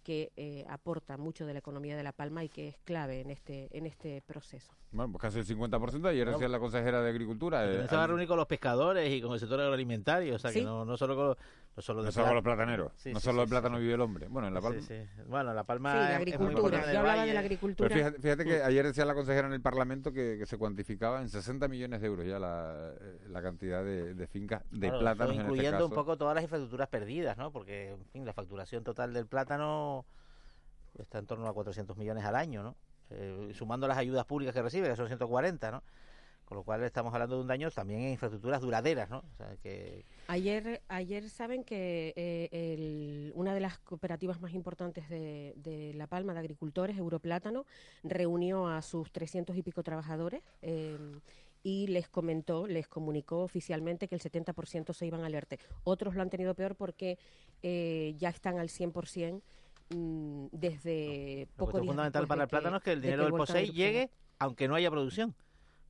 que 0.03 0.31
eh, 0.35 0.65
aporta 0.67 1.17
mucho 1.17 1.45
de 1.45 1.53
la 1.53 1.59
economía 1.59 1.95
de 1.95 2.03
La 2.03 2.11
Palma 2.11 2.43
y 2.43 2.49
que 2.49 2.69
es 2.69 2.77
clave 2.83 3.21
en 3.21 3.29
este 3.29 3.69
en 3.77 3.85
este 3.85 4.21
proceso. 4.21 4.73
Bueno, 4.91 5.11
pues 5.11 5.21
casi 5.21 5.39
el 5.39 5.45
50%. 5.45 6.07
Ayer 6.07 6.29
decía 6.29 6.47
la 6.47 6.59
consejera 6.59 7.01
de 7.01 7.09
Agricultura. 7.09 7.69
Eh, 7.69 7.87
se 7.87 7.95
va 7.95 8.05
a 8.05 8.07
reunir 8.07 8.27
con 8.27 8.37
los 8.37 8.47
pescadores 8.47 9.11
y 9.11 9.21
con 9.21 9.33
el 9.33 9.39
sector 9.39 9.59
agroalimentario. 9.61 10.35
O 10.35 10.39
sea, 10.39 10.51
que 10.51 10.63
no, 10.63 10.85
no 10.85 10.97
solo 10.97 11.15
con, 11.15 11.37
no 11.75 11.81
solo, 11.81 12.03
no 12.03 12.11
solo 12.11 12.33
los 12.33 12.43
plataneros. 12.43 12.91
no 13.05 13.19
solo 13.19 13.43
el 13.43 13.49
plátano 13.49 13.79
vive 13.79 13.93
el 13.93 14.01
hombre. 14.01 14.27
Bueno, 14.27 14.49
en 14.49 14.53
La 14.53 14.61
Palma. 14.61 14.81
Bueno, 15.27 15.53
La 15.53 15.63
Palma. 15.63 15.91
Sí, 15.91 15.97
la 15.97 16.15
agricultura. 16.17 16.91
Yo 16.91 16.99
hablaba 16.99 17.25
de 17.25 17.33
la 17.33 17.39
agricultura. 17.39 17.95
fíjate, 17.95 18.43
que 18.43 18.61
ayer 18.61 18.85
decía 18.85 19.05
la 19.05 19.13
consejera 19.13 19.47
en 19.47 19.53
el 19.53 19.61
Parlamento 19.61 20.11
que, 20.11 20.45
se 20.45 20.57
cuantificaba 20.57 21.21
en 21.21 21.29
60 21.29 21.67
millones 21.67 22.01
de 22.01 22.07
euros 22.07 22.25
ya 22.25 22.39
la, 22.39 22.93
la 23.29 23.41
cantidad 23.41 23.83
de, 23.83 24.13
de 24.13 24.27
fincas 24.27 24.63
de 24.71 24.89
plátanos. 24.89 25.35
Este 25.35 25.43
incluyendo 25.43 25.85
un 25.85 25.93
poco 25.93 26.17
todas 26.17 26.35
las 26.35 26.43
infraestructuras 26.43 26.89
perdidas, 26.89 27.37
¿no? 27.37 27.51
Porque, 27.51 27.91
en 27.91 28.05
fin, 28.11 28.25
la 28.25 28.33
facturación 28.33 28.83
total 28.83 29.13
del 29.13 29.27
plátano 29.27 30.05
está 30.97 31.19
en 31.19 31.25
torno 31.25 31.47
a 31.47 31.53
400 31.53 31.95
millones 31.95 32.25
al 32.25 32.35
año, 32.35 32.63
¿no? 32.63 32.75
Eh, 33.11 33.51
sumando 33.53 33.87
las 33.87 33.97
ayudas 33.97 34.25
públicas 34.25 34.53
que 34.53 34.61
recibe, 34.61 34.89
que 34.89 34.95
son 34.95 35.07
140, 35.07 35.71
¿no? 35.71 35.83
Con 36.51 36.57
lo 36.57 36.63
cual 36.65 36.83
estamos 36.83 37.13
hablando 37.13 37.37
de 37.37 37.43
un 37.43 37.47
daño 37.47 37.71
también 37.71 38.01
en 38.01 38.09
infraestructuras 38.09 38.59
duraderas, 38.59 39.09
¿no? 39.09 39.23
que... 39.63 40.03
Ayer, 40.27 40.81
ayer 40.89 41.29
saben 41.29 41.63
que 41.63 42.11
eh, 42.17 43.31
una 43.35 43.53
de 43.53 43.61
las 43.61 43.79
cooperativas 43.79 44.41
más 44.41 44.53
importantes 44.53 45.07
de, 45.07 45.93
La 45.95 46.07
Palma, 46.07 46.33
de 46.33 46.39
agricultores, 46.39 46.97
Europlátano, 46.97 47.65
reunió 48.03 48.67
a 48.67 48.81
sus 48.81 49.13
300 49.13 49.55
y 49.55 49.63
pico 49.63 49.81
trabajadores 49.81 50.43
eh, 50.61 50.97
y 51.63 51.87
les 51.87 52.09
comentó, 52.09 52.67
les 52.67 52.89
comunicó 52.89 53.43
oficialmente 53.43 54.09
que 54.09 54.15
el 54.15 54.21
70% 54.21 54.91
se 54.91 55.05
iban 55.05 55.23
a 55.23 55.27
alertar. 55.27 55.57
Otros 55.85 56.15
lo 56.15 56.21
han 56.21 56.29
tenido 56.29 56.53
peor 56.53 56.75
porque 56.75 57.17
ya 57.63 58.27
están 58.27 58.59
al 58.59 58.67
100% 58.67 59.41
Mm, 59.93 60.45
desde 60.51 61.47
poco 61.57 61.79
Lo 61.79 61.85
fundamental 61.85 62.25
para 62.25 62.43
el 62.43 62.49
plátano 62.49 62.77
es 62.77 62.83
que 62.83 62.93
el 62.93 63.01
dinero 63.01 63.23
del 63.25 63.33
POSEI 63.33 63.71
llegue 63.71 64.09
aunque 64.39 64.67
no 64.67 64.75
haya 64.75 64.89
producción. 64.89 65.35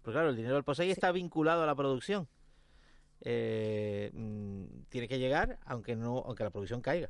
Porque 0.02 0.16
claro, 0.16 0.30
el 0.30 0.36
dinero 0.36 0.56
del 0.56 0.64
POSEI 0.64 0.92
está 0.92 1.12
vinculado 1.12 1.64
a 1.64 1.66
la 1.66 1.76
producción. 1.76 2.28
Eh, 3.22 4.10
mm, 4.14 4.86
tiene 4.90 5.08
que 5.08 5.20
llegar 5.20 5.60
aunque 5.66 5.96
no 5.96 6.24
aunque 6.26 6.44
la 6.44 6.50
producción 6.50 6.82
caiga. 6.82 7.10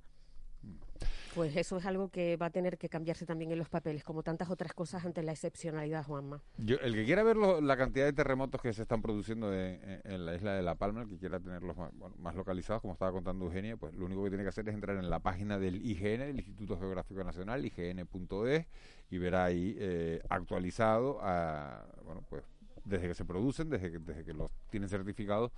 Pues 1.33 1.55
eso 1.55 1.77
es 1.77 1.85
algo 1.85 2.09
que 2.09 2.35
va 2.35 2.47
a 2.47 2.49
tener 2.49 2.77
que 2.77 2.89
cambiarse 2.89 3.25
también 3.25 3.53
en 3.53 3.57
los 3.57 3.69
papeles, 3.69 4.03
como 4.03 4.21
tantas 4.21 4.49
otras 4.49 4.73
cosas 4.73 5.05
ante 5.05 5.23
la 5.23 5.31
excepcionalidad, 5.31 6.03
Juanma. 6.03 6.43
Yo, 6.57 6.75
el 6.81 6.93
que 6.93 7.05
quiera 7.05 7.23
ver 7.23 7.37
la 7.37 7.77
cantidad 7.77 8.03
de 8.03 8.11
terremotos 8.11 8.61
que 8.61 8.73
se 8.73 8.81
están 8.81 9.01
produciendo 9.01 9.53
en, 9.53 10.25
la 10.25 10.35
isla 10.35 10.53
de 10.53 10.61
La 10.61 10.75
Palma, 10.75 11.03
el 11.03 11.07
que 11.07 11.17
quiera 11.17 11.39
tenerlos 11.39 11.77
más, 12.17 12.35
localizados, 12.35 12.81
como 12.81 12.93
estaba 12.93 13.13
contando 13.13 13.45
Eugenia, 13.45 13.77
pues 13.77 13.95
lo 13.95 14.07
único 14.07 14.25
que 14.25 14.29
tiene 14.29 14.43
que 14.43 14.49
hacer 14.49 14.67
es 14.67 14.75
entrar 14.75 14.97
en 14.97 15.09
la 15.09 15.19
página 15.19 15.57
del 15.57 15.77
IGN, 15.85 16.21
el 16.21 16.35
Instituto 16.35 16.77
Geográfico 16.77 17.23
Nacional, 17.23 17.65
ign.es, 17.65 18.67
y 19.09 19.17
verá 19.17 19.45
ahí 19.45 19.77
eh, 19.79 20.21
actualizado, 20.29 21.19
a, 21.21 21.85
bueno, 22.03 22.25
pues 22.29 22.43
desde 22.83 23.07
que 23.07 23.13
se 23.13 23.25
producen, 23.25 23.69
desde 23.69 23.91
que, 23.91 24.33
los 24.33 24.51
tienen 24.69 24.89
certificados, 24.89 25.51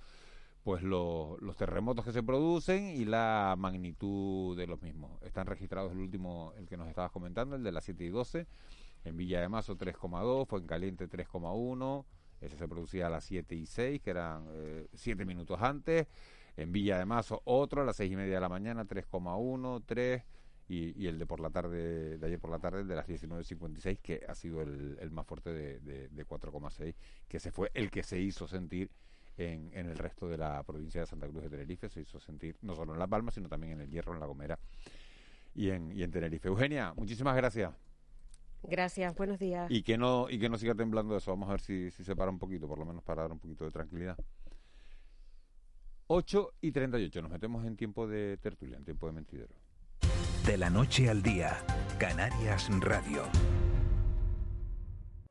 pues 0.62 0.82
los 0.82 1.56
terremotos 1.56 2.04
que 2.04 2.12
se 2.12 2.22
producen 2.22 2.88
y 2.88 3.04
la 3.04 3.54
magnitud 3.58 4.56
de 4.56 4.66
los 4.66 4.80
mismos. 4.82 5.10
Están 5.22 5.46
registrados 5.46 5.92
el 5.92 5.98
último, 5.98 6.52
el 6.56 6.66
que 6.66 6.76
nos 6.76 6.88
estabas 6.88 7.12
comentando, 7.12 7.56
el 7.56 7.62
de 7.62 7.72
las 7.72 7.84
7 7.84 8.04
y 8.04 8.08
12, 8.08 8.46
en 9.04 9.16
Villa 9.16 9.40
de 9.40 9.48
Mazo 9.48 9.76
3,2, 9.76 10.46
fue 10.46 10.60
en 10.60 10.66
Caliente 10.66 11.08
3,1, 11.08 12.04
ese 12.40 12.56
se 12.56 12.68
producía 12.68 13.06
a 13.06 13.10
las 13.10 13.24
7 13.24 13.54
y 13.54 13.66
6, 13.66 14.00
que 14.00 14.10
eran 14.10 14.46
7 14.94 15.22
eh, 15.22 15.26
minutos 15.26 15.60
antes, 15.60 16.06
en 16.56 16.72
Villa 16.72 16.98
de 16.98 17.04
Mazo 17.04 17.42
otro 17.44 17.82
a 17.82 17.84
las 17.84 17.96
6 17.96 18.12
y 18.12 18.16
media 18.16 18.34
de 18.34 18.40
la 18.40 18.48
mañana 18.48 18.84
3,1, 18.84 19.82
3, 19.84 20.22
y, 20.68 21.06
el 21.06 21.18
de 21.18 21.26
por 21.26 21.40
la 21.40 21.50
tarde, 21.50 22.18
de 22.18 22.26
ayer 22.26 22.38
por 22.38 22.50
la 22.50 22.58
tarde, 22.58 22.80
el 22.80 22.88
de 22.88 22.96
las 22.96 23.06
19.56, 23.06 23.98
que 24.00 24.24
ha 24.26 24.34
sido 24.34 24.62
el, 24.62 25.10
más 25.10 25.26
fuerte 25.26 25.52
de, 25.52 25.80
de, 25.80 26.08
de 26.08 26.26
4,6, 26.26 26.94
que 27.28 27.38
se 27.38 27.50
fue 27.50 27.70
el 27.74 27.90
que 27.90 28.02
se 28.02 28.18
hizo 28.18 28.48
sentir 28.48 28.90
en, 29.36 29.70
en, 29.74 29.86
el 29.86 29.98
resto 29.98 30.28
de 30.28 30.38
la 30.38 30.62
provincia 30.62 31.02
de 31.02 31.06
Santa 31.06 31.28
Cruz 31.28 31.42
de 31.42 31.50
Tenerife. 31.50 31.88
Se 31.88 32.00
hizo 32.00 32.18
sentir 32.18 32.56
no 32.62 32.74
solo 32.74 32.94
en 32.94 32.98
La 32.98 33.06
Palma, 33.06 33.30
sino 33.30 33.48
también 33.48 33.74
en 33.74 33.80
El 33.82 33.90
Hierro, 33.90 34.14
en 34.14 34.20
La 34.20 34.26
Gomera 34.26 34.58
y 35.54 35.70
en, 35.70 35.92
y 35.92 36.02
en 36.02 36.10
Tenerife. 36.10 36.48
Eugenia, 36.48 36.94
muchísimas 36.96 37.36
gracias. 37.36 37.72
Gracias, 38.62 39.14
buenos 39.14 39.38
días. 39.38 39.70
Y 39.70 39.82
que 39.82 39.98
no, 39.98 40.30
y 40.30 40.38
que 40.38 40.48
no 40.48 40.56
siga 40.56 40.74
temblando 40.74 41.16
eso. 41.16 41.30
Vamos 41.30 41.48
a 41.48 41.52
ver 41.52 41.60
si, 41.60 41.90
si 41.90 42.02
se 42.02 42.16
para 42.16 42.30
un 42.30 42.38
poquito, 42.38 42.66
por 42.66 42.78
lo 42.78 42.86
menos 42.86 43.02
para 43.02 43.22
dar 43.22 43.32
un 43.32 43.38
poquito 43.38 43.64
de 43.64 43.70
tranquilidad. 43.70 44.16
8 46.06 46.54
y 46.60 46.72
38, 46.72 47.22
nos 47.22 47.30
metemos 47.30 47.64
en 47.64 47.76
tiempo 47.76 48.06
de 48.06 48.36
tertulia, 48.38 48.76
en 48.76 48.84
tiempo 48.84 49.06
de 49.06 49.12
mentidero. 49.12 49.54
De 50.44 50.58
la 50.58 50.68
noche 50.68 51.08
al 51.08 51.22
día, 51.22 51.64
Canarias 51.98 52.68
Radio. 52.80 53.24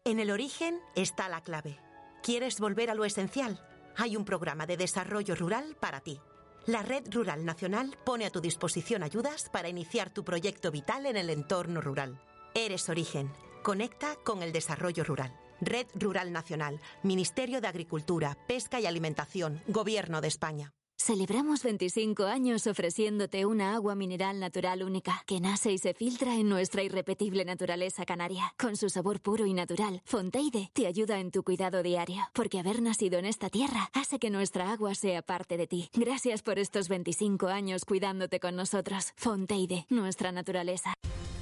En 0.05 0.19
el 0.19 0.31
origen 0.31 0.79
está 0.95 1.29
la 1.29 1.41
clave. 1.41 1.79
¿Quieres 2.23 2.59
volver 2.59 2.89
a 2.89 2.95
lo 2.95 3.05
esencial? 3.05 3.59
hay 3.95 4.15
un 4.17 4.25
programa 4.25 4.65
de 4.65 4.75
desarrollo 4.75 5.35
rural 5.35 5.75
para 5.79 5.99
ti. 5.99 6.19
La 6.65 6.81
Red 6.81 7.13
Rural 7.13 7.45
Nacional 7.45 7.95
pone 8.03 8.25
a 8.25 8.31
tu 8.31 8.41
disposición 8.41 9.03
ayudas 9.03 9.49
para 9.51 9.69
iniciar 9.69 10.09
tu 10.09 10.23
proyecto 10.23 10.71
vital 10.71 11.05
en 11.05 11.17
el 11.17 11.29
entorno 11.29 11.79
rural. 11.79 12.19
Eres 12.55 12.89
origen. 12.89 13.31
Conecta 13.61 14.15
con 14.23 14.41
el 14.41 14.51
desarrollo 14.51 15.03
rural. 15.03 15.31
Red 15.61 15.87
Rural 15.93 16.31
Nacional, 16.31 16.81
Ministerio 17.03 17.61
de 17.61 17.67
Agricultura, 17.67 18.37
Pesca 18.47 18.79
y 18.79 18.85
Alimentación, 18.85 19.61
Gobierno 19.67 20.21
de 20.21 20.27
España. 20.27 20.73
Celebramos 21.05 21.63
25 21.63 22.27
años 22.27 22.65
ofreciéndote 22.65 23.45
una 23.45 23.75
agua 23.75 23.93
mineral 23.93 24.39
natural 24.39 24.83
única 24.83 25.21
que 25.27 25.41
nace 25.41 25.73
y 25.73 25.77
se 25.77 25.93
filtra 25.93 26.35
en 26.35 26.47
nuestra 26.47 26.81
irrepetible 26.81 27.43
naturaleza 27.43 28.05
canaria. 28.05 28.53
Con 28.57 28.77
su 28.77 28.89
sabor 28.89 29.19
puro 29.19 29.45
y 29.45 29.53
natural, 29.53 30.01
Fonteide 30.05 30.71
te 30.71 30.87
ayuda 30.87 31.19
en 31.19 31.31
tu 31.31 31.43
cuidado 31.43 31.83
diario, 31.83 32.21
porque 32.31 32.57
haber 32.57 32.81
nacido 32.81 33.19
en 33.19 33.25
esta 33.25 33.49
tierra 33.49 33.89
hace 33.91 34.17
que 34.17 34.29
nuestra 34.29 34.71
agua 34.71 34.95
sea 34.95 35.21
parte 35.21 35.57
de 35.57 35.67
ti. 35.67 35.89
Gracias 35.91 36.41
por 36.41 36.57
estos 36.57 36.87
25 36.87 37.47
años 37.47 37.83
cuidándote 37.83 38.39
con 38.39 38.55
nosotros. 38.55 39.11
Fonteide, 39.17 39.85
nuestra 39.89 40.31
naturaleza. 40.31 40.93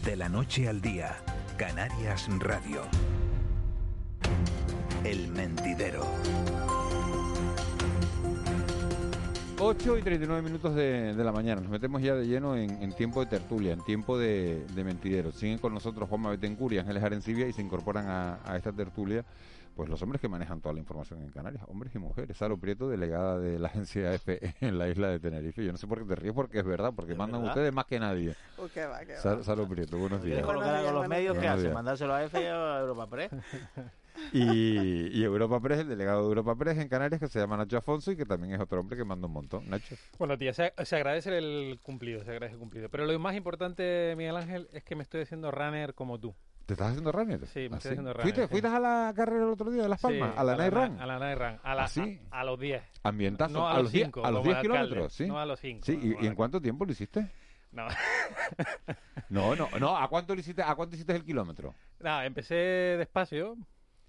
De 0.03 0.15
la 0.15 0.27
noche 0.27 0.67
al 0.67 0.81
día, 0.81 1.23
Canarias 1.59 2.27
Radio. 2.39 2.81
El 5.03 5.27
mentidero. 5.27 6.03
8 9.63 9.97
y 9.97 10.01
39 10.01 10.41
minutos 10.41 10.73
de, 10.75 11.13
de 11.13 11.23
la 11.23 11.31
mañana. 11.31 11.61
Nos 11.61 11.69
metemos 11.69 12.01
ya 12.01 12.15
de 12.15 12.25
lleno 12.25 12.55
en, 12.55 12.81
en 12.81 12.93
tiempo 12.93 13.19
de 13.19 13.27
tertulia, 13.27 13.73
en 13.73 13.83
tiempo 13.83 14.17
de, 14.17 14.65
de 14.73 14.83
mentideros. 14.83 15.35
Siguen 15.35 15.59
con 15.59 15.73
nosotros 15.73 16.09
Juanma 16.09 16.31
Betancourt 16.31 16.73
y 16.73 16.79
Ángeles 16.79 17.03
Arencibia 17.03 17.47
y 17.47 17.53
se 17.53 17.61
incorporan 17.61 18.07
a, 18.07 18.39
a 18.43 18.57
esta 18.57 18.71
tertulia 18.71 19.23
pues 19.75 19.87
los 19.87 20.01
hombres 20.01 20.19
que 20.19 20.27
manejan 20.27 20.59
toda 20.59 20.73
la 20.73 20.79
información 20.81 21.21
en 21.21 21.29
Canarias, 21.29 21.63
hombres 21.69 21.95
y 21.95 21.99
mujeres. 21.99 22.35
Salo 22.35 22.57
Prieto, 22.57 22.89
delegada 22.89 23.39
de 23.39 23.57
la 23.57 23.67
agencia 23.69 24.11
AFE 24.13 24.55
en 24.59 24.77
la 24.77 24.89
isla 24.89 25.07
de 25.09 25.19
Tenerife. 25.19 25.63
Yo 25.63 25.71
no 25.71 25.77
sé 25.77 25.87
por 25.87 25.99
qué 25.99 26.05
te 26.05 26.15
ríes, 26.15 26.33
porque 26.33 26.59
es 26.59 26.65
verdad, 26.65 26.91
porque 26.93 27.15
mandan 27.15 27.41
verdad? 27.41 27.55
ustedes 27.55 27.73
más 27.73 27.85
que 27.85 27.99
nadie. 27.99 28.35
Uy, 28.57 28.69
qué 28.73 28.85
va, 28.85 28.99
qué 29.05 29.13
va. 29.13 29.19
Sal- 29.19 29.43
Salo 29.45 29.67
Prieto, 29.67 29.97
buenos 29.97 30.21
días. 30.23 30.39
¿Quieres 30.39 30.45
colocar 30.45 30.83
con 30.83 30.93
los 30.95 31.07
medios? 31.07 31.33
¿Qué 31.35 31.39
Buenos 31.45 31.59
hace? 31.59 31.69
¿Mandárselo 31.73 32.13
a 32.13 32.23
EFE 32.23 32.51
o 32.51 32.57
a 32.65 32.79
Europa 32.81 33.07
Press? 33.09 33.31
Y, 34.33 35.07
y 35.19 35.23
Europa 35.23 35.59
Press, 35.59 35.79
el 35.79 35.89
delegado 35.89 36.21
de 36.21 36.27
Europa 36.29 36.55
Press 36.55 36.77
en 36.77 36.87
Canarias, 36.87 37.19
que 37.19 37.27
se 37.27 37.39
llama 37.39 37.57
Nacho 37.57 37.77
Afonso 37.77 38.11
y 38.11 38.17
que 38.17 38.25
también 38.25 38.53
es 38.53 38.59
otro 38.61 38.79
hombre 38.79 38.97
que 38.97 39.03
manda 39.03 39.27
un 39.27 39.33
montón. 39.33 39.69
Nacho. 39.69 39.95
Buenos 40.17 40.39
días. 40.39 40.55
Se, 40.55 40.73
se 40.85 40.95
agradece 40.95 41.37
el 41.37 41.79
cumplido, 41.83 42.23
se 42.23 42.31
agradece 42.31 42.53
el 42.53 42.59
cumplido. 42.59 42.89
Pero 42.89 43.05
lo 43.05 43.19
más 43.19 43.35
importante, 43.35 44.13
Miguel 44.17 44.37
Ángel, 44.37 44.67
es 44.73 44.83
que 44.83 44.95
me 44.95 45.03
estoy 45.03 45.21
haciendo 45.21 45.51
runner 45.51 45.93
como 45.93 46.19
tú. 46.19 46.33
¿Te 46.65 46.73
estás 46.73 46.89
haciendo 46.91 47.11
runner? 47.11 47.45
Sí, 47.47 47.67
me 47.67 47.75
¿Ah, 47.75 47.77
estoy 47.77 47.79
sí? 47.81 47.87
haciendo 47.89 48.13
runner. 48.13 48.21
¿Fuiste, 48.21 48.41
sí. 48.43 48.47
fuiste 48.47 48.67
a 48.67 48.79
la 48.79 49.13
carrera 49.15 49.43
el 49.43 49.49
otro 49.49 49.69
día 49.71 49.83
de 49.83 49.89
Las 49.89 49.99
Sí, 49.99 50.07
Palmas? 50.07 50.33
¿A 50.37 50.43
la 50.43 50.55
Night 50.55 50.73
Run? 50.73 50.99
A 51.01 51.05
la 51.05 51.19
Night 51.19 51.37
Run. 51.37 51.59
A, 51.63 51.75
la, 51.75 51.83
¿Ah, 51.83 51.89
a, 52.31 52.39
a 52.39 52.43
los 52.45 52.59
10. 52.59 52.83
Ambientazo. 53.03 53.53
No 53.53 53.67
a, 53.67 53.79
los 53.81 53.91
die- 53.91 54.03
5. 54.05 54.25
a 54.25 54.31
los 54.31 54.43
10 54.43 54.57
kilómetros, 54.61 55.13
sí. 55.13 55.27
No 55.27 55.39
a 55.39 55.45
los 55.45 55.59
5. 55.59 55.85
Sí, 55.85 55.99
¿y, 56.19 56.23
y 56.23 56.27
en 56.27 56.35
cuánto 56.35 56.61
tiempo 56.61 56.85
lo 56.85 56.91
hiciste? 56.91 57.29
No. 57.71 57.87
No, 59.29 59.55
no, 59.55 59.69
no. 59.79 59.97
¿A 59.97 60.09
cuánto 60.09 60.33
lo 60.35 60.41
hiciste? 60.41 60.61
¿A 60.61 60.75
cuánto 60.75 60.95
hiciste 60.95 61.15
el 61.15 61.23
kilómetro? 61.23 61.73
Nada, 62.01 62.25
empecé 62.25 62.55
despacio 62.55 63.55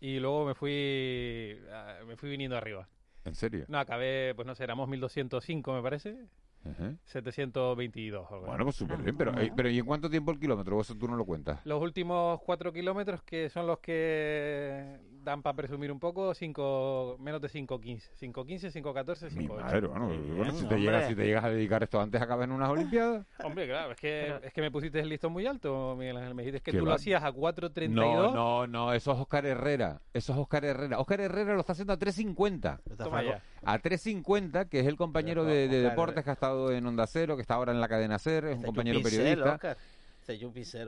y 0.03 0.19
luego 0.19 0.45
me 0.45 0.55
fui 0.55 1.57
ah, 1.71 2.01
me 2.05 2.17
fui 2.17 2.29
viniendo 2.29 2.57
arriba. 2.57 2.89
¿En 3.25 3.37
serio? 3.37 3.65
No, 3.69 3.79
acabé, 3.79 4.35
pues 4.35 4.47
no 4.47 4.57
sé, 4.57 4.65
éramos 4.65 4.89
1205 4.89 5.73
me 5.73 5.81
parece. 5.81 6.27
Ujú. 6.65 6.97
722. 7.05 8.31
algo 8.31 8.47
Bueno, 8.47 8.65
pues 8.65 8.77
súper 8.77 8.99
bien. 9.03 9.17
Pero, 9.17 9.39
eh, 9.41 9.53
pero 9.55 9.69
¿y 9.69 9.79
en 9.79 9.85
cuánto 9.85 10.09
tiempo 10.09 10.31
el 10.33 10.39
kilómetro? 10.39 10.81
Eso 10.81 10.95
tú 10.95 11.09
no 11.09 11.17
lo 11.17 11.25
cuentas. 11.25 11.61
Los 11.65 11.83
últimos 11.83 12.41
4 12.43 12.73
kilómetros 12.73 13.23
que 13.23 13.49
son 13.49 13.67
los 13.67 13.79
que 13.81 14.99
dan 15.23 15.43
para 15.43 15.55
presumir 15.55 15.93
un 15.93 16.01
poco, 16.01 16.35
cinco, 16.35 17.17
menos 17.21 17.41
de 17.41 17.49
5.15. 17.49 18.03
5.15, 18.21 18.83
5.14, 18.83 19.31
5.8. 19.31 19.61
Madre, 19.61 19.87
bueno, 19.87 20.09
bueno, 20.37 20.53
si, 20.53 20.67
te 20.67 20.79
llegas, 20.79 21.09
si 21.09 21.15
te 21.15 21.25
llegas 21.25 21.45
a 21.45 21.51
dedicar 21.51 21.83
esto 21.83 22.01
antes, 22.01 22.21
acabas 22.21 22.45
en 22.45 22.53
unas 22.53 22.71
Olimpiadas. 22.71 23.27
Hombre, 23.45 23.67
claro, 23.67 23.93
es 23.93 23.99
que, 23.99 24.35
es 24.43 24.53
que 24.53 24.61
me 24.61 24.71
pusiste 24.71 25.01
el 25.01 25.09
listón 25.09 25.33
muy 25.33 25.47
alto, 25.47 25.95
Miguel 25.97 26.17
Ángel. 26.17 26.35
Me 26.35 26.43
dijiste 26.43 26.61
que 26.61 26.73
Qué 26.73 26.79
tú 26.79 26.87
lo 26.87 26.95
hacías 26.95 27.23
a 27.23 27.33
4.32. 27.33 27.89
No, 27.91 28.33
no, 28.33 28.67
no, 28.67 28.93
eso 28.93 29.13
es 29.13 29.19
Oscar 29.19 29.47
Herrera. 29.47 30.01
Eso 30.13 30.33
es 30.33 30.39
Oscar 30.39 30.65
Herrera. 30.65 30.99
Oscar 30.99 31.21
Herrera 31.21 31.55
lo 31.55 31.61
está 31.61 31.73
haciendo 31.73 31.93
a 31.93 31.99
3.50. 31.99 32.97
Toma 32.97 33.23
ya. 33.23 33.43
A 33.65 33.81
3.50, 33.81 34.69
que 34.69 34.81
es 34.81 34.87
el 34.87 34.97
compañero 34.97 35.45
de, 35.45 35.69
de 35.69 35.79
Oscar 35.79 35.91
deportes 35.91 36.25
que 36.25 36.31
ha 36.31 36.33
estado 36.33 36.52
en 36.73 36.87
Onda 36.87 37.07
Cero, 37.07 37.37
que 37.37 37.43
está 37.43 37.55
ahora 37.55 37.73
en 37.73 37.81
la 37.81 37.89
cadena 37.89 38.19
SER, 38.19 38.47
es 38.47 38.57
un 38.57 38.63
compañero 38.65 39.01
periodista. 39.03 39.55
Oscar. 39.55 39.77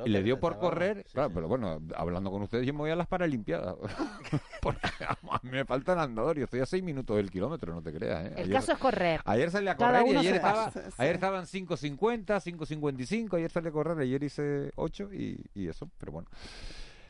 Y 0.07 0.11
le 0.11 0.23
dio 0.23 0.39
por 0.39 0.59
correr, 0.61 1.05
claro, 1.13 1.31
pero 1.35 1.49
bueno, 1.49 1.81
hablando 1.97 2.31
con 2.31 2.43
ustedes, 2.43 2.65
yo 2.65 2.73
me 2.73 2.79
voy 2.79 2.91
a 2.93 2.97
las 2.97 3.09
Paralimpiadas. 3.09 3.75
Porque 4.63 4.89
vamos, 5.01 5.35
a 5.35 5.41
mí 5.43 5.51
me 5.51 5.65
faltan 5.65 5.99
andador, 5.99 6.39
yo 6.39 6.45
estoy 6.45 6.61
a 6.61 6.67
6 6.67 6.85
minutos 6.85 7.17
del 7.17 7.33
kilómetro, 7.33 7.75
no 7.75 7.83
te 7.83 7.93
creas. 7.93 8.27
¿eh? 8.27 8.33
El 8.37 8.43
Ayer- 8.45 8.53
caso 8.53 8.73
es 8.73 8.79
correr. 8.79 9.21
Ayer 9.25 9.51
salí 9.51 9.67
a 9.67 9.77
Cada 9.77 10.01
correr 10.03 10.15
y 10.15 10.19
ayer, 10.19 10.35
estaba, 10.37 10.71
ayer 10.99 11.15
estaban 11.17 11.47
5.50, 11.47 12.27
5.55, 12.27 13.37
ayer 13.37 13.51
salí 13.51 13.69
a 13.69 13.73
correr, 13.73 13.99
ayer 13.99 14.23
hice 14.23 14.71
8 14.77 15.13
y, 15.13 15.45
y 15.53 15.67
eso, 15.67 15.91
pero 15.99 16.13
bueno. 16.13 16.29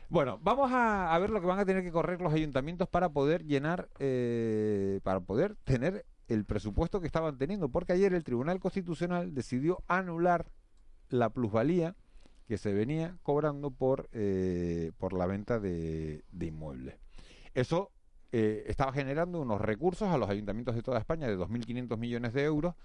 Bueno, 0.09 0.39
vamos 0.41 0.71
a, 0.71 1.13
a 1.13 1.19
ver 1.19 1.29
lo 1.29 1.39
que 1.41 1.47
van 1.47 1.59
a 1.59 1.65
tener 1.65 1.83
que 1.83 1.91
correr 1.91 2.21
los 2.21 2.33
ayuntamientos 2.33 2.89
para 2.89 3.09
poder 3.09 3.43
llenar, 3.45 3.87
eh, 3.99 4.99
para 5.03 5.19
poder 5.19 5.55
tener 5.63 6.05
el 6.27 6.45
presupuesto 6.45 6.99
que 7.01 7.07
estaban 7.07 7.37
teniendo, 7.37 7.69
porque 7.69 7.93
ayer 7.93 8.13
el 8.13 8.23
Tribunal 8.23 8.59
Constitucional 8.59 9.33
decidió 9.33 9.83
anular 9.87 10.47
la 11.09 11.29
plusvalía 11.29 11.95
que 12.47 12.57
se 12.57 12.73
venía 12.73 13.15
cobrando 13.23 13.71
por, 13.71 14.07
eh, 14.11 14.91
por 14.97 15.13
la 15.13 15.25
venta 15.25 15.59
de, 15.59 16.23
de 16.31 16.45
inmuebles. 16.45 16.95
Eso 17.53 17.91
eh, 18.31 18.63
estaba 18.67 18.91
generando 18.91 19.39
unos 19.41 19.61
recursos 19.61 20.09
a 20.09 20.17
los 20.17 20.29
ayuntamientos 20.29 20.75
de 20.75 20.83
toda 20.83 20.99
España 20.99 21.27
de 21.27 21.37
2.500 21.37 21.97
millones 21.97 22.33
de 22.33 22.43
euros. 22.43 22.75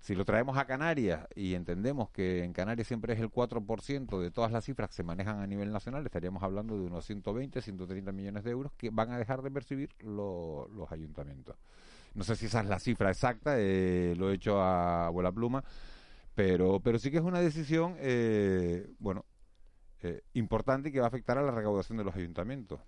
Si 0.00 0.14
lo 0.14 0.24
traemos 0.24 0.56
a 0.56 0.64
Canarias 0.64 1.26
y 1.34 1.54
entendemos 1.54 2.08
que 2.10 2.42
en 2.42 2.54
Canarias 2.54 2.88
siempre 2.88 3.12
es 3.12 3.20
el 3.20 3.30
4% 3.30 4.18
de 4.18 4.30
todas 4.30 4.50
las 4.50 4.64
cifras 4.64 4.88
que 4.88 4.96
se 4.96 5.02
manejan 5.02 5.40
a 5.40 5.46
nivel 5.46 5.70
nacional, 5.72 6.04
estaríamos 6.06 6.42
hablando 6.42 6.74
de 6.78 6.84
unos 6.84 7.04
120, 7.04 7.60
130 7.60 8.10
millones 8.10 8.42
de 8.44 8.50
euros 8.50 8.72
que 8.78 8.88
van 8.88 9.12
a 9.12 9.18
dejar 9.18 9.42
de 9.42 9.50
percibir 9.50 9.90
lo- 10.00 10.68
los 10.74 10.90
ayuntamientos. 10.90 11.56
No 12.14 12.24
sé 12.24 12.36
si 12.36 12.46
esa 12.46 12.60
es 12.60 12.66
la 12.66 12.78
cifra 12.78 13.10
exacta, 13.10 13.54
eh, 13.58 14.14
lo 14.16 14.30
he 14.30 14.34
hecho 14.34 14.60
a 14.60 15.06
abuela 15.06 15.30
pluma, 15.32 15.64
pero, 16.34 16.80
pero 16.80 16.98
sí 16.98 17.10
que 17.10 17.18
es 17.18 17.22
una 17.22 17.40
decisión, 17.40 17.96
eh, 17.98 18.90
bueno, 18.98 19.24
eh, 20.02 20.22
importante 20.34 20.88
y 20.88 20.92
que 20.92 21.00
va 21.00 21.06
a 21.06 21.08
afectar 21.08 21.38
a 21.38 21.42
la 21.42 21.52
recaudación 21.52 21.98
de 21.98 22.04
los 22.04 22.14
ayuntamientos. 22.14 22.80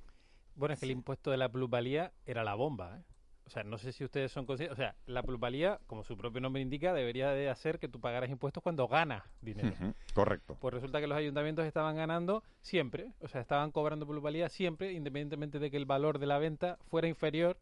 Bueno, 0.54 0.74
es 0.74 0.80
que 0.80 0.86
el 0.86 0.92
impuesto 0.92 1.30
de 1.30 1.36
la 1.36 1.48
plusvalía 1.50 2.12
era 2.26 2.44
la 2.44 2.54
bomba, 2.54 2.98
¿eh? 2.98 3.02
O 3.46 3.50
sea, 3.50 3.64
no 3.64 3.76
sé 3.76 3.92
si 3.92 4.04
ustedes 4.04 4.32
son 4.32 4.46
conscientes. 4.46 4.72
O 4.72 4.76
sea, 4.76 4.94
la 5.06 5.22
plusvalía, 5.22 5.80
como 5.86 6.04
su 6.04 6.16
propio 6.16 6.40
nombre 6.40 6.62
indica, 6.62 6.92
debería 6.92 7.30
de 7.30 7.50
hacer 7.50 7.78
que 7.78 7.88
tú 7.88 8.00
pagaras 8.00 8.30
impuestos 8.30 8.62
cuando 8.62 8.86
ganas 8.88 9.24
dinero. 9.40 9.74
Correcto. 10.14 10.56
Pues 10.60 10.72
resulta 10.72 11.00
que 11.00 11.06
los 11.06 11.18
ayuntamientos 11.18 11.66
estaban 11.66 11.96
ganando 11.96 12.44
siempre, 12.60 13.12
o 13.20 13.28
sea, 13.28 13.40
estaban 13.40 13.72
cobrando 13.72 14.06
plusvalía 14.06 14.48
siempre, 14.48 14.92
independientemente 14.92 15.58
de 15.58 15.70
que 15.70 15.76
el 15.76 15.86
valor 15.86 16.18
de 16.18 16.26
la 16.26 16.38
venta 16.38 16.78
fuera 16.88 17.08
inferior 17.08 17.58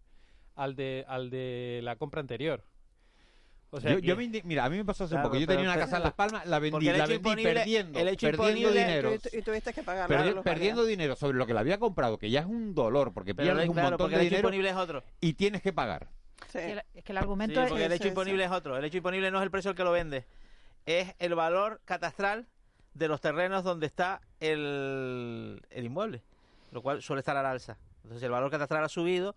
al 0.56 0.74
de, 0.76 1.04
al 1.08 1.30
de 1.30 1.80
la 1.82 1.96
compra 1.96 2.20
anterior. 2.20 2.64
O 3.72 3.80
sea, 3.80 3.96
yo, 4.00 4.16
me 4.16 4.24
indi- 4.24 4.42
mira, 4.42 4.64
a 4.64 4.68
mí 4.68 4.76
me 4.76 4.84
pasó 4.84 5.04
hace 5.04 5.14
Claro, 5.14 5.28
poco. 5.28 5.38
Yo 5.40 5.46
tenía 5.46 5.62
una 5.64 5.78
casa 5.78 5.98
en 5.98 6.02
Las 6.02 6.14
Palmas, 6.14 6.44
la 6.44 6.58
vendí, 6.58 6.86
la 6.86 6.96
hecho 6.96 7.06
vendí 7.06 7.14
imponible- 7.30 7.54
perdiendo, 7.54 8.00
el 8.00 8.08
hecho 8.08 8.26
perdiendo 8.26 8.68
imponible- 8.68 8.80
dinero. 8.80 9.14
Y, 9.14 9.18
tu- 9.20 9.28
y 9.36 9.42
tuviste 9.42 9.72
que 9.72 9.82
pagar 9.84 10.10
perdi- 10.10 10.24
la 10.24 10.30
luz 10.32 10.42
perdiendo 10.42 10.84
dinero 10.84 11.14
sobre 11.14 11.38
lo 11.38 11.46
que 11.46 11.54
le 11.54 11.60
había 11.60 11.78
comprado, 11.78 12.18
que 12.18 12.30
ya 12.30 12.40
es 12.40 12.46
un 12.46 12.74
dolor, 12.74 13.12
porque 13.14 13.32
Pero 13.32 13.46
pierdes 13.50 13.68
un 13.68 13.74
claro, 13.74 13.90
montón 13.90 14.04
porque 14.06 14.16
de 14.16 14.22
el 14.22 14.26
hecho 14.26 14.30
dinero 14.36 14.48
imponible 14.48 14.70
es 14.70 14.76
otro. 14.76 15.04
y 15.20 15.34
tienes 15.34 15.62
que 15.62 15.72
pagar. 15.72 16.08
Es 16.46 16.52
que 16.52 16.72
el- 16.72 16.78
es 16.94 17.04
que 17.04 17.12
el 17.12 17.18
Sí, 17.18 17.22
argumento 17.22 17.64
porque 17.68 17.84
el 17.84 17.92
es... 17.92 18.00
hecho 18.00 18.08
imponible 18.08 18.44
es 18.44 18.50
otro. 18.50 18.76
El 18.76 18.84
hecho 18.84 18.96
imponible 18.96 19.30
no 19.30 19.38
es 19.38 19.44
el 19.44 19.50
precio 19.52 19.70
al 19.70 19.76
que 19.76 19.84
lo 19.84 19.92
vende, 19.92 20.26
es 20.86 21.14
el 21.20 21.36
valor 21.36 21.80
catastral 21.84 22.48
de 22.94 23.06
los 23.06 23.20
terrenos 23.20 23.62
donde 23.62 23.86
está 23.86 24.20
el, 24.40 25.62
el 25.70 25.84
inmueble, 25.84 26.22
lo 26.72 26.82
cual 26.82 27.02
suele 27.02 27.20
estar 27.20 27.36
al 27.36 27.46
alza. 27.46 27.78
Entonces, 28.02 28.24
el 28.24 28.32
valor 28.32 28.50
catastral 28.50 28.82
ha 28.82 28.88
subido. 28.88 29.36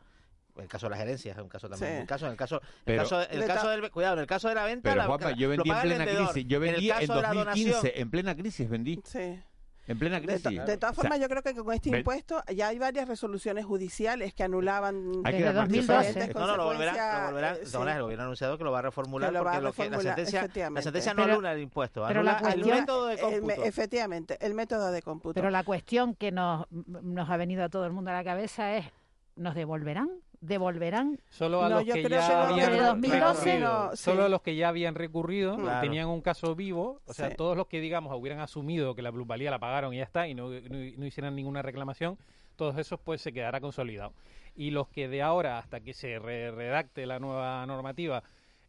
En 0.56 0.62
el 0.64 0.68
caso 0.68 0.86
de 0.86 0.92
las 0.92 1.00
herencias, 1.00 1.36
es 1.36 1.42
un 1.44 1.50
caso 1.50 1.68
también. 1.68 1.90
Sí. 1.90 1.96
En 1.96 2.02
el 2.02 2.08
caso, 2.08 2.26
en 2.28 2.32
el 2.32 2.38
caso, 2.38 2.62
Pero- 2.86 3.02
el 3.02 3.10
caso, 3.10 3.22
el 3.30 3.40
De 3.42 3.48
caso 3.48 3.62
ta- 3.66 3.70
del, 3.72 3.90
cuidado, 3.92 4.14
en 4.16 4.20
el 4.22 4.28
caso 4.28 4.50
de 4.50 4.56
la 4.56 4.66
venta, 4.66 4.90
Pero 4.92 5.02
la- 5.02 5.08
Juanma, 5.08 5.32
yo 5.32 5.50
vendí 5.50 5.70
en 5.70 5.82
plena 5.82 6.06
crisis. 6.06 6.46
Yo 6.48 6.58
En 6.58 6.64
el 6.64 6.72
vendí 6.74 6.92
en, 6.92 6.98
caso 7.00 7.16
de 7.16 7.22
la 7.24 7.34
2015, 7.34 7.72
donación- 7.72 7.92
en 7.96 8.12
plena 8.12 8.36
crisis 8.36 8.70
vendí. 8.70 9.02
Sí. 9.04 9.40
En 9.86 10.00
plena 10.00 10.22
De, 10.22 10.26
crisis. 10.28 10.44
to- 10.44 10.50
de 10.66 10.78
todas 10.78 10.94
O 10.98 11.02
sea, 11.02 11.10
formas, 11.10 11.20
yo 11.20 11.28
creo 11.28 11.42
que 11.44 11.54
con 11.56 11.74
este 11.74 11.90
impuesto 11.90 12.42
ya 12.56 12.70
hay 12.70 12.80
varias 12.80 13.06
resoluciones 13.06 13.66
judiciales 13.66 14.34
que 14.34 14.44
anulaban 14.44 14.96
Hay 15.26 15.34
que 15.34 15.40
Desde 15.40 15.50
atrás. 15.50 15.68
2012. 15.68 16.08
diferentes 16.08 16.36
No, 16.38 16.48
no, 16.48 16.56
lo 16.56 16.64
volverá, 16.66 17.20
lo 17.20 17.26
volverá. 17.32 17.52
eh, 17.56 17.60
sí. 17.66 17.76
el 17.76 18.02
gobierno 18.02 18.22
ha 18.22 18.26
anunciado 18.28 18.58
que 18.58 18.64
lo 18.64 18.72
va 18.72 18.80
a 18.80 18.82
reformular 18.84 19.30
Que 19.30 19.34
lo 19.34 19.40
va 19.44 19.52
porque 19.52 19.58
a 19.58 19.62
lo 19.62 19.74
que, 19.74 19.90
la 19.90 20.00
sentencia, 20.00 20.70
la 20.70 20.82
sentencia 20.82 21.14
no 21.16 21.24
Pero- 21.24 21.34
anula 21.34 21.52
el 21.52 21.60
impuesto, 21.60 22.06
pero 22.08 22.24
la 22.24 22.38
el 22.54 22.64
método 22.64 23.08
de 23.08 23.16
El 23.16 23.20
cómputo. 23.20 23.64
efectivamente, 23.66 24.38
el 24.40 24.54
método 24.54 24.90
de 24.92 25.02
cómputo. 25.02 25.34
Pero 25.34 25.50
la 25.50 25.64
cuestión 25.66 26.16
que 26.16 26.32
nos, 26.32 26.66
nos 26.72 27.30
ha 27.30 27.36
venido 27.36 27.64
a 27.66 27.70
todo 27.70 27.86
el 27.86 27.92
mundo 27.92 28.12
a 28.12 28.14
la 28.14 28.24
cabeza 28.24 28.78
es, 28.78 28.86
¿nos 29.36 29.54
devolverán? 29.54 30.10
¿Devolverán? 30.48 31.20
Solo 31.30 31.64
a 31.64 31.70
No, 31.70 31.76
los 31.78 31.86
yo 31.86 31.94
que 31.94 32.04
creo 32.04 32.20
ya 32.20 32.50
habían 32.50 32.72
de 32.72 32.80
2012 32.82 33.46
recurrido. 33.46 33.60
no, 33.90 33.92
sí. 33.96 33.98
Solo 34.04 34.26
a 34.26 34.30
los 34.30 34.42
que 34.42 34.56
ya 34.56 34.68
habían 34.70 34.96
recurrido, 34.96 35.56
Claro. 35.58 35.82
tenían 35.82 36.08
un 36.10 36.22
caso 36.22 36.54
vivo, 36.56 37.00
o 37.06 37.14
sea, 37.14 37.30
Sí. 37.30 37.36
todos 37.38 37.56
los 37.56 37.68
que, 37.68 37.80
digamos, 37.80 38.14
hubieran 38.16 38.40
asumido 38.42 38.94
que 38.94 39.02
la 39.02 39.12
plusvalía 39.12 39.50
la 39.52 39.60
pagaron 39.60 39.94
y 39.94 39.98
ya 39.98 40.04
está, 40.04 40.28
y 40.28 40.34
no, 40.34 40.50
no, 40.50 40.78
no 40.98 41.06
hicieran 41.06 41.36
ninguna 41.36 41.62
reclamación, 41.62 42.18
todos 42.58 42.78
esos 42.78 43.00
pues 43.00 43.22
se 43.22 43.32
quedará 43.32 43.62
consolidado. 43.62 44.14
Y 44.56 44.72
los 44.72 44.88
que 44.90 45.08
de 45.08 45.22
ahora, 45.22 45.58
hasta 45.58 45.80
que 45.80 45.94
se 45.94 46.20
re- 46.20 46.52
redacte 46.52 47.06
la 47.06 47.20
nueva 47.20 47.66
normativa, 47.66 48.22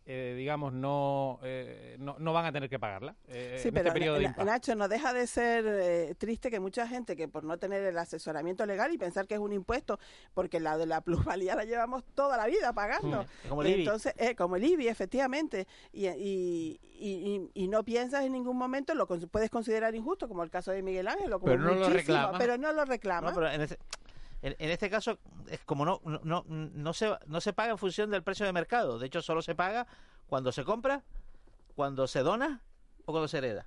eh, 0.07 0.35
digamos, 0.37 0.73
no, 0.73 1.39
eh, 1.43 1.97
no, 1.99 2.17
no 2.19 2.33
van 2.33 2.45
a 2.45 2.53
tener 2.53 2.69
que 2.69 2.79
pagarla 2.79 3.17
eh, 3.29 3.59
Sí, 3.61 3.69
en 3.69 3.75
pero 3.75 3.89
este 3.89 3.99
periodo 3.99 4.19
de. 4.19 4.45
Nacho, 4.45 4.75
no 4.75 4.87
deja 4.89 5.13
de 5.15 5.27
ser 5.27 5.65
eh, 5.67 6.15
triste 6.19 6.51
que 6.51 6.61
mucha 6.61 6.87
gente 6.87 7.17
que 7.17 7.27
por 7.27 7.45
no 7.45 7.59
tener 7.59 7.83
el 7.85 7.97
asesoramiento 7.97 8.67
legal 8.67 8.93
y 8.93 8.99
pensar 8.99 9.27
que 9.27 9.35
es 9.35 9.41
un 9.41 9.53
impuesto, 9.53 9.99
porque 10.35 10.61
la 10.61 10.77
de 10.77 10.87
la 10.87 11.01
plusvalía 11.01 11.55
la 11.55 11.65
llevamos 11.65 12.05
toda 12.15 12.37
la 12.37 12.47
vida 12.47 12.73
pagando. 12.73 13.23
Mm, 13.23 13.49
como 13.49 13.63
el 13.63 13.69
IBI. 13.69 13.81
Entonces, 13.81 14.15
eh, 14.19 14.35
como 14.35 14.57
el 14.57 14.65
IBI, 14.65 14.89
efectivamente, 14.89 15.67
y, 15.93 16.07
y, 16.07 16.81
y, 17.55 17.69
no 17.69 17.83
piensas 17.85 18.25
en 18.25 18.33
ningún 18.33 18.57
momento, 18.57 18.95
lo 18.95 19.07
puedes 19.07 19.51
considerar 19.51 19.95
injusto, 19.95 20.29
como 20.29 20.43
el 20.43 20.51
caso 20.51 20.71
de 20.71 20.83
Miguel 20.83 21.09
Ángel, 21.09 21.33
o 21.33 21.41
como 21.41 21.53
Pero 21.53 21.63
no 21.63 21.69
lo 21.69 21.75
muchísimo, 21.77 21.97
reclama. 21.97 22.39
Pero 22.39 22.59
no 22.59 22.73
lo 22.73 22.85
reclama. 22.85 23.31
No, 23.31 23.35
pero 23.35 23.51
en 23.51 23.61
este, 23.63 23.79
en, 24.45 24.55
en 24.59 24.71
este 24.71 24.91
caso, 24.91 25.19
es 25.49 25.61
como 25.65 25.85
no, 25.87 26.01
no, 26.05 26.21
no, 26.23 26.45
no, 26.47 26.93
se, 26.93 27.11
no 27.27 27.41
se 27.41 27.53
paga 27.55 27.71
en 27.71 27.79
función 27.79 28.11
del 28.11 28.23
precio 28.23 28.45
de 28.45 28.53
mercado. 28.53 28.99
De 28.99 29.07
hecho, 29.07 29.23
solo 29.23 29.41
se 29.41 29.55
paga 29.55 29.87
cuando 30.27 30.53
se 30.53 30.65
compra, 30.65 31.03
cuando 31.75 32.07
se 32.07 32.21
dona 32.21 32.61
o 33.07 33.13
cuando 33.13 33.27
se 33.27 33.39
hereda. 33.39 33.67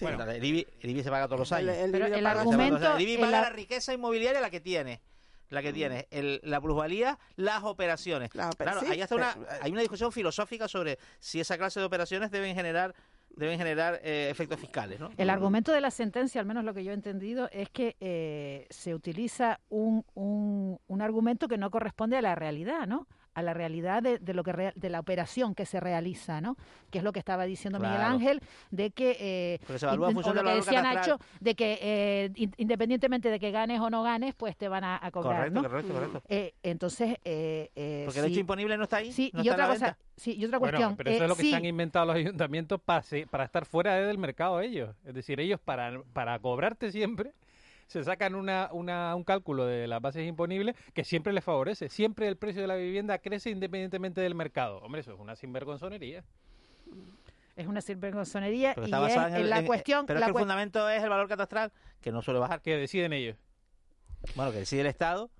Bueno, 0.00 0.24
el, 0.24 0.44
IBI, 0.44 0.66
el 0.80 0.90
IBI 0.90 1.02
se 1.04 1.10
paga 1.10 1.26
todos 1.26 1.38
los 1.40 1.52
años. 1.52 1.76
el 1.76 1.92
Pero 1.92 2.08
paga- 2.22 2.40
argumento- 2.42 2.94
el 2.96 3.00
IBI 3.02 3.18
paga 3.18 3.40
la 3.42 3.50
riqueza 3.50 3.92
inmobiliaria 3.92 4.40
la 4.40 4.50
que 4.50 4.60
tiene. 4.60 5.00
La 5.48 5.62
que 5.62 5.72
tiene, 5.72 6.06
el- 6.12 6.40
la 6.44 6.60
plusvalía, 6.60 7.18
las 7.34 7.64
operaciones. 7.64 8.30
claro, 8.30 8.52
sí, 8.80 8.86
hay 8.86 9.00
hasta 9.02 9.16
una, 9.16 9.34
pero- 9.34 9.46
hay 9.62 9.72
una 9.72 9.80
discusión 9.80 10.12
filosófica 10.12 10.68
sobre 10.68 10.98
si 11.18 11.40
esa 11.40 11.56
clase 11.58 11.80
de 11.80 11.86
operaciones 11.86 12.30
deben 12.30 12.54
generar 12.54 12.94
deben 13.36 13.58
generar 13.58 14.00
eh, 14.02 14.28
efectos 14.30 14.60
fiscales, 14.60 15.00
¿no? 15.00 15.10
El 15.16 15.30
argumento 15.30 15.72
de 15.72 15.80
la 15.80 15.90
sentencia, 15.90 16.40
al 16.40 16.46
menos 16.46 16.64
lo 16.64 16.74
que 16.74 16.84
yo 16.84 16.90
he 16.90 16.94
entendido, 16.94 17.48
es 17.52 17.70
que 17.70 17.96
eh, 18.00 18.66
se 18.70 18.94
utiliza 18.94 19.60
un, 19.68 20.04
un, 20.14 20.78
un 20.86 21.02
argumento 21.02 21.48
que 21.48 21.58
no 21.58 21.70
corresponde 21.70 22.16
a 22.16 22.22
la 22.22 22.34
realidad, 22.34 22.86
¿no? 22.86 23.06
A 23.32 23.42
la 23.42 23.54
realidad 23.54 24.02
de, 24.02 24.18
de 24.18 24.34
lo 24.34 24.42
que 24.42 24.52
rea- 24.52 24.72
de 24.74 24.90
la 24.90 24.98
operación 24.98 25.54
que 25.54 25.64
se 25.64 25.78
realiza, 25.78 26.40
¿no? 26.40 26.56
Que 26.90 26.98
es 26.98 27.04
lo 27.04 27.12
que 27.12 27.20
estaba 27.20 27.44
diciendo 27.44 27.78
Miguel. 27.78 28.00
Ángel, 28.00 28.40
de 28.72 28.90
que 28.90 29.16
eh, 29.20 29.58
se 29.78 29.86
in- 29.86 29.92
o 30.02 30.34
lo 30.34 30.42
que 30.42 30.54
decía. 30.56 30.82
Nacho, 30.82 31.18
de 31.38 31.54
que 31.54 31.78
eh, 31.80 32.32
in- 32.34 32.52
independientemente 32.56 33.30
de 33.30 33.38
que 33.38 33.52
ganes 33.52 33.80
o 33.80 33.88
no 33.88 34.02
ganes, 34.02 34.34
pues 34.34 34.56
te 34.56 34.66
van 34.68 34.82
a, 34.82 34.98
a 35.00 35.10
cobrar, 35.12 35.52
Correcto, 35.52 35.62
¿no? 35.62 35.68
correcto, 35.68 35.92
correcto. 35.94 36.22
Eh, 36.28 36.54
entonces, 36.64 37.18
eh, 37.24 37.70
eh, 37.76 38.02
Porque 38.04 38.18
el 38.18 38.26
sí. 38.26 38.30
hecho 38.32 38.40
imponible 38.40 38.76
no 38.76 38.82
está 38.82 38.96
ahí. 38.96 39.12
Sí, 39.12 39.30
no 39.32 39.44
y 39.44 39.48
otra 39.50 39.68
cosa, 39.68 39.96
sí, 40.16 40.34
y 40.36 40.44
otra 40.44 40.58
Bueno, 40.58 40.76
cuestión. 40.78 40.96
pero 40.96 41.10
eso 41.10 41.20
eh, 41.22 41.24
es 41.24 41.28
lo 41.28 41.36
que 41.36 41.42
sí, 41.42 41.50
se 41.50 41.56
han 41.56 41.64
inventado 41.64 42.06
los 42.06 42.16
ayuntamientos 42.16 42.80
para, 42.80 42.98
estar 43.44 43.64
fuera 43.64 43.94
del 43.94 44.18
mercado 44.18 44.60
ellos. 44.60 44.90
Es 45.04 45.14
decir, 45.14 45.38
ellos 45.38 45.60
para, 45.60 46.02
para 46.12 46.36
cobrarte 46.40 46.90
siempre 46.90 47.32
se 47.90 48.04
sacan 48.04 48.36
una, 48.36 48.68
una, 48.72 49.16
un 49.16 49.24
cálculo 49.24 49.66
de 49.66 49.88
las 49.88 50.00
bases 50.00 50.24
imponibles 50.26 50.76
que 50.94 51.02
siempre 51.02 51.32
les 51.32 51.42
favorece. 51.42 51.88
Siempre 51.88 52.28
el 52.28 52.36
precio 52.36 52.62
de 52.62 52.68
la 52.68 52.76
vivienda 52.76 53.18
crece 53.18 53.50
independientemente 53.50 54.20
del 54.20 54.36
mercado. 54.36 54.78
Hombre, 54.78 55.00
eso 55.00 55.12
es 55.12 55.18
una 55.18 55.34
sinvergonzonería. 55.34 56.22
es 57.56 57.66
una 57.66 57.80
sinvergonzonería 57.80 58.74
Pero 58.76 58.86
y 58.86 58.90
está 58.90 58.96
es 58.98 59.02
basada 59.02 59.28
en 59.36 59.42
el, 59.42 59.50
la 59.50 59.58
en- 59.58 59.66
cuestión. 59.66 60.06
Pero 60.06 60.20
es 60.20 60.24
que 60.24 60.30
el 60.30 60.38
fundamento 60.38 60.88
es 60.88 61.02
el 61.02 61.08
valor 61.10 61.26
catastral, 61.28 61.72
que 62.00 62.12
no 62.12 62.22
suele 62.22 62.38
bajar. 62.38 62.62
Que 62.62 62.76
deciden 62.76 63.12
ellos. 63.12 63.36
Bueno, 64.36 64.52
que 64.52 64.58
decide 64.58 64.82
el 64.82 64.86
Estado, 64.86 65.30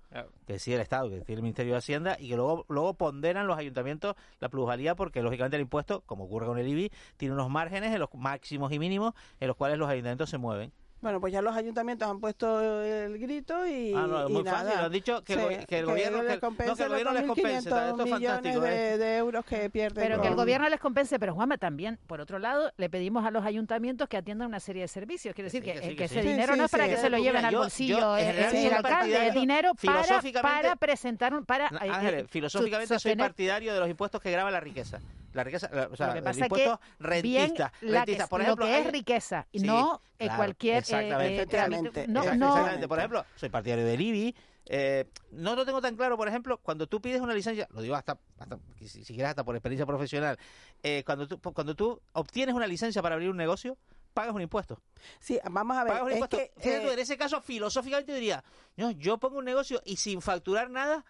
que 0.45 0.53
decide 0.53 0.75
el 0.75 0.81
Estado, 0.81 1.07
que 1.07 1.15
decide 1.19 1.35
el 1.35 1.43
Ministerio 1.43 1.71
de 1.73 1.77
Hacienda 1.77 2.17
y 2.19 2.27
que 2.29 2.35
luego, 2.35 2.65
luego 2.67 2.95
ponderan 2.95 3.47
los 3.47 3.57
ayuntamientos 3.57 4.15
la 4.39 4.49
plusvalía 4.49 4.95
porque 4.95 5.21
lógicamente 5.21 5.55
el 5.55 5.61
impuesto, 5.61 6.01
como 6.01 6.25
ocurre 6.25 6.47
con 6.47 6.57
el 6.57 6.67
IBI, 6.67 6.91
tiene 7.15 7.33
unos 7.33 7.49
márgenes 7.49 7.93
en 7.93 7.99
los 7.99 8.09
máximos 8.13 8.73
y 8.73 8.79
mínimos 8.79 9.13
en 9.39 9.47
los 9.47 9.55
cuales 9.55 9.77
los 9.77 9.87
ayuntamientos 9.87 10.29
se 10.29 10.37
mueven. 10.37 10.73
Bueno, 11.01 11.19
pues 11.19 11.33
ya 11.33 11.41
los 11.41 11.55
ayuntamientos 11.55 12.07
han 12.07 12.19
puesto 12.19 12.61
el 12.61 13.17
grito 13.17 13.65
y. 13.65 13.91
Ah, 13.95 14.05
no, 14.07 14.23
es 14.23 14.29
muy 14.29 14.43
nada. 14.43 14.59
fácil, 14.65 14.79
han 14.85 14.91
dicho 14.91 15.23
que 15.23 15.33
el 15.33 15.39
go- 15.41 15.65
que 15.67 15.79
el 15.79 15.85
gobierno- 15.87 16.21
les 16.21 16.39
compense 16.39 16.69
no, 16.69 16.75
que 16.75 16.83
el 16.83 16.89
gobierno 16.89 17.13
les 17.13 17.23
compense, 17.23 17.69
2.500 17.69 17.89
esto 17.89 17.89
es 17.89 18.05
millones 18.05 18.29
fantástico, 18.29 18.59
de, 18.61 18.93
¿eh? 18.93 18.97
de 18.99 19.17
euros 19.17 19.45
que 19.45 19.69
pierden. 19.71 20.03
Pero 20.03 20.21
que 20.21 20.27
el 20.27 20.35
gobierno 20.35 20.69
les 20.69 20.79
compense, 20.79 21.17
pero 21.17 21.33
Juanma 21.33 21.57
también, 21.57 21.97
por 22.05 22.21
otro 22.21 22.37
lado, 22.37 22.71
le 22.77 22.87
pedimos 22.91 23.25
a 23.25 23.31
los 23.31 23.43
ayuntamientos 23.43 24.07
que 24.07 24.17
atiendan 24.17 24.47
una 24.49 24.59
serie 24.59 24.83
de 24.83 24.87
servicios. 24.87 25.33
Quiere 25.33 25.45
decir 25.47 25.63
que, 25.63 25.73
que 25.73 25.81
sí, 25.81 25.87
que 25.89 25.95
que 25.95 26.03
ese 26.03 26.21
sí. 26.21 26.27
dinero 26.27 26.53
Sí, 26.53 26.59
no 26.59 26.65
es 26.65 26.71
sí, 26.71 26.77
para 26.77 26.85
sí. 26.87 26.91
que 26.95 26.97
se 26.97 27.09
lo 27.09 27.17
lleven 27.17 27.45
al 27.45 27.55
bolsillo 27.55 27.99
yo, 27.99 28.17
en 28.17 28.25
general, 28.27 28.51
soy 28.51 28.65
el 28.65 28.73
alcalde, 28.73 29.27
es 29.27 29.33
dinero 29.33 29.71
para, 29.73 30.03
filosóficamente- 30.03 30.61
para 30.61 30.75
presentar, 30.75 31.33
un- 31.33 31.45
para 31.45 31.65
eh, 31.65 31.89
Ángeles, 31.89 32.23
eh, 32.23 32.27
filosóficamente 32.29 32.99
soy 32.99 33.15
partidario 33.15 33.73
de 33.73 33.79
los 33.79 33.89
impuestos 33.89 34.21
que 34.21 34.29
graban 34.29 34.53
la 34.53 34.59
riqueza. 34.59 34.99
La 35.33 35.43
riqueza, 35.43 35.69
la- 35.71 35.87
o 35.91 35.95
sea, 35.95 36.07
Lo 36.07 36.13
que 36.13 36.19
el 36.19 36.23
pasa 36.25 36.39
es 36.39 36.43
impuesto 36.43 36.79
que 36.79 37.03
rentista, 37.03 37.73
bien 37.81 37.93
rentista. 37.93 38.23
que- 38.25 38.29
Por 38.29 38.41
ejemplo, 38.41 38.65
lo 38.65 38.71
que 38.71 38.79
es 38.79 38.91
riqueza 38.91 39.47
y 39.51 39.59
Sí, 39.59 39.67
no 39.67 40.01
eh, 40.19 40.25
claro, 40.25 40.37
cualquier 40.37 40.75
eh, 40.75 40.79
exactamente. 40.79 41.41
eh, 41.41 41.45
trámite. 41.47 42.07
No, 42.07 42.21
Exact- 42.23 42.37
no, 42.37 42.47
Exactamente. 42.47 42.87
Por 42.87 42.97
ejemplo, 42.99 43.25
soy 43.35 43.49
partidario 43.49 43.85
del 43.85 44.01
IBI. 44.01 44.35
eh, 44.73 45.05
no 45.31 45.55
lo 45.55 45.65
tengo 45.65 45.81
tan 45.81 45.95
claro, 45.95 46.15
por 46.17 46.27
ejemplo, 46.27 46.57
cuando 46.59 46.85
tú 46.87 47.01
pides 47.01 47.19
una 47.19 47.33
licencia, 47.33 47.67
lo 47.71 47.81
digo 47.81 47.95
hasta, 47.95 48.19
hasta 48.39 48.59
si, 48.79 48.87
si 48.87 49.13
quieres 49.13 49.29
hasta 49.31 49.43
por 49.43 49.55
experiencia 49.55 49.85
profesional, 49.87 50.37
eh, 50.83 51.03
cuando, 51.05 51.27
tú, 51.27 51.39
cuando 51.53 51.75
tú 51.75 51.99
obtienes 52.13 52.53
una 52.53 52.67
licencia 52.67 53.01
para 53.01 53.15
abrir 53.15 53.29
un 53.31 53.37
negocio, 53.37 53.75
pagas 54.13 54.35
un 54.35 54.41
impuesto. 54.41 54.79
Sí, 55.19 55.39
vamos 55.49 55.75
a 55.77 55.83
ver. 55.83 55.93
Pagas 55.93 56.03
un 56.05 56.09
es 56.11 56.15
impuesto. 56.17 56.37
que, 56.37 56.51
Fíjate 56.61 56.85
tú, 56.85 56.91
en 56.91 56.99
ese 56.99 57.17
caso, 57.17 57.41
filosóficamente 57.41 58.13
diría, 58.13 58.43
no, 58.77 58.91
yo 58.91 59.17
pongo 59.17 59.39
un 59.39 59.45
negocio 59.45 59.81
y 59.83 59.95
sin 59.95 60.21
facturar 60.21 60.69
nada, 60.69 61.03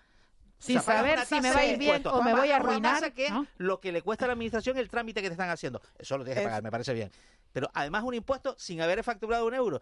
Sin 0.62 0.78
o 0.78 0.82
sea, 0.82 1.02
pagas 1.02 1.28
saber 1.28 1.28
si 1.28 1.42
me 1.42 1.52
va 1.54 1.60
a 1.62 1.66
ir 1.66 1.80
bien 1.80 2.04
o 2.08 2.22
me 2.22 2.34
voy 2.36 2.52
a 2.52 2.58
arruinar, 2.58 3.14
que 3.14 3.26
es 3.26 3.32
¿no? 3.32 3.48
lo 3.58 3.80
que 3.80 3.92
le 3.92 4.02
cuesta 4.04 4.26
a 4.26 4.28
la 4.28 4.34
administración 4.34 4.78
el 4.78 4.90
trámite 4.90 5.22
que 5.22 5.28
te 5.28 5.34
están 5.34 5.50
haciendo. 5.50 5.82
Eso 5.98 6.18
lo 6.20 6.24
tienes 6.24 6.42
que 6.42 6.46
pagar, 6.48 6.62
me 6.62 6.70
parece 6.70 6.94
bien. 6.94 7.12
Pero 7.52 7.70
además 7.74 8.04
un 8.04 8.14
impuesto 8.14 8.56
sin 8.60 8.80
haber 8.80 9.04
facturado 9.04 9.48
un 9.48 9.56
euro. 9.56 9.82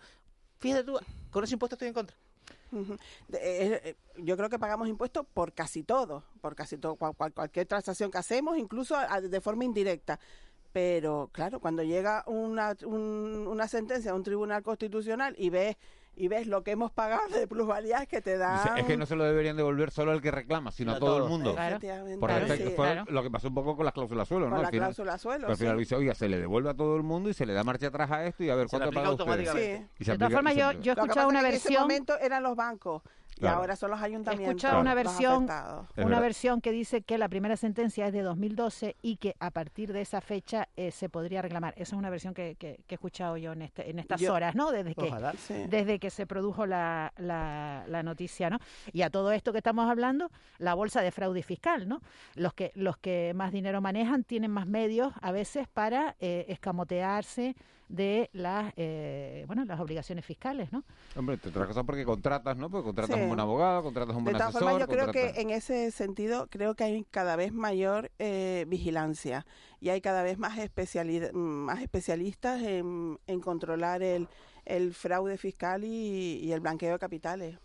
Fíjate 0.60 0.84
tú, 0.86 0.98
con 1.32 1.44
ese 1.44 1.54
impuesto 1.56 1.76
estoy 1.76 1.90
en 1.90 1.94
contra. 1.94 2.16
Eh, 3.34 3.82
eh, 3.84 3.96
yo 4.18 4.38
creo 4.38 4.50
que 4.50 4.58
pagamos 4.60 4.88
impuestos 4.88 5.26
por 5.34 5.54
casi 5.54 5.84
todo, 5.84 6.24
por 6.42 6.56
casi 6.56 6.78
todo, 6.78 6.96
cual- 6.96 7.14
cual- 7.16 7.34
cualquier 7.34 7.66
transacción 7.66 8.10
que 8.12 8.18
hacemos, 8.18 8.58
incluso 8.58 8.96
a- 8.96 9.20
de 9.22 9.42
forma 9.42 9.66
indirecta. 9.66 10.20
Pero 10.72 11.30
claro, 11.34 11.60
cuando 11.60 11.84
llega 11.84 12.24
una, 12.28 12.76
un- 12.86 13.48
una 13.48 13.68
sentencia 13.68 14.12
a 14.12 14.14
un 14.14 14.24
tribunal 14.24 14.62
constitucional 14.64 15.36
y 15.38 15.50
ves 15.50 15.78
y 16.20 16.28
ves 16.28 16.48
lo 16.48 16.64
que 16.64 16.72
hemos 16.72 16.92
pagado 16.92 17.30
de 17.30 17.48
plusvalías 17.48 18.06
que 18.06 18.22
te 18.22 18.38
dan. 18.38 18.78
es 18.78 18.84
que 18.84 18.98
no 18.98 19.06
se 19.06 19.16
lo 19.16 19.24
deberían 19.24 19.56
devolver 19.56 19.90
solo 19.90 20.12
al 20.12 20.22
que 20.22 20.32
reclama, 20.32 20.70
sino 20.72 20.92
A 20.92 20.96
a 20.98 21.00
todo 21.00 21.16
el 21.16 21.18
todos. 21.20 21.30
mundo. 21.32 21.54
Claro. 21.54 21.80
Por 22.20 22.30
claro, 22.30 22.46
sí. 22.56 22.64
fue 22.76 22.86
Claro. 22.92 23.06
lo 23.08 23.24
que 23.24 23.32
pasó 23.32 23.48
un 23.48 23.56
poco 23.56 23.78
con 23.78 23.86
las 23.86 23.94
cláusulas 23.94 24.28
suelo, 24.28 24.46
Con 24.46 24.52
¿no? 24.52 24.56
Al 24.58 24.64
la 24.64 24.70
final- 24.70 24.88
cláusula 24.90 25.18
suelo, 25.18 25.48
al 25.48 25.56
final 25.58 25.76
sí. 25.76 25.80
dice, 25.80 25.96
oiga, 25.96 26.14
se 26.14 26.28
le 26.28 26.38
devuelve 26.38 26.70
a 26.72 26.74
todo 26.74 26.98
el 26.98 27.04
mundo 27.04 27.30
y 27.30 27.34
se 27.34 27.46
le 27.46 27.54
da 27.54 27.64
marcha 27.64 27.88
atrás 27.88 28.12
a 28.12 28.26
esto 28.26 28.44
y 28.44 28.50
a 28.50 28.56
ver 28.56 28.68
Se 28.68 28.78
cuánto 28.78 28.94
paga 28.94 29.12
usted. 29.12 29.88
se 29.98 30.12
De 30.12 30.18
todas 30.18 30.34
formas, 30.34 30.56
yo, 30.56 30.72
he 30.72 30.90
escuchado 30.92 31.30
una 31.30 31.40
que 31.40 31.48
En 31.48 31.54
ese 31.54 31.68
versión. 31.70 31.82
momento 31.84 32.20
eran 32.20 32.44
los 32.44 32.56
bancos 32.58 33.02
y 33.40 33.44
Claro. 33.44 33.58
ahora 33.60 33.76
son 33.78 33.92
los 33.92 34.02
He 34.02 34.06
ayuntamientos. 34.06 34.50
escuchado 34.50 34.82
una 34.82 34.94
versión, 34.94 35.48
una 35.98 36.20
versión 36.20 36.60
que 36.60 36.72
dice 36.72 37.02
que 37.04 37.18
la 37.18 37.30
primera 37.30 37.56
sentencia 37.56 38.06
es 38.08 38.14
de 38.14 38.22
2012 38.22 38.98
y 39.02 39.16
que 39.16 39.36
a 39.40 39.50
partir 39.50 39.94
de 39.94 40.02
esa 40.02 40.20
fecha 40.20 40.68
eh, 40.76 40.92
se 40.92 41.08
podría 41.08 41.42
reclamar. 41.42 41.74
Esa 41.78 41.96
es 41.96 42.00
una 42.00 42.10
versión 42.10 42.34
que, 42.34 42.56
que- 42.60 42.82
que 42.86 42.96
he 42.96 42.98
escuchado 42.98 43.38
yo 43.38 43.54
en, 43.54 43.62
este, 43.62 43.90
en 43.90 44.00
estas 44.00 44.20
Yo- 44.20 44.34
horas, 44.34 44.56
¿no? 44.56 44.72
Desde 44.72 44.94
que, 44.94 45.06
Ojalá. 45.08 45.34
Sí. 45.34 45.54
desde 45.70 46.00
que 46.00 46.10
se 46.10 46.28
produjo 46.28 46.66
la, 46.66 47.14
la, 47.18 47.86
la 47.88 48.04
noticia, 48.04 48.50
¿no? 48.50 48.60
Y 48.92 49.04
a 49.04 49.10
todo 49.10 49.32
esto 49.32 49.52
que 49.54 49.60
estamos 49.60 49.90
hablando, 49.90 50.30
la 50.58 50.74
bolsa 50.74 51.02
de 51.02 51.12
fraude 51.12 51.42
fiscal, 51.42 51.88
¿no? 51.88 52.02
Los 52.36 52.54
que, 52.54 52.74
los 52.76 52.98
que 52.98 53.32
más 53.36 53.52
dinero 53.54 53.80
manejan 53.80 54.24
tienen 54.26 54.52
más 54.52 54.68
medios 54.68 55.14
a 55.22 55.32
veces 55.32 55.68
para 55.70 56.16
eh, 56.20 56.46
escamotearse 56.50 57.56
de 57.90 58.30
las, 58.34 58.72
eh, 58.78 59.44
bueno, 59.48 59.66
las 59.66 59.80
obligaciones 59.80 60.24
fiscales, 60.24 60.72
¿no? 60.72 60.84
Hombre, 61.16 61.34
entre 61.36 61.50
otras 61.50 61.68
cosas 61.68 61.84
porque 61.86 62.06
contratas, 62.06 62.56
¿no? 62.56 62.70
Porque 62.70 62.86
contratas 62.86 63.16
Sí. 63.18 63.22
un 63.24 63.28
buen 63.30 63.40
abogado, 63.40 63.82
contratas 63.84 64.16
un 64.16 64.24
De 64.24 64.32
buen 64.32 64.38
todas 64.38 64.50
asesor. 64.56 64.70
formas, 64.70 64.88
yo 64.88 64.94
creo 64.94 65.06
contratas- 65.08 65.34
que 65.34 65.42
en 65.42 65.50
ese 65.50 65.92
sentido, 65.92 66.48
creo 66.50 66.76
que 66.76 66.84
hay 66.84 67.04
cada 67.10 67.36
vez 67.36 67.52
mayor 67.52 68.12
eh, 68.20 68.66
vigilancia 68.68 69.46
y 69.82 69.90
hay 69.90 70.02
cada 70.02 70.24
vez 70.24 70.38
más, 70.38 70.58
especialidad, 70.60 71.32
más 71.34 71.82
especialistas 71.82 72.62
en, 72.62 73.20
en 73.28 73.42
controlar 73.42 74.04
el, 74.04 74.28
el 74.66 74.94
fraude 74.94 75.38
fiscal 75.38 75.84
y, 75.84 76.40
y 76.44 76.52
el 76.52 76.60
blanqueo 76.60 76.94
de 76.94 77.00
capitales. 77.00 77.58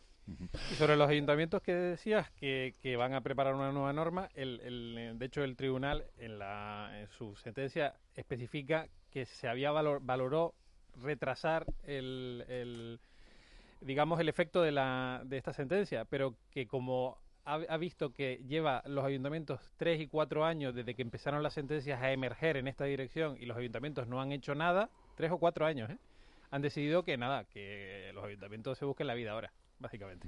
Y 0.72 0.74
sobre 0.76 0.96
los 0.96 1.06
ayuntamientos 1.10 1.60
que 1.60 1.74
decías 1.74 2.30
que, 2.30 2.74
que 2.80 2.96
van 2.96 3.12
a 3.12 3.20
preparar 3.20 3.54
una 3.54 3.72
nueva 3.72 3.92
norma, 3.92 4.30
el, 4.34 4.58
el, 4.62 5.18
de 5.18 5.26
hecho 5.26 5.44
el 5.44 5.54
tribunal 5.54 6.06
en, 6.16 6.38
la, 6.38 6.90
en 6.98 7.08
su 7.08 7.36
sentencia 7.36 7.94
especifica 8.14 8.88
que 9.14 9.26
se 9.26 9.46
había 9.46 9.70
valor, 9.70 10.00
valoró 10.02 10.54
retrasar 11.00 11.66
el, 11.84 12.44
el, 12.48 13.00
digamos 13.80 14.18
el 14.18 14.28
efecto 14.28 14.60
de 14.60 14.72
la 14.72 15.22
de 15.24 15.36
esta 15.36 15.52
sentencia, 15.52 16.04
pero 16.04 16.34
que 16.50 16.66
como 16.66 17.16
ha, 17.44 17.76
visto 17.76 18.12
que 18.12 18.42
lleva 18.48 18.82
los 18.86 19.04
ayuntamientos 19.04 19.60
tres 19.76 20.00
y 20.00 20.08
cuatro 20.08 20.44
años 20.44 20.74
desde 20.74 20.94
que 20.94 21.02
empezaron 21.02 21.44
las 21.44 21.54
sentencias 21.54 22.02
a 22.02 22.10
emerger 22.10 22.56
en 22.56 22.66
esta 22.66 22.86
dirección 22.86 23.36
y 23.38 23.46
los 23.46 23.56
ayuntamientos 23.56 24.08
no 24.08 24.20
han 24.20 24.32
hecho 24.32 24.56
nada, 24.56 24.90
tres 25.14 25.30
o 25.30 25.38
cuatro 25.38 25.64
años, 25.64 25.90
¿eh? 25.90 25.98
han 26.50 26.62
decidido 26.62 27.04
que 27.04 27.16
nada, 27.16 27.44
que 27.44 28.10
los 28.14 28.24
ayuntamientos 28.24 28.78
se 28.78 28.84
busquen 28.84 29.06
la 29.06 29.14
vida 29.14 29.30
ahora, 29.30 29.52
básicamente. 29.78 30.26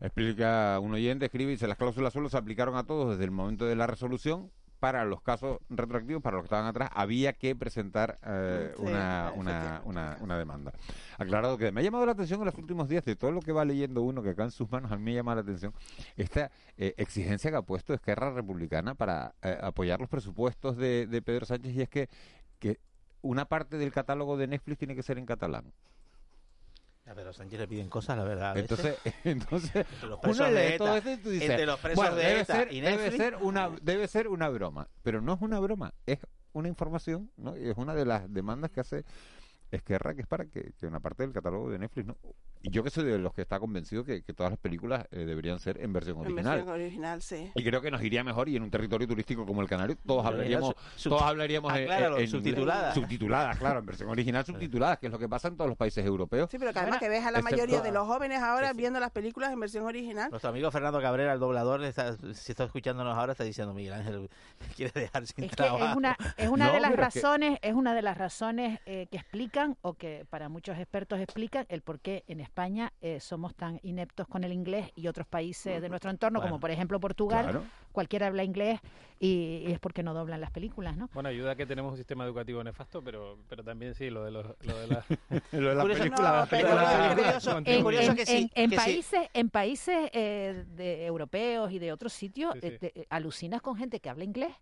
Explica 0.00 0.78
un 0.80 0.94
oyente, 0.94 1.26
escribe, 1.26 1.50
dice, 1.50 1.66
las 1.66 1.76
cláusulas 1.76 2.12
suelo 2.12 2.30
se 2.30 2.38
aplicaron 2.38 2.76
a 2.76 2.84
todos 2.84 3.10
desde 3.10 3.24
el 3.24 3.32
momento 3.32 3.66
de 3.66 3.76
la 3.76 3.86
resolución, 3.86 4.50
para 4.80 5.04
los 5.04 5.22
casos 5.22 5.58
retroactivos, 5.70 6.22
para 6.22 6.36
los 6.36 6.42
que 6.42 6.46
estaban 6.46 6.66
atrás, 6.66 6.90
había 6.94 7.32
que 7.32 7.56
presentar 7.56 8.18
eh, 8.22 8.72
Sí, 8.76 8.82
una, 8.82 9.32
una, 9.34 9.82
una, 9.84 10.18
una 10.20 10.38
demanda. 10.38 10.72
Aclarado 11.18 11.56
que 11.56 11.72
me 11.72 11.80
ha 11.80 11.84
llamado 11.84 12.04
la 12.06 12.12
atención 12.12 12.40
en 12.40 12.46
los 12.46 12.54
últimos 12.56 12.88
días 12.88 13.04
de 13.04 13.16
todo 13.16 13.32
lo 13.32 13.40
que 13.40 13.52
va 13.52 13.64
leyendo 13.64 14.02
uno 14.02 14.22
que 14.22 14.30
acá 14.30 14.44
en 14.44 14.50
sus 14.50 14.70
manos, 14.70 14.92
a 14.92 14.96
mí 14.96 15.02
me 15.02 15.14
llama 15.14 15.34
la 15.34 15.40
atención 15.40 15.72
esta 16.16 16.50
eh, 16.76 16.94
exigencia 16.96 17.50
que 17.50 17.56
ha 17.56 17.62
puesto 17.62 17.94
Esquerra 17.94 18.32
Republicana 18.32 18.94
para 18.94 19.34
eh, 19.42 19.58
apoyar 19.62 20.00
los 20.00 20.08
presupuestos 20.08 20.76
de, 20.76 21.06
de 21.06 21.22
Pedro 21.22 21.46
Sánchez 21.46 21.74
y 21.74 21.82
es 21.82 21.88
que, 21.88 22.08
que 22.58 22.80
una 23.22 23.46
parte 23.46 23.78
del 23.78 23.92
catálogo 23.92 24.36
de 24.36 24.48
Netflix 24.48 24.78
tiene 24.78 24.94
que 24.94 25.02
ser 25.02 25.18
en 25.18 25.26
catalán. 25.26 25.72
A 27.06 27.14
Pedro 27.14 27.34
Sánchez 27.34 27.60
le 27.60 27.68
piden 27.68 27.90
cosas, 27.90 28.16
la 28.16 28.24
verdad. 28.24 28.56
Entonces, 28.56 28.96
entonces 29.24 29.86
los 30.02 30.18
uno 30.22 30.50
lee 30.50 30.54
de 30.54 30.78
todo 30.78 30.96
esto 30.96 31.10
y 31.10 31.16
tú 31.18 31.30
dices, 31.30 31.50
entre 31.50 31.66
los 31.66 31.78
presos 31.78 31.96
bueno, 31.96 32.16
de 32.16 32.24
debe, 32.24 32.40
ETA 32.40 32.56
ser, 32.56 32.72
y 32.72 32.80
debe 32.80 33.10
ser 33.10 33.36
una 33.36 33.70
debe 33.82 34.08
ser 34.08 34.28
una 34.28 34.48
broma, 34.48 34.88
pero 35.02 35.20
no 35.20 35.34
es 35.34 35.42
una 35.42 35.60
broma, 35.60 35.92
es 36.06 36.20
una 36.52 36.68
información, 36.68 37.30
¿no? 37.36 37.56
Y 37.58 37.68
es 37.68 37.76
una 37.76 37.94
de 37.94 38.06
las 38.06 38.32
demandas 38.32 38.70
que 38.70 38.80
hace 38.80 39.04
Esquerra, 39.70 40.14
que 40.14 40.22
es 40.22 40.26
para 40.26 40.46
que, 40.46 40.72
que 40.78 40.86
una 40.86 41.00
parte 41.00 41.24
del 41.24 41.32
catálogo 41.32 41.70
de 41.70 41.78
Netflix, 41.78 42.06
¿no? 42.06 42.16
Yo 42.66 42.82
que 42.82 42.88
soy 42.90 43.04
de 43.04 43.18
los 43.18 43.34
que 43.34 43.42
está 43.42 43.60
convencido 43.60 44.04
que, 44.04 44.22
que 44.22 44.32
todas 44.32 44.50
las 44.52 44.58
películas 44.58 45.06
eh, 45.10 45.26
deberían 45.26 45.58
ser 45.58 45.80
en 45.82 45.92
versión 45.92 46.16
En 46.16 46.22
original. 46.22 46.56
versión 46.56 46.74
original, 46.74 47.22
sí. 47.22 47.50
Y 47.54 47.62
creo 47.62 47.82
que 47.82 47.90
nos 47.90 48.02
iría 48.02 48.24
mejor 48.24 48.48
y 48.48 48.56
en 48.56 48.62
un 48.62 48.70
territorio 48.70 49.06
turístico 49.06 49.44
como 49.44 49.60
el 49.60 49.68
Canario 49.68 49.96
todos 50.06 50.24
hablaríamos, 50.24 50.74
su- 50.96 51.10
todos 51.10 51.22
hablaríamos 51.22 51.70
en- 51.76 51.82
acláralo, 51.82 52.16
en, 52.16 52.22
inglés. 52.24 52.30
subtituladas. 52.30 52.94
subtituladas, 52.94 53.58
claro, 53.58 53.80
en 53.80 53.86
versión 53.86 54.08
original 54.08 54.46
subtituladas, 54.46 54.98
que 54.98 55.06
es 55.06 55.12
lo 55.12 55.18
que 55.18 55.28
pasa 55.28 55.48
en 55.48 55.56
todos 55.56 55.68
los 55.68 55.76
países 55.76 56.04
europeos. 56.06 56.48
Sí, 56.50 56.58
pero 56.58 56.72
que 56.72 56.78
además 56.78 56.98
que 57.00 57.08
ves 57.10 57.24
a 57.26 57.30
la 57.30 57.40
excepto- 57.40 57.50
mayoría 57.56 57.80
de 57.82 57.92
los 57.92 58.06
jóvenes 58.06 58.40
ahora 58.42 58.72
viendo 58.72 58.98
las 58.98 59.10
películas 59.10 59.52
en 59.52 59.60
versión 59.60 59.84
original. 59.84 60.30
Nuestro 60.30 60.48
amigo 60.48 60.70
Fernando 60.70 61.02
Cabrera, 61.02 61.34
el 61.34 61.40
doblador, 61.40 61.84
está, 61.84 62.16
si 62.32 62.52
está 62.52 62.64
escuchándonos 62.64 63.14
ahora, 63.16 63.32
está 63.32 63.44
diciendo 63.44 63.74
Miguel 63.74 63.92
Ángel 63.92 64.30
quiere 64.74 64.92
dejar 64.98 65.26
sin 65.26 65.44
Es 65.44 65.50
que 65.50 65.56
trabajo. 65.56 65.84
es 65.84 65.96
una, 65.96 66.16
es 66.38 66.48
una 66.48 66.66
No, 66.68 66.72
de 66.72 66.80
las 66.80 66.90
que- 66.92 66.96
razones, 66.96 67.58
es 67.60 67.74
una 67.74 67.94
de 67.94 68.00
las 68.00 68.16
razones 68.16 68.80
eh, 68.86 69.06
que 69.10 69.18
explican 69.18 69.76
o 69.82 69.92
que 69.94 70.24
para 70.30 70.48
muchos 70.48 70.78
expertos 70.78 71.20
explican 71.20 71.66
el 71.68 71.82
por 71.82 72.00
qué 72.00 72.24
en 72.26 72.40
España 72.40 72.53
eh, 73.00 73.18
somos 73.20 73.54
tan 73.54 73.80
ineptos 73.82 74.28
con 74.28 74.44
el 74.44 74.52
inglés 74.52 74.90
y 74.94 75.08
otros 75.08 75.26
países 75.26 75.82
de 75.82 75.88
nuestro 75.88 76.10
entorno, 76.10 76.38
Bueno, 76.38 76.50
como 76.52 76.60
por 76.60 76.70
ejemplo 76.70 77.00
Portugal, 77.00 77.42
claro. 77.44 77.64
cualquiera 77.92 78.28
habla 78.28 78.44
inglés 78.44 78.80
y, 79.18 79.64
y 79.66 79.72
es 79.72 79.78
porque 79.80 80.02
no 80.02 80.14
doblan 80.14 80.40
las 80.40 80.50
películas, 80.50 80.96
¿no? 80.96 81.08
Bueno, 81.12 81.28
ayuda 81.28 81.56
que 81.56 81.66
tenemos 81.66 81.90
un 81.92 81.96
sistema 81.96 82.24
educativo 82.24 82.62
nefasto, 82.62 83.02
pero, 83.02 83.38
pero 83.48 83.64
también 83.64 83.94
sí, 83.94 84.08
lo 84.10 84.24
de, 84.24 84.30
los, 84.30 84.46
lo 84.62 84.78
de 84.78 84.86
la, 84.86 85.04
lo 85.52 85.68
de 85.68 85.74
las 85.74 85.82
Curioso, 85.84 86.00
películas. 86.02 86.48
en, 88.54 88.70
países, 88.70 89.28
en 89.32 89.50
países 89.50 90.10
eh, 90.12 90.64
de 90.76 91.06
europeos 91.06 91.72
y 91.72 91.78
de 91.78 91.92
otros 91.92 92.12
sitios, 92.12 92.54
Sí, 92.54 92.60
sí. 92.60 92.66
eh, 92.68 92.78
te- 92.78 93.00
eh, 93.00 93.06
alucinas 93.10 93.60
con 93.62 93.76
gente 93.76 94.00
que 94.00 94.08
habla 94.10 94.24
inglés. 94.24 94.52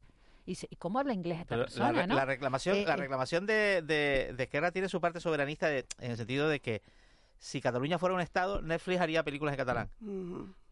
Y, 0.45 0.57
se- 0.57 0.66
¿y 0.70 0.74
cómo 0.76 0.99
habla 0.99 1.14
inglés 1.14 1.38
esta 1.40 1.51
Pero 1.55 1.62
persona? 1.66 1.93
la, 1.93 2.01
re- 2.01 2.07
no? 2.09 2.14
la 2.16 2.24
reclamación, 2.24 2.76
Eh, 2.78 2.84
la 2.84 2.97
reclamación 2.97 3.47
de, 3.47 3.80
de, 3.82 4.32
de 4.36 4.43
Esquerra 4.43 4.72
tiene 4.72 4.88
su 4.88 5.01
parte 5.01 5.20
soberanista 5.20 5.68
de- 5.68 5.86
en 6.01 6.11
el 6.11 6.16
sentido 6.16 6.49
de 6.49 6.59
que 6.61 6.82
si 7.43 7.61
Cataluña 7.61 7.99
fuera 7.99 8.14
un 8.14 8.20
estado, 8.20 8.62
Netflix 8.62 9.01
haría 9.01 9.24
películas 9.24 9.55
en 9.55 9.59
catalán. 9.59 9.90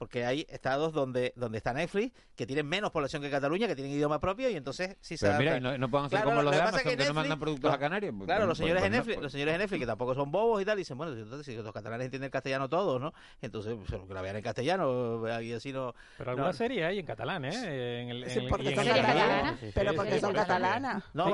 Porque 0.01 0.25
hay 0.25 0.47
estados 0.49 0.95
donde, 0.95 1.35
donde 1.37 1.59
está 1.59 1.75
Netflix 1.75 2.15
que 2.35 2.47
tienen 2.47 2.67
menos 2.67 2.91
población 2.91 3.21
que 3.21 3.29
Cataluña, 3.29 3.67
que 3.67 3.75
tienen 3.75 3.93
idioma 3.93 4.19
propio 4.19 4.49
y 4.49 4.57
entonces 4.57 4.97
sí 5.03 5.19
se 5.19 5.27
Pero 5.27 5.39
mira, 5.39 5.57
y 5.59 5.61
no, 5.61 5.77
no 5.77 5.91
pueden 5.91 6.07
hacer 6.07 6.21
Claro, 6.21 6.31
como 6.31 6.43
lo 6.43 6.51
los 6.51 6.53
de 6.53 6.57
que 6.83 6.89
que, 6.89 6.97
no 6.97 7.03
Netflix- 7.03 7.15
mandan 7.15 7.39
productos 7.39 7.75
a 7.75 7.79
Canarias. 7.79 8.15
Pues, 8.17 8.25
Claro, 8.27 8.47
los 8.47 8.49
pues, 8.49 8.59
señores 8.67 8.83
de 8.83 8.89
pues, 8.89 8.91
no, 8.93 8.97
Netflix, 8.97 9.15
pues- 9.17 9.23
los 9.25 9.33
señores 9.33 9.53
de 9.55 9.59
Netflix 9.59 9.81
que 9.81 9.87
tampoco 9.87 10.15
son 10.15 10.31
bobos 10.33 10.63
y 10.63 10.65
tal, 10.65 10.79
dicen, 10.79 10.97
bueno, 10.97 11.13
entonces 11.13 11.45
si 11.45 11.55
los 11.63 11.71
catalanes 11.71 12.07
entienden 12.07 12.31
castellano 12.31 12.67
todos, 12.71 12.99
¿no? 12.99 13.13
Entonces, 13.43 13.77
pues, 13.87 14.01
que 14.09 14.15
la 14.15 14.23
vean 14.23 14.37
en 14.37 14.43
castellano, 14.43 15.43
y 15.43 15.53
así 15.53 15.71
no... 15.71 15.95
Pero 16.17 16.31
no- 16.31 16.39
alguna 16.39 16.53
serie 16.55 16.83
hay 16.87 16.99
en 16.99 17.05
catalán, 17.05 17.45
¿eh? 17.45 18.01
En 18.01 18.09
el, 18.09 18.25
en 18.25 18.31
el- 18.45 18.49
porque 18.49 18.75
son 18.75 18.87
el 18.87 18.95
catalanas, 18.95 19.27
catalán. 19.27 19.59
Sí, 19.61 19.67
sí, 19.67 19.73
pero 19.75 19.95
porque 19.95 20.13
sí, 20.15 20.21
son 20.21 20.33
catalanas. 20.33 21.05
No, 21.13 21.27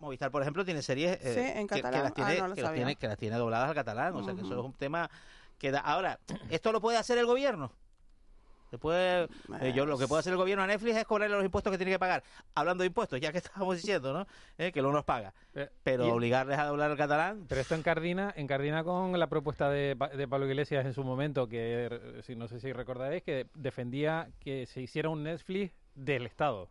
Movistar, 0.00 0.30
por 0.32 0.42
ejemplo, 0.42 0.64
tiene 0.64 0.82
series 0.82 1.16
eh, 1.22 1.34
Sí, 1.34 1.58
en 1.60 1.68
que- 1.68 1.80
las 1.80 2.12
tiene, 3.18 3.36
lo 3.36 3.38
dobladas 3.44 3.68
al 3.68 3.74
catalán. 3.76 4.16
O 4.16 4.24
sea, 4.24 4.34
que 4.34 4.40
eso 4.40 4.58
es 4.58 4.64
un 4.64 4.72
tema 4.72 5.08
que 5.60 5.70
da... 5.70 5.78
Ahora, 5.80 6.18
¿esto 6.50 6.72
lo 6.72 6.80
puede 6.80 6.98
hacer 6.98 7.18
el 7.18 7.26
gobierno? 7.26 7.70
Después, 8.72 9.28
eh, 9.60 9.72
yo 9.74 9.84
lo 9.84 9.98
que 9.98 10.06
puede 10.06 10.20
hacer 10.20 10.30
el 10.32 10.36
gobierno 10.36 10.62
a 10.62 10.66
Netflix 10.68 10.96
es 10.96 11.04
cobrarle 11.04 11.34
los 11.34 11.44
impuestos 11.44 11.72
que 11.72 11.76
tiene 11.76 11.90
que 11.90 11.98
pagar. 11.98 12.22
Hablando 12.54 12.82
de 12.82 12.86
impuestos, 12.86 13.20
ya 13.20 13.32
que 13.32 13.38
estábamos 13.38 13.74
diciendo, 13.76 14.12
¿no? 14.12 14.26
Eh, 14.58 14.70
que 14.70 14.80
no 14.80 14.92
nos 14.92 15.04
paga. 15.04 15.34
Pero 15.82 16.06
y- 16.06 16.10
obligarles 16.10 16.56
a 16.56 16.66
doblar 16.66 16.90
el 16.92 16.96
catalán... 16.96 17.46
Pero 17.48 17.60
esto 17.60 17.74
encardina, 17.74 18.32
encardina 18.36 18.84
con 18.84 19.18
la 19.18 19.26
propuesta 19.28 19.68
de, 19.70 19.96
Pa- 19.96 20.08
de 20.08 20.28
Pablo 20.28 20.46
Iglesias 20.46 20.86
en 20.86 20.94
su 20.94 21.02
momento, 21.02 21.48
que 21.48 21.88
eh, 21.90 22.22
si 22.22 22.36
no 22.36 22.46
sé 22.46 22.60
si 22.60 22.72
recordaréis, 22.72 23.24
que 23.24 23.48
defendía 23.54 24.30
que 24.38 24.66
se 24.66 24.80
hiciera 24.80 25.08
un 25.08 25.24
Netflix 25.24 25.72
del 25.96 26.26
Estado. 26.26 26.70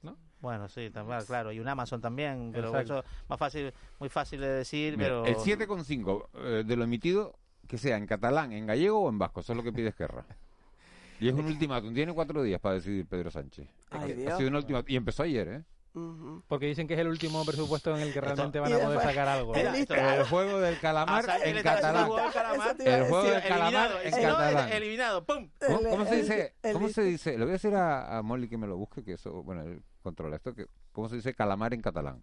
¿no? 0.00 0.16
Bueno, 0.40 0.66
sí, 0.70 0.88
también, 0.88 1.24
claro, 1.26 1.52
y 1.52 1.60
un 1.60 1.68
Amazon 1.68 2.00
también, 2.00 2.52
pero 2.54 2.68
Exacto. 2.68 3.00
eso 3.00 3.08
más 3.28 3.38
fácil, 3.38 3.72
muy 3.98 4.08
fácil 4.08 4.40
de 4.40 4.48
decir, 4.48 4.96
Mira, 4.96 5.08
pero 5.10 5.24
El 5.26 5.36
7,5 5.36 6.28
eh, 6.34 6.62
de 6.66 6.76
lo 6.76 6.84
emitido, 6.84 7.38
que 7.68 7.78
sea 7.78 7.96
en 7.96 8.06
catalán, 8.06 8.52
en 8.52 8.66
gallego 8.66 9.00
o 9.00 9.08
en 9.08 9.18
vasco, 9.18 9.40
eso 9.40 9.52
es 9.52 9.56
lo 9.56 9.62
que 9.62 9.72
pide 9.72 9.88
Esquerra. 9.88 10.24
Y 11.20 11.28
es 11.28 11.34
un 11.34 11.46
ultimátum, 11.46 11.94
tiene 11.94 12.12
cuatro 12.12 12.42
días 12.42 12.60
para 12.60 12.74
decidir 12.74 13.06
Pedro 13.06 13.30
Sánchez. 13.30 13.68
Ay, 13.90 14.26
Ha 14.26 14.36
sido 14.36 14.48
un 14.48 14.56
ultimátum, 14.56 14.90
y 14.92 14.96
empezó 14.96 15.22
ayer, 15.22 15.48
¿eh? 15.48 15.62
Porque 16.48 16.66
dicen 16.66 16.88
que 16.88 16.94
es 16.94 17.00
el 17.00 17.06
último 17.06 17.44
presupuesto 17.44 17.96
en 17.96 18.02
el 18.02 18.12
que 18.12 18.20
realmente 18.20 18.58
van 18.58 18.72
a 18.72 18.78
poder 18.78 19.00
sacar 19.00 19.28
algo. 19.28 19.54
El 19.54 20.24
juego 20.24 20.58
del 20.58 20.78
calamar 20.80 21.20
A 21.20 21.22
Sánchez 21.22 21.56
en 21.56 21.62
catalán. 21.62 21.96
el 22.80 23.04
juego 23.04 23.22
del 23.22 23.42
calamar. 23.44 23.90
En 24.02 24.10
catalán. 24.10 24.72
Eliminado, 24.72 25.24
¡pum! 25.24 25.48
¿Cómo, 25.64 26.04
se 26.04 26.14
el- 26.16 26.20
dice? 26.22 26.54
¿Cómo 26.72 26.88
se 26.88 27.02
dice? 27.04 27.30
Le 27.38 27.44
voy 27.44 27.50
a 27.50 27.52
decir 27.52 27.74
a, 27.76 28.18
a 28.18 28.22
Molly 28.22 28.48
que 28.48 28.58
me 28.58 28.66
lo 28.66 28.76
busque, 28.76 29.04
que 29.04 29.12
eso, 29.12 29.44
bueno, 29.44 29.62
él 29.62 29.82
controla 30.02 30.34
esto, 30.36 30.52
que 30.52 30.66
¿cómo 30.92 31.08
se 31.08 31.14
dice 31.16 31.32
calamar 31.32 31.72
en 31.72 31.80
catalán? 31.80 32.22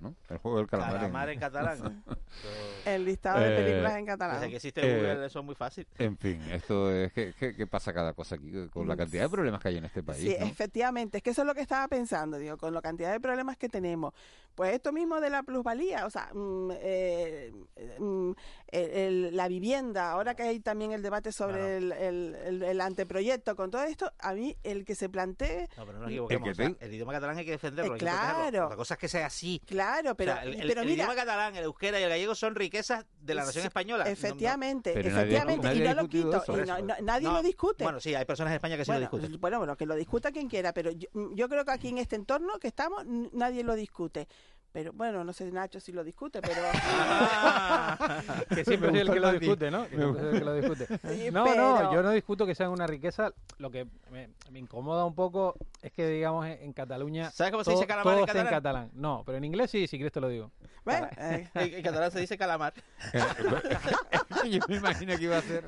¿No? 0.00 0.14
El 0.28 0.38
juego 0.38 0.58
del 0.58 0.68
calamar, 0.68 0.94
Calamar 0.94 1.30
en 1.30 1.40
catalán. 1.40 2.04
El 2.84 3.04
listado 3.04 3.40
de 3.40 3.52
Eh, 3.52 3.64
películas 3.64 3.96
en 3.96 4.06
catalán. 4.06 4.36
Desde 4.36 4.50
que 4.50 4.56
existe 4.56 4.80
Eh, 4.80 4.96
Google, 4.96 5.26
eso 5.26 5.38
es 5.40 5.44
muy 5.44 5.54
fácil. 5.56 5.86
En 5.98 6.16
fin, 6.16 6.40
esto 6.52 6.92
es 6.92 7.12
que, 7.12 7.32
que- 7.32 7.56
que 7.56 7.66
pasa 7.66 7.92
cada 7.92 8.12
cosa 8.12 8.36
aquí 8.36 8.52
con 8.72 8.86
la 8.86 8.96
cantidad 8.96 9.24
de 9.24 9.28
problemas 9.28 9.60
que 9.60 9.68
hay 9.68 9.78
en 9.78 9.86
este 9.86 10.04
país. 10.04 10.22
Sí, 10.22 10.36
¿no? 10.38 10.46
efectivamente, 10.46 11.16
es 11.18 11.22
que 11.24 11.30
eso 11.30 11.42
es 11.42 11.46
lo 11.46 11.54
que 11.54 11.62
estaba 11.62 11.88
pensando, 11.88 12.38
digo, 12.38 12.56
con 12.58 12.72
la 12.74 12.80
cantidad 12.80 13.10
de 13.10 13.18
problemas 13.18 13.56
que 13.56 13.68
tenemos. 13.68 14.14
Pues 14.54 14.72
esto 14.74 14.92
mismo 14.92 15.20
de 15.20 15.30
la 15.30 15.42
plusvalía, 15.44 16.04
o 16.06 16.10
sea, 16.10 16.30
mm, 16.34 16.70
eh, 16.80 17.52
mm, 17.98 18.30
el- 18.68 18.90
el- 19.28 19.36
la 19.36 19.46
vivienda, 19.48 20.10
ahora 20.12 20.34
que 20.34 20.42
hay 20.44 20.60
también 20.60 20.92
el 20.92 21.02
debate 21.02 21.30
sobre 21.32 21.76
el, 21.76 21.92
el- 21.92 22.34
el- 22.44 22.62
el 22.62 22.80
anteproyecto, 22.80 23.54
con 23.56 23.70
todo 23.70 23.82
esto, 23.84 24.12
a 24.18 24.32
mí 24.34 24.56
el 24.64 24.84
que 24.84 24.94
se 24.96 25.08
plantee... 25.08 25.68
No, 25.76 25.86
pero 25.86 25.98
no 25.98 26.04
nos 26.04 26.10
equivoquemos. 26.10 26.44
que 26.44 26.50
o 26.50 26.54
sea, 26.54 26.74
te- 26.74 26.84
el 26.86 26.94
idioma 26.94 27.12
catalán 27.12 27.38
hay 27.38 27.44
que 27.44 27.52
defenderlo. 27.52 27.92
Eh, 27.92 27.94
hay 27.94 27.98
que 28.00 28.04
claro. 28.06 28.68
La 28.68 28.76
cosa 28.76 28.94
es 28.94 29.00
que 29.00 29.08
sea 29.08 29.26
así. 29.26 29.60
Claro, 29.66 29.87
pero, 30.16 30.32
O 30.32 30.34
sea, 30.34 30.44
el, 30.44 30.54
el- 30.60 30.68
pero 30.68 30.80
el 30.82 30.86
mira, 30.86 31.04
idioma 31.04 31.14
catalán, 31.14 31.56
el 31.56 31.64
euskera 31.64 31.98
y 32.00 32.02
el 32.02 32.08
gallego 32.08 32.34
son 32.34 32.54
riquezas 32.54 33.04
de 33.20 33.34
la 33.34 33.44
nación 33.44 33.64
española. 33.64 34.04
No- 34.04 34.10
no- 34.10 34.12
Efectivamente, 34.12 34.94
nadie- 34.94 35.08
efectivamente, 35.08 35.66
nadie 35.66 35.84
y 35.84 35.88
no 35.88 35.94
lo 35.94 36.08
quito, 36.08 36.36
eso. 36.42 36.52
y 36.52 36.56
Por 36.56 36.66
no- 36.66 36.96
nadie 37.02 37.26
No, 37.28 37.32
lo 37.34 37.42
discute. 37.42 37.84
Bueno, 37.84 38.00
sí, 38.00 38.14
hay 38.14 38.24
personas 38.24 38.50
en 38.52 38.56
España 38.56 38.76
que 38.76 38.84
sí 38.84 38.90
bueno, 38.90 39.00
lo 39.10 39.18
discuten. 39.18 39.40
Bueno, 39.40 39.58
bueno, 39.58 39.76
que 39.76 39.86
lo 39.86 39.94
discuta 39.94 40.32
quien 40.32 40.48
quiera, 40.48 40.72
pero 40.72 40.90
yo, 40.90 41.08
yo 41.34 41.48
creo 41.48 41.64
que 41.64 41.70
aquí 41.72 41.88
en 41.88 41.98
este 41.98 42.16
entorno 42.16 42.58
que 42.58 42.68
estamos, 42.68 43.04
nadie 43.06 43.64
lo 43.64 43.74
discute. 43.74 44.28
Pero 44.70 44.92
bueno, 44.92 45.24
no 45.24 45.32
sé 45.32 45.50
Nacho 45.50 45.80
si 45.80 45.92
lo 45.92 46.04
discute, 46.04 46.40
pero... 46.42 46.60
Que 48.54 48.64
siempre 48.64 48.90
soy 48.90 48.98
el 49.00 49.10
que 49.10 49.20
lo 49.20 49.32
discute, 49.32 49.70
¿no? 49.70 49.88
Que 49.88 49.96
Me 49.96 50.02
siempre 50.02 50.22
soy 50.22 50.32
el 50.34 50.38
que 50.38 50.44
lo 50.44 50.54
discute. 50.54 50.86
Sí, 51.14 51.30
No, 51.30 51.44
pero- 51.44 51.82
no, 51.82 51.94
yo 51.94 52.02
no 52.02 52.10
discuto 52.10 52.46
que 52.46 52.54
sean 52.54 52.70
una 52.70 52.86
riqueza. 52.86 53.32
Lo 53.58 53.70
que 53.70 53.86
me, 54.10 54.28
me 54.50 54.58
incomoda 54.58 55.04
un 55.06 55.14
poco 55.14 55.54
es 55.82 55.90
que, 55.92 56.06
digamos, 56.08 56.46
en, 56.46 56.62
en 56.62 56.72
Cataluña. 56.74 57.30
¿Sabes 57.30 57.50
cómo 57.50 57.64
se 57.64 57.70
dice 57.72 57.86
calamar 57.86 58.18
en 58.18 58.46
catalán? 58.46 58.90
No, 58.92 59.22
pero 59.24 59.38
en 59.38 59.44
inglés 59.44 59.70
sí, 59.70 59.86
si 59.86 59.96
quieres 59.96 60.12
te 60.12 60.20
lo 60.20 60.28
digo. 60.28 60.50
Bueno, 60.84 61.08
eh, 61.16 61.48
En, 61.54 61.82
catalán 61.82 62.10
se 62.10 62.20
dice 62.20 62.36
calamar. 62.36 62.74
Yo 64.48 64.60
me 64.68 64.76
imagino 64.76 65.16
que 65.16 65.24
iba 65.24 65.38
a 65.38 65.42
ser... 65.42 65.64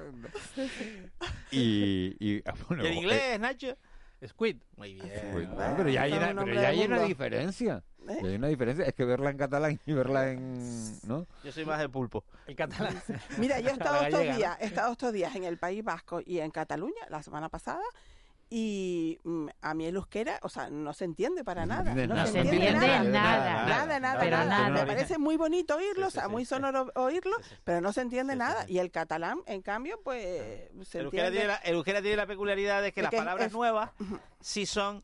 Y, 1.50 2.16
y 2.20 2.42
ah, 2.46 2.54
bueno, 2.68 2.84
¿Y 2.84 2.86
en 2.86 2.94
inglés, 2.94 3.40
Nacho? 3.40 3.76
Squid. 4.26 4.56
Muy 4.76 4.94
bien. 4.94 5.10
Pues, 5.32 5.50
bueno, 5.50 5.74
pero 5.76 5.88
ya 5.88 6.02
hay 6.02 6.12
una, 6.12 6.30
un 6.30 6.36
pero 6.44 6.54
ya 6.54 6.68
hay 6.68 6.84
una 6.84 7.02
diferencia. 7.02 7.82
¿Eh? 8.08 8.18
Ya 8.22 8.28
hay 8.28 8.34
una 8.34 8.48
diferencia. 8.48 8.84
Es 8.84 8.94
que 8.94 9.04
verla 9.04 9.30
en 9.30 9.36
catalán 9.36 9.80
y 9.86 9.92
verla 9.92 10.30
en... 10.30 10.98
¿no? 11.06 11.26
Yo 11.44 11.52
soy 11.52 11.64
más 11.64 11.78
de 11.78 11.88
pulpo. 11.88 12.24
El 12.46 12.56
catalán. 12.56 13.00
Mira, 13.38 13.60
yo 13.60 13.70
he 13.70 13.72
estado 13.74 14.02
estos 14.02 14.36
días, 14.36 14.56
he 14.60 14.66
estado 14.66 14.92
estos 14.92 15.12
días 15.12 15.34
en 15.36 15.44
el 15.44 15.58
País 15.58 15.84
Vasco 15.84 16.20
y 16.24 16.40
en 16.40 16.50
Cataluña 16.50 17.02
la 17.08 17.22
semana 17.22 17.48
pasada 17.48 17.82
y 18.52 19.18
mm, 19.22 19.46
a 19.62 19.74
mí 19.74 19.86
el 19.86 19.94
euskera, 19.94 20.40
o 20.42 20.48
sea, 20.48 20.68
no 20.68 20.92
se 20.92 21.04
entiende 21.04 21.44
para 21.44 21.66
nada. 21.66 21.94
No 21.94 22.06
nada. 22.14 22.26
se 22.26 22.32
se 22.32 22.38
entiende 22.40 22.66
entiende 22.66 22.86
nada. 22.86 23.04
nada. 23.04 23.66
Nada, 23.66 24.00
nada, 24.00 24.20
Pero 24.20 24.36
nada. 24.38 24.68
nada. 24.68 24.70
Me 24.70 24.86
parece 24.86 25.18
muy 25.18 25.36
bonito 25.36 25.76
oírlo, 25.76 26.08
o 26.08 26.10
Sí, 26.10 26.14
sea, 26.14 26.24
sí, 26.24 26.30
muy 26.32 26.44
sí. 26.44 26.48
sonoro 26.50 26.90
oírlo, 26.96 27.36
Sí, 27.38 27.44
sí. 27.50 27.54
pero 27.64 27.80
no 27.80 27.92
se 27.92 28.00
entiende 28.00 28.32
Sí, 28.32 28.38
sí, 28.40 28.44
nada. 28.44 28.64
sí. 28.66 28.72
Y 28.72 28.78
el 28.80 28.90
catalán, 28.90 29.38
en 29.46 29.62
cambio, 29.62 30.00
pues 30.02 30.68
se 30.82 30.98
El 30.98 31.04
entiende. 31.06 31.30
tiene 31.30 31.46
la, 31.46 31.56
el 31.56 31.74
euskera 31.76 32.02
tiene 32.02 32.16
la 32.16 32.26
peculiaridad 32.26 32.82
de 32.82 32.92
que 32.92 33.00
De 33.00 33.04
las 33.04 33.10
que 33.10 33.16
palabras 33.18 33.46
es- 33.46 33.52
nuevas 33.52 33.90
sí 34.40 34.66
son 34.66 35.02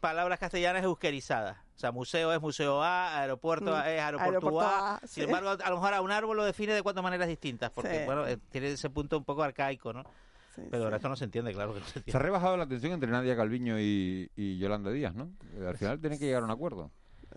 palabras 0.00 0.38
castellanas 0.40 0.82
euskerizadas. 0.82 1.58
O 1.76 1.78
sea, 1.80 1.92
museo 1.92 2.32
es 2.32 2.40
museo 2.40 2.82
A, 2.82 3.20
aeropuerto 3.20 3.70
Mm, 3.70 3.78
es 3.86 4.00
aeropuerto, 4.02 4.22
aeropuerto 4.48 4.60
A. 4.60 4.96
A, 4.96 5.06
Sin 5.06 5.24
embargo, 5.24 5.50
a 5.50 5.70
lo 5.70 5.76
mejor 5.76 5.94
a 5.94 6.00
un 6.02 6.10
árbol 6.10 6.36
lo 6.36 6.44
define 6.44 6.74
de 6.74 6.82
cuatro 6.82 7.02
maneras 7.02 7.28
distintas, 7.28 7.70
porque 7.70 8.00
Sí. 8.00 8.04
bueno, 8.04 8.26
eh, 8.26 8.36
tiene 8.50 8.68
ese 8.72 8.90
punto 8.90 9.16
un 9.16 9.24
poco 9.24 9.42
arcaico, 9.44 9.92
¿no? 9.92 10.02
Sí. 10.60 10.68
pero 10.70 10.84
el 10.86 10.90
resto 10.92 11.08
no 11.08 11.16
se 11.16 11.24
entiende, 11.24 11.52
claro 11.52 11.74
que 11.74 11.80
no 11.80 11.86
se 11.86 11.98
entiende. 11.98 12.12
Se 12.12 12.16
ha 12.18 12.20
rebajado 12.20 12.56
la 12.56 12.66
tensión 12.68 12.92
entre 12.92 13.10
Nadia 13.10 13.36
Calviño 13.36 13.78
y, 13.80 14.30
y 14.36 14.58
Yolanda 14.58 14.90
Díaz, 14.90 15.14
¿no? 15.14 15.32
Al 15.66 15.76
final 15.76 16.00
tienen 16.00 16.18
que 16.18 16.26
llegar 16.26 16.42
a 16.42 16.46
un 16.46 16.50
acuerdo. 16.50 16.90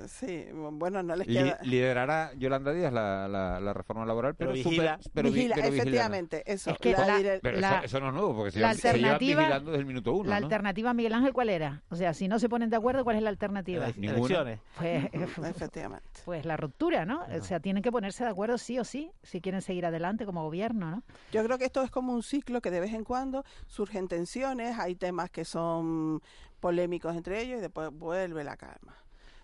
Sí, 0.08 0.46
bueno, 0.54 1.04
no 1.04 1.16
les 1.16 1.28
Y 1.28 1.34
queda... 1.34 1.60
liderará 1.64 2.32
Yolanda 2.36 2.74
Díaz 2.74 2.92
la, 2.92 3.28
la, 3.28 3.60
la 3.60 3.74
reforma 3.74 4.06
laboral, 4.06 4.34
pero, 4.36 4.52
Pero 4.52 4.64
super- 4.64 4.72
vigila. 4.72 4.98
vi- 4.98 5.22
Vigila, 5.32 5.56
pero 5.56 5.68
vigila. 5.70 5.82
efectivamente, 5.84 6.44
eso. 6.52 6.72
Es 6.72 6.78
que 6.80 6.92
la 6.94 7.20
la- 7.20 7.40
Pero 7.42 7.60
La- 7.60 7.76
eso, 7.78 7.86
eso 7.86 8.00
no 8.00 8.08
es 8.08 8.14
nuevo, 8.14 8.36
porque 8.36 8.52
se, 8.52 8.60
la 8.60 8.74
se 8.74 8.92
vigilando 8.94 9.72
desde 9.72 9.80
el 9.82 9.86
minuto 9.86 10.14
uno, 10.14 10.30
La 10.30 10.40
¿no? 10.40 10.46
alternativa, 10.46 10.94
Miguel 10.94 11.14
Ángel, 11.14 11.32
¿cuál 11.34 11.50
era? 11.50 11.84
O 11.90 11.96
sea, 11.96 12.14
si 12.14 12.28
no 12.28 12.40
se 12.40 12.50
ponen 12.50 12.70
de 12.70 12.76
acuerdo, 12.78 13.04
¿cuál 13.04 13.18
es 13.18 13.22
la 13.22 13.30
alternativa? 13.30 13.88
Ele- 13.90 14.08
Elecciones. 14.10 14.60
Pues, 14.78 15.06
Efectivamente. 15.44 16.10
pues 16.26 16.46
la 16.46 16.58
ruptura, 16.58 17.06
¿no? 17.06 17.24
O 17.38 17.44
sea, 17.44 17.60
tienen 17.60 17.84
que 17.84 17.92
ponerse 17.92 18.24
de 18.24 18.30
acuerdo 18.32 18.58
sí 18.58 18.80
o 18.80 18.84
sí, 18.84 19.12
si 19.22 19.42
quieren 19.42 19.62
seguir 19.62 19.86
adelante 19.86 20.26
como 20.26 20.44
gobierno, 20.44 20.90
¿no? 20.90 21.04
Yo 21.32 21.44
creo 21.44 21.58
que 21.58 21.66
esto 21.66 21.84
es 21.84 21.92
como 21.92 22.14
un 22.14 22.24
ciclo 22.24 22.62
que 22.62 22.72
de 22.72 22.80
vez 22.80 22.94
en 22.94 23.04
cuando 23.04 23.44
surgen 23.68 24.08
tensiones, 24.08 24.78
hay 24.80 24.96
temas 24.96 25.30
que 25.30 25.46
son 25.46 26.22
polémicos 26.60 27.16
entre 27.16 27.42
ellos 27.42 27.60
y 27.60 27.62
después 27.62 27.90
vuelve 27.92 28.44
la 28.44 28.56
calma. 28.58 28.96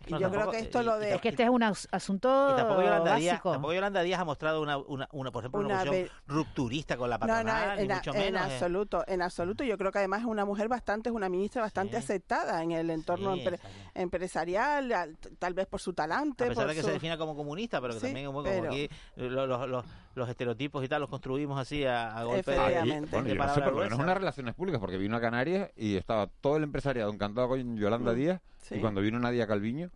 Y 0.08 0.12
No, 0.14 0.20
yo 0.20 0.30
creo 0.30 0.40
tampoco- 0.40 0.52
que 0.58 0.60
esto 0.64 0.82
y- 0.82 0.86
lo 0.86 0.98
de... 0.98 1.14
Es 1.16 1.22
que 1.22 1.30
este 1.30 1.44
es 1.44 1.50
un 1.50 1.62
as- 1.62 1.88
asunto 1.92 2.50
Y 2.54 2.56
tampoco 2.56 2.82
Yolanda, 2.82 3.16
Díaz, 3.16 3.32
básico. 3.34 3.52
tampoco 3.52 3.74
Yolanda 3.74 4.02
Díaz 4.02 4.20
ha 4.22 4.26
mostrado 4.26 4.62
una, 4.62 4.78
una, 4.78 5.08
una 5.12 5.32
por 5.32 5.44
ejemplo, 5.44 5.60
una, 5.60 5.68
Una 5.82 5.86
posición 5.86 6.10
rupturista 6.26 6.98
con 6.98 7.10
la 7.10 7.18
No, 7.18 7.20
patronal, 7.20 7.68
no, 7.70 7.76
ni 7.76 7.82
en, 7.82 7.96
mucho 7.96 8.14
en 8.14 8.20
menos. 8.20 8.42
¿eh? 8.42 8.54
absoluto, 8.54 9.04
en 9.08 9.22
absoluto. 9.22 9.64
Yo 9.66 9.78
creo 9.78 9.92
que 9.92 9.98
además 10.00 10.22
es 10.22 10.26
una 10.28 10.46
mujer 10.46 10.68
bastante, 10.70 11.10
es 11.10 11.16
una 11.16 11.28
ministra 11.30 11.62
bastante 11.62 11.98
aceptada 11.98 12.64
en 12.64 12.72
el 12.72 12.90
entorno 12.90 13.36
Sí, 13.36 13.42
empre- 13.44 13.60
empresarial, 13.94 14.92
al- 14.92 15.18
tal 15.38 15.54
vez 15.54 15.68
por 15.68 15.80
su 15.82 15.94
talante. 15.94 16.46
A 16.46 16.48
pesar 16.48 16.64
por 16.66 16.70
de 16.70 16.76
que 16.76 16.82
su- 16.82 16.88
se 16.88 16.94
defina 16.94 17.18
como 17.18 17.36
comunista, 17.36 17.80
pero 17.82 17.94
que 17.94 18.00
Sí, 18.00 18.06
también 18.08 18.26
como, 18.28 18.44
como 18.44 18.50
pero- 18.56 18.70
aquí 18.72 18.90
eh, 19.18 19.30
lo- 19.30 19.46
lo- 19.48 19.68
los, 19.68 19.86
los 20.16 20.30
estereotipos 20.30 20.84
y 20.84 20.88
tal 20.88 21.02
los 21.02 21.10
construimos 21.10 21.60
así 21.60 21.86
a, 21.86 22.18
a 22.18 22.24
golpe 22.24 22.52
de, 22.52 22.58
Efectivamente. 22.58 23.10
Bueno, 23.12 23.24
de 23.30 23.36
yo 23.36 23.44
no 23.44 23.54
sé, 23.54 23.62
por 23.62 23.74
lo 23.74 23.80
menos 23.84 24.00
unas 24.00 24.18
relaciones 24.18 24.56
públicas, 24.56 24.80
porque 24.80 24.98
vino 24.98 25.16
a 25.18 25.22
Canarias 25.22 25.70
y 25.76 25.96
estaba 25.96 26.28
todo 26.42 26.58
el 26.58 26.64
empresariado 26.64 27.12
encantado 27.12 27.50
con 27.50 27.78
Yolanda 27.78 28.14
Mm, 28.14 28.16
Díaz, 28.16 28.42
sí. 28.70 28.76
y 28.76 28.80
cuando 28.82 29.02
vino 29.02 29.20
Nadia 29.20 29.46
Calviño, 29.48 29.90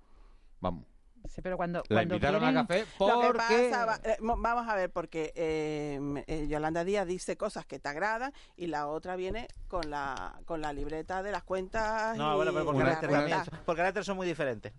vamos, 0.60 0.86
Sí, 1.30 1.42
pero 1.42 1.56
cuando, 1.56 1.80
la 1.88 1.96
cuando 1.96 2.16
invitaron 2.16 2.44
a 2.44 2.54
café 2.54 2.80
Lo 3.00 3.22
que 3.22 3.28
porque... 3.28 3.70
pasa, 3.70 3.86
va- 3.86 4.00
eh, 4.04 4.18
mo- 4.20 4.36
vamos 4.38 4.68
a 4.68 4.76
ver, 4.76 4.90
porque 4.92 5.32
eh, 5.38 5.98
eh, 6.28 6.48
Yolanda 6.50 6.84
Díaz 6.84 7.08
dice 7.08 7.38
cosas 7.38 7.66
que 7.66 7.80
te 7.80 7.88
agradan 7.88 8.34
y 8.58 8.68
la 8.68 8.88
otra 8.88 9.16
viene 9.16 9.48
con 9.70 9.90
la 9.90 10.38
con 10.44 10.60
la 10.62 10.74
libreta 10.74 11.24
de 11.24 11.32
las 11.32 11.44
cuentas. 11.44 12.18
No, 12.18 12.34
y, 12.34 12.36
bueno, 12.36 12.52
pero 12.52 12.66
por 12.66 12.78
carácter, 12.78 13.10
también, 13.10 13.40
por 13.66 13.76
carácter 13.78 14.04
son 14.04 14.18
muy 14.18 14.28
diferentes. 14.28 14.74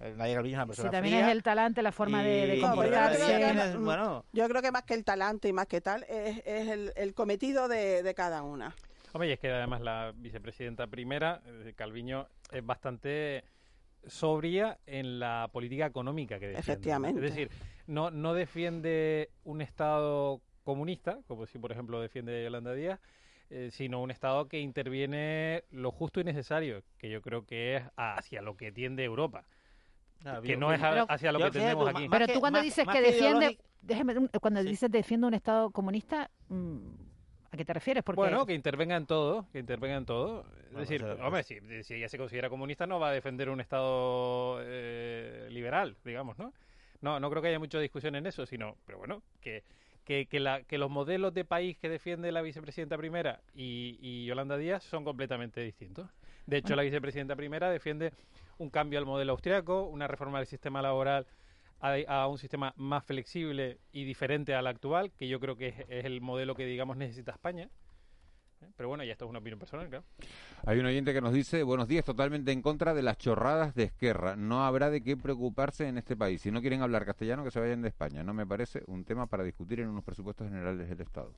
Eh, 0.00 0.12
Nadia 0.14 0.34
Calviño 0.34 0.56
es 0.58 0.58
una 0.58 0.64
Sí, 0.64 0.68
persona 0.68 0.90
también 0.90 1.14
fría, 1.16 1.26
es 1.28 1.32
el 1.32 1.42
talante, 1.42 1.80
la 1.82 1.90
forma 1.92 2.22
de, 2.22 2.46
de 2.48 2.60
yo 2.60 2.70
creo 2.74 3.72
que- 3.72 3.76
bueno, 3.78 4.24
Yo 4.34 4.46
creo 4.46 4.60
que 4.60 4.70
más 4.70 4.82
que 4.84 4.92
el 4.94 5.04
talante 5.04 5.48
y 5.48 5.52
más 5.54 5.66
que 5.68 5.80
tal 5.80 6.04
es, 6.08 6.42
es 6.44 6.68
el, 6.68 6.92
el 6.96 7.14
cometido 7.14 7.66
de, 7.66 8.02
de 8.02 8.14
cada 8.14 8.42
una. 8.42 8.76
Hombre, 9.12 9.28
y 9.28 9.32
es 9.32 9.38
que 9.38 9.50
además 9.50 9.80
la 9.80 10.12
vicepresidenta 10.14 10.86
primera, 10.86 11.40
eh, 11.46 11.72
Calviño, 11.76 12.28
es 12.52 12.64
bastante 12.64 13.44
sobria 14.06 14.78
en 14.86 15.18
la 15.18 15.48
política 15.52 15.86
económica 15.86 16.38
que 16.38 16.48
defiende. 16.48 16.72
Efectivamente. 16.72 17.24
Es 17.26 17.30
decir, 17.34 17.50
no, 17.86 18.10
no 18.10 18.34
defiende 18.34 19.30
un 19.44 19.60
Estado 19.60 20.40
comunista, 20.62 21.18
como 21.26 21.46
si 21.46 21.58
por 21.58 21.72
ejemplo 21.72 22.00
defiende 22.00 22.42
Yolanda 22.44 22.74
Díaz, 22.74 23.00
eh, 23.50 23.70
sino 23.72 24.02
un 24.02 24.10
Estado 24.10 24.46
que 24.48 24.60
interviene 24.60 25.64
lo 25.70 25.90
justo 25.90 26.20
y 26.20 26.24
necesario, 26.24 26.82
que 26.98 27.08
yo 27.10 27.22
creo 27.22 27.44
que 27.46 27.76
es 27.76 27.82
hacia 27.96 28.42
lo 28.42 28.56
que 28.56 28.70
tiende 28.72 29.04
Europa. 29.04 29.44
Ah, 30.24 30.40
que 30.44 30.56
no 30.56 30.72
es 30.72 30.82
a- 30.82 31.02
hacia 31.02 31.30
lo 31.32 31.38
que 31.38 31.50
tendemos 31.52 31.84
tú, 31.90 31.96
aquí. 31.96 32.08
Pero 32.10 32.26
tú 32.26 32.40
cuando 32.40 32.58
más- 32.58 32.64
dices 32.64 32.84
más 32.86 32.96
que 32.96 33.02
que 33.02 33.12
defiende, 33.12 33.58
un- 34.18 34.28
cuando 34.40 34.62
dices 34.64 34.90
defiende 34.90 35.26
un 35.28 35.34
Estado 35.34 35.70
comunista, 35.70 36.30
mm, 36.48 36.78
¿a 37.50 37.56
qué 37.56 37.64
te 37.64 37.72
refieres? 37.72 38.02
Porque 38.02 38.20
Bueno, 38.20 38.46
que 38.46 38.54
intervenga 38.54 38.96
en 38.96 39.06
todo, 39.06 39.46
que 39.52 39.58
intervenga 39.58 39.96
en 39.96 40.06
todo. 40.06 40.40
Es 40.40 40.72
Bueno, 40.72 40.80
decir, 40.80 41.04
hombre, 41.04 41.42
si, 41.42 41.58
si 41.82 41.94
ella 41.94 42.08
se 42.08 42.18
considera 42.18 42.48
comunista 42.48 42.86
no 42.86 43.00
va 43.00 43.08
a 43.08 43.12
defender 43.12 43.48
un 43.48 43.60
Estado 43.60 44.58
eh, 44.62 45.48
liberal, 45.50 45.96
digamos, 46.04 46.38
¿no? 46.38 46.52
No, 47.00 47.20
no 47.20 47.30
creo 47.30 47.42
que 47.42 47.48
haya 47.48 47.58
mucha 47.58 47.78
discusión 47.78 48.16
en 48.16 48.26
eso, 48.26 48.44
sino, 48.44 48.76
pero 48.84 48.98
bueno, 48.98 49.22
que, 49.40 49.62
que, 50.04 50.26
que, 50.26 50.40
la, 50.40 50.62
que 50.64 50.78
los 50.78 50.90
modelos 50.90 51.32
de 51.32 51.44
país 51.44 51.78
que 51.78 51.88
defiende 51.88 52.32
la 52.32 52.42
vicepresidenta 52.42 52.96
primera 52.98 53.40
y, 53.54 53.98
y 54.00 54.26
Yolanda 54.26 54.56
Díaz 54.56 54.82
son 54.82 55.04
completamente 55.04 55.60
distintos. 55.60 56.08
De 56.46 56.56
hecho, 56.56 56.74
la 56.74 56.82
vicepresidenta 56.82 57.36
primera 57.36 57.70
defiende 57.70 58.12
un 58.58 58.70
cambio 58.70 58.98
al 58.98 59.06
modelo 59.06 59.32
austriaco, 59.32 59.84
una 59.84 60.08
reforma 60.08 60.38
del 60.38 60.46
sistema 60.46 60.82
laboral 60.82 61.26
a, 61.80 61.94
a 62.06 62.26
un 62.28 62.38
sistema 62.38 62.74
más 62.76 63.04
flexible 63.04 63.78
y 63.92 64.04
diferente 64.04 64.54
al 64.54 64.66
actual, 64.66 65.12
que 65.12 65.28
yo 65.28 65.40
creo 65.40 65.56
que 65.56 65.68
es, 65.68 65.74
es 65.88 66.04
el 66.04 66.20
modelo 66.20 66.54
que, 66.54 66.66
digamos, 66.66 66.96
necesita 66.96 67.32
España. 67.32 67.70
¿Eh? 68.60 68.66
Pero 68.76 68.88
bueno, 68.88 69.04
ya 69.04 69.12
esto 69.12 69.24
es 69.24 69.30
una 69.30 69.38
opinión 69.38 69.58
personal, 69.60 69.88
claro. 69.88 70.04
Hay 70.66 70.80
un 70.80 70.86
oyente 70.86 71.12
que 71.12 71.20
nos 71.20 71.32
dice, 71.32 71.62
buenos 71.62 71.86
días, 71.86 72.04
totalmente 72.04 72.50
en 72.50 72.60
contra 72.60 72.92
de 72.92 73.02
las 73.02 73.16
chorradas 73.16 73.74
de 73.76 73.84
Esquerra. 73.84 74.34
No 74.34 74.64
habrá 74.64 74.90
de 74.90 75.00
qué 75.00 75.16
preocuparse 75.16 75.86
en 75.86 75.96
este 75.96 76.16
país. 76.16 76.42
Si 76.42 76.50
no 76.50 76.60
quieren 76.60 76.82
hablar 76.82 77.06
castellano, 77.06 77.44
que 77.44 77.52
se 77.52 77.60
vayan 77.60 77.82
de 77.82 77.88
España. 77.88 78.24
No 78.24 78.34
me 78.34 78.44
parece 78.46 78.82
un 78.88 79.04
tema 79.04 79.26
para 79.26 79.44
discutir 79.44 79.78
en 79.78 79.88
unos 79.88 80.02
presupuestos 80.02 80.48
generales 80.48 80.88
del 80.88 81.00
Estado. 81.00 81.32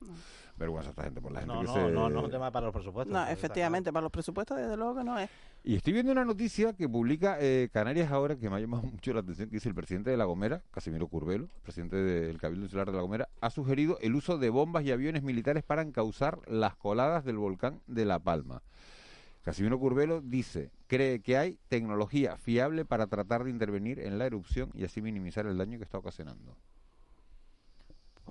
Vergüenza 0.57 0.89
esta 0.89 1.03
gente 1.03 1.21
por 1.21 1.31
la 1.31 1.41
gente 1.41 1.53
No, 1.53 1.61
que 1.61 1.67
no, 1.67 1.73
se... 1.73 1.79
no, 1.91 2.09
no 2.09 2.19
es 2.19 2.25
un 2.25 2.31
tema 2.31 2.51
para 2.51 2.65
los 2.65 2.73
presupuestos. 2.73 3.13
No, 3.13 3.27
efectivamente, 3.27 3.93
para 3.93 4.01
los 4.03 4.11
presupuestos 4.11 4.57
desde 4.57 4.75
luego 4.75 4.95
que 4.95 5.03
no 5.03 5.19
es. 5.19 5.29
Y 5.63 5.75
estoy 5.75 5.93
viendo 5.93 6.11
una 6.11 6.25
noticia 6.25 6.73
que 6.73 6.89
publica 6.89 7.37
eh, 7.39 7.69
Canarias 7.71 8.11
ahora 8.11 8.35
que 8.35 8.49
me 8.49 8.55
ha 8.55 8.59
llamado 8.59 8.81
mucho 8.91 9.13
la 9.13 9.19
atención, 9.19 9.47
que 9.47 9.57
dice 9.57 9.69
el 9.69 9.75
presidente 9.75 10.09
de 10.09 10.17
La 10.17 10.25
Gomera, 10.25 10.63
Casimiro 10.71 11.07
Curbelo, 11.07 11.49
presidente 11.61 11.97
del 11.97 12.39
Cabildo 12.39 12.65
Insular 12.65 12.87
de 12.87 12.97
La 12.97 13.03
Gomera, 13.03 13.29
ha 13.41 13.51
sugerido 13.51 13.99
el 14.01 14.15
uso 14.15 14.39
de 14.39 14.49
bombas 14.49 14.83
y 14.85 14.91
aviones 14.91 15.21
militares 15.21 15.63
para 15.63 15.83
encauzar 15.83 16.39
las 16.47 16.75
coladas 16.75 17.25
del 17.25 17.37
volcán 17.37 17.79
de 17.85 18.05
La 18.05 18.17
Palma. 18.17 18.63
Casimiro 19.43 19.79
Curbelo 19.79 20.21
dice, 20.21 20.71
cree 20.87 21.21
que 21.21 21.37
hay 21.37 21.59
tecnología 21.67 22.37
fiable 22.37 22.83
para 22.83 23.05
tratar 23.05 23.43
de 23.43 23.51
intervenir 23.51 23.99
en 23.99 24.17
la 24.17 24.25
erupción 24.25 24.71
y 24.73 24.83
así 24.83 24.99
minimizar 24.99 25.45
el 25.45 25.57
daño 25.57 25.77
que 25.77 25.83
está 25.83 25.99
ocasionando. 25.99 26.57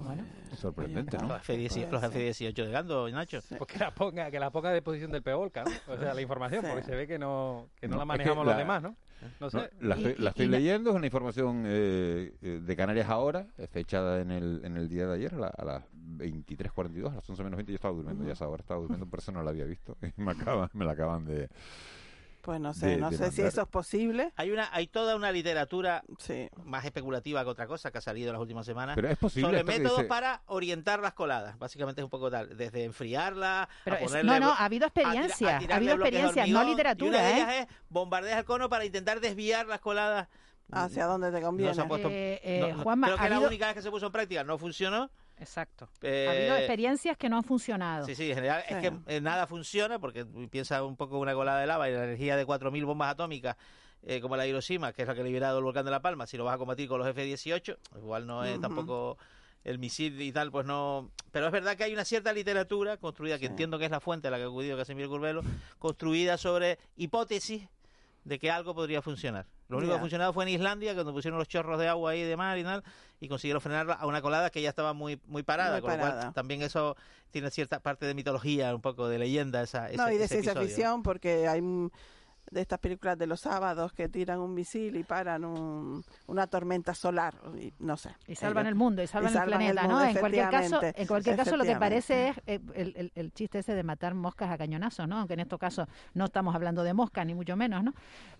Bueno, 0.04 0.24
Sorprendente, 0.56 1.16
¿no? 1.18 1.28
Los 1.28 1.40
F-18 1.48 1.90
los 1.90 2.02
F-18 2.02 2.54
llegando, 2.54 3.08
Nacho. 3.10 3.40
Pues 3.56 3.68
que 3.70 3.78
la 3.78 3.94
ponga, 3.94 4.30
que 4.30 4.40
la 4.40 4.50
ponga 4.50 4.70
a 4.70 4.74
disposición 4.74 5.10
del 5.12 5.22
PEOLCA, 5.22 5.64
¿no? 5.64 5.70
O 5.94 5.96
sea, 5.96 6.12
la 6.14 6.20
información, 6.20 6.64
porque 6.68 6.82
se 6.82 6.94
ve 6.96 7.06
que 7.06 7.18
no, 7.18 7.68
que 7.80 7.86
no, 7.88 7.96
No, 7.96 8.04
la 8.04 8.14
es 8.14 8.18
que 8.20 8.24
manejamos 8.24 8.46
la- 8.46 8.52
los 8.52 8.58
demás, 8.58 8.82
¿no? 8.82 8.96
No 9.38 9.50
sé. 9.50 9.56
No, 9.78 9.88
la 9.88 9.94
estoy, 9.96 10.14
la 10.18 10.30
estoy 10.30 10.46
leyendo, 10.48 10.90
es 10.90 10.96
una 10.96 11.06
información 11.06 11.64
eh, 11.66 12.32
eh, 12.42 12.60
de 12.62 12.76
Canarias 12.76 13.08
ahora, 13.08 13.46
eh, 13.58 13.66
fechada 13.66 14.20
en 14.20 14.30
el, 14.30 14.62
en 14.64 14.76
el 14.76 14.88
día 14.88 15.06
de 15.06 15.14
ayer, 15.14 15.34
a, 15.34 15.38
la- 15.38 15.46
a 15.48 15.64
las 15.64 15.84
23.42, 15.92 17.12
a 17.12 17.14
las 17.16 17.28
11 17.30 17.44
menos 17.44 17.56
20, 17.56 17.72
yo 17.72 17.76
estaba 17.76 17.94
durmiendo, 17.94 18.24
ya 18.26 18.46
hora 18.46 18.60
estaba 18.60 18.80
durmiendo, 18.80 19.06
por 19.06 19.18
eso 19.20 19.30
no 19.32 19.42
la 19.42 19.50
había 19.50 19.64
visto, 19.64 19.96
y 20.02 20.12
me, 20.20 20.32
acaban, 20.32 20.68
me 20.72 20.84
la 20.84 20.92
acaban 20.92 21.24
de... 21.24 21.48
Pues 22.42 22.58
no 22.58 22.72
sé, 22.72 22.86
de- 22.86 22.96
no 22.96 23.10
de 23.10 23.18
sé 23.18 23.30
si 23.32 23.42
eso 23.42 23.60
es 23.62 23.68
posible. 23.68 24.32
Hay 24.36 24.50
una, 24.50 24.68
hay 24.72 24.86
toda 24.86 25.14
una 25.14 25.30
literatura 25.30 26.02
Sí. 26.18 26.48
más 26.64 26.84
especulativa 26.86 27.42
que 27.44 27.50
otra 27.50 27.66
cosa 27.66 27.90
que 27.90 27.98
ha 27.98 28.00
salido 28.00 28.28
en 28.28 28.32
las 28.34 28.40
últimas 28.40 28.64
semanas 28.64 28.94
Pero 28.96 29.08
es 29.10 29.18
posible 29.18 29.58
sobre 29.58 29.64
métodos 29.64 29.98
dice- 29.98 30.08
para 30.08 30.40
orientar 30.46 31.00
las 31.00 31.12
coladas. 31.12 31.58
Básicamente 31.58 32.00
es 32.00 32.04
un 32.04 32.10
poco 32.10 32.30
tal, 32.30 32.56
desde 32.56 32.84
enfriarla, 32.84 33.68
Pero 33.84 33.96
a 33.96 33.98
es- 33.98 34.04
ponerle 34.06 34.32
no, 34.32 34.40
no, 34.40 34.52
ha 34.52 34.64
habido 34.64 34.86
a 34.86 34.90
tira- 34.90 35.10
a 35.10 35.14
experiencia, 35.26 35.48
ha 35.70 35.76
habido 35.76 35.94
experiencia, 35.94 36.46
no 36.46 36.64
literatura, 36.64 37.06
Y 37.06 37.10
una 37.10 37.22
de 37.22 37.30
¿eh? 37.30 37.36
ellas 37.36 37.54
es 37.68 37.76
bombardear 37.90 38.38
el 38.38 38.44
cono 38.46 38.68
para 38.70 38.84
intentar 38.86 39.20
desviar 39.20 39.66
las 39.66 39.80
coladas. 39.80 40.28
Hacia 40.72 41.04
donde 41.06 41.32
te 41.32 41.42
conviene. 41.42 41.70
No 41.72 41.74
se 41.74 41.80
ha 41.80 41.88
puesto- 41.88 42.08
Eh, 42.10 42.40
eh, 42.44 42.60
no, 42.60 42.76
no, 42.76 42.82
Juanma, 42.84 43.08
creo 43.08 43.16
que 43.18 43.24
ha 43.24 43.28
la 43.28 43.34
habido- 43.36 43.48
única 43.48 43.66
vez 43.66 43.74
que 43.74 43.82
se 43.82 43.90
puso 43.90 44.06
en 44.06 44.12
práctica 44.12 44.44
no 44.44 44.56
funcionó. 44.56 45.10
Exacto. 45.40 45.88
Eh, 46.02 46.26
ha 46.28 46.32
habido 46.32 46.56
experiencias 46.56 47.16
que 47.16 47.28
no 47.28 47.36
han 47.36 47.44
funcionado. 47.44 48.06
Sí, 48.06 48.14
sí, 48.14 48.28
en 48.28 48.36
general 48.36 48.62
es 48.68 48.76
que 48.76 48.92
eh, 49.06 49.20
nada 49.20 49.46
funciona 49.46 49.98
porque 49.98 50.26
piensa 50.50 50.84
un 50.84 50.96
poco 50.96 51.18
una 51.18 51.34
colada 51.34 51.60
de 51.60 51.66
lava 51.66 51.88
y 51.88 51.92
la 51.92 52.04
energía 52.04 52.36
de 52.36 52.46
4.000 52.46 52.84
bombas 52.84 53.10
atómicas 53.10 53.56
eh, 54.02 54.20
como 54.20 54.36
la 54.36 54.42
de 54.42 54.50
Hiroshima, 54.50 54.92
que 54.92 55.02
es 55.02 55.08
la 55.08 55.14
que 55.14 55.22
ha 55.22 55.24
liberado 55.24 55.58
el 55.58 55.64
volcán 55.64 55.84
de 55.84 55.90
La 55.90 56.00
Palma, 56.00 56.26
si 56.26 56.36
lo 56.36 56.44
vas 56.44 56.54
a 56.54 56.58
combatir 56.58 56.88
con 56.88 56.98
los 56.98 57.08
F-18, 57.08 57.76
igual 57.96 58.26
no 58.26 58.44
es 58.44 58.60
tampoco 58.60 59.16
el 59.64 59.78
misil 59.78 60.20
y 60.20 60.32
tal, 60.32 60.50
pues 60.50 60.66
no... 60.66 61.10
Pero 61.32 61.46
es 61.46 61.52
verdad 61.52 61.76
que 61.76 61.84
hay 61.84 61.92
una 61.92 62.04
cierta 62.04 62.32
literatura 62.32 62.96
construida, 62.96 63.38
que 63.38 63.46
entiendo 63.46 63.78
que 63.78 63.86
es 63.86 63.90
la 63.90 64.00
fuente 64.00 64.28
a 64.28 64.30
la 64.30 64.36
que 64.38 64.44
ha 64.44 64.46
acudido 64.46 64.76
Casimiro 64.76 65.08
Curbelo, 65.08 65.42
construida 65.78 66.38
sobre 66.38 66.78
hipótesis 66.96 67.68
de 68.24 68.38
que 68.38 68.50
algo 68.50 68.74
podría 68.74 69.02
funcionar. 69.02 69.46
Lo 69.68 69.78
único 69.78 69.92
que 69.92 69.98
ha 69.98 70.00
funcionado 70.00 70.32
fue 70.32 70.44
en 70.44 70.50
Islandia, 70.50 70.94
cuando 70.94 71.12
pusieron 71.12 71.38
los 71.38 71.48
chorros 71.48 71.78
de 71.78 71.86
agua 71.86 72.10
ahí 72.10 72.22
de 72.22 72.36
mar 72.36 72.58
y 72.58 72.64
tal, 72.64 72.82
y 73.20 73.28
consiguieron 73.28 73.60
frenarla 73.60 73.94
a 73.94 74.06
una 74.06 74.20
colada 74.20 74.50
que 74.50 74.60
ya 74.60 74.68
estaba 74.68 74.92
muy 74.92 75.20
muy 75.26 75.42
parada, 75.42 75.80
Muy 75.80 75.82
con 75.82 75.92
lo 75.92 75.98
cual 75.98 76.32
también 76.34 76.62
eso 76.62 76.96
tiene 77.30 77.50
cierta 77.50 77.80
parte 77.80 78.04
de 78.06 78.14
mitología, 78.14 78.74
un 78.74 78.80
poco 78.80 79.08
de 79.08 79.18
leyenda, 79.18 79.62
esa, 79.62 79.88
ese, 79.88 79.96
No, 79.96 80.10
y 80.10 80.18
de 80.18 80.26
ciencia 80.26 80.54
ficción, 80.54 81.02
porque 81.02 81.46
hay 81.46 81.62
de 82.50 82.60
estas 82.60 82.78
películas 82.80 83.16
de 83.16 83.26
los 83.26 83.40
sábados 83.40 83.92
que 83.92 84.08
tiran 84.08 84.40
un 84.40 84.54
misil 84.54 84.96
y 84.96 85.04
paran 85.04 85.44
un, 85.44 86.04
una 86.26 86.46
tormenta 86.46 86.94
solar, 86.94 87.34
y, 87.56 87.72
no 87.78 87.96
sé. 87.96 88.10
Y 88.26 88.34
salvan 88.34 88.66
el 88.66 88.74
mundo, 88.74 89.02
y 89.02 89.06
salvan, 89.06 89.36
el 89.36 89.42
planeta, 89.44 89.86
¿no? 89.86 90.04
En 90.04 90.16
cualquier 90.16 90.50
caso, 90.50 90.80
en 90.82 91.06
cualquier 91.06 91.36
caso 91.36 91.56
lo 91.56 91.64
que 91.64 91.76
parece 91.76 92.28
es 92.28 92.36
eh, 92.46 92.60
el, 92.74 92.94
el, 92.96 93.12
el, 93.14 93.32
chiste 93.32 93.60
ese 93.60 93.74
de 93.74 93.82
matar 93.82 94.14
moscas 94.14 94.50
a 94.50 94.58
cañonazos, 94.58 95.06
¿no? 95.06 95.18
Aunque 95.18 95.34
en 95.34 95.40
este 95.40 95.56
caso 95.58 95.86
no 96.14 96.26
estamos 96.26 96.54
hablando 96.54 96.82
de 96.82 96.92
moscas, 96.94 97.24
ni 97.26 97.34
mucho 97.34 97.56
menos, 97.56 97.84
¿no? 97.84 97.94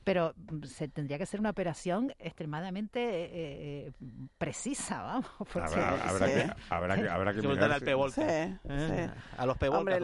Pero 0.05 0.35
mm, 0.37 0.65
se 0.65 0.89
tendría 0.89 1.19
que 1.19 1.27
ser 1.27 1.41
una 1.41 1.51
operación 1.51 2.13
extremadamente 2.19 3.01
eh, 3.01 3.31
eh, 3.33 3.93
precisa, 4.39 5.03
vamos. 5.03 5.27
Habrá, 5.55 6.03
habrá, 6.09 6.27
que, 6.27 6.53
habrá 6.71 6.97
que, 6.97 7.09
habrá 7.09 7.33
que 7.33 7.93
al 7.93 8.13
sí, 8.13 8.23
sí. 8.23 9.11
A 9.37 9.47
los 9.47 9.57
pevolcas, 9.57 10.01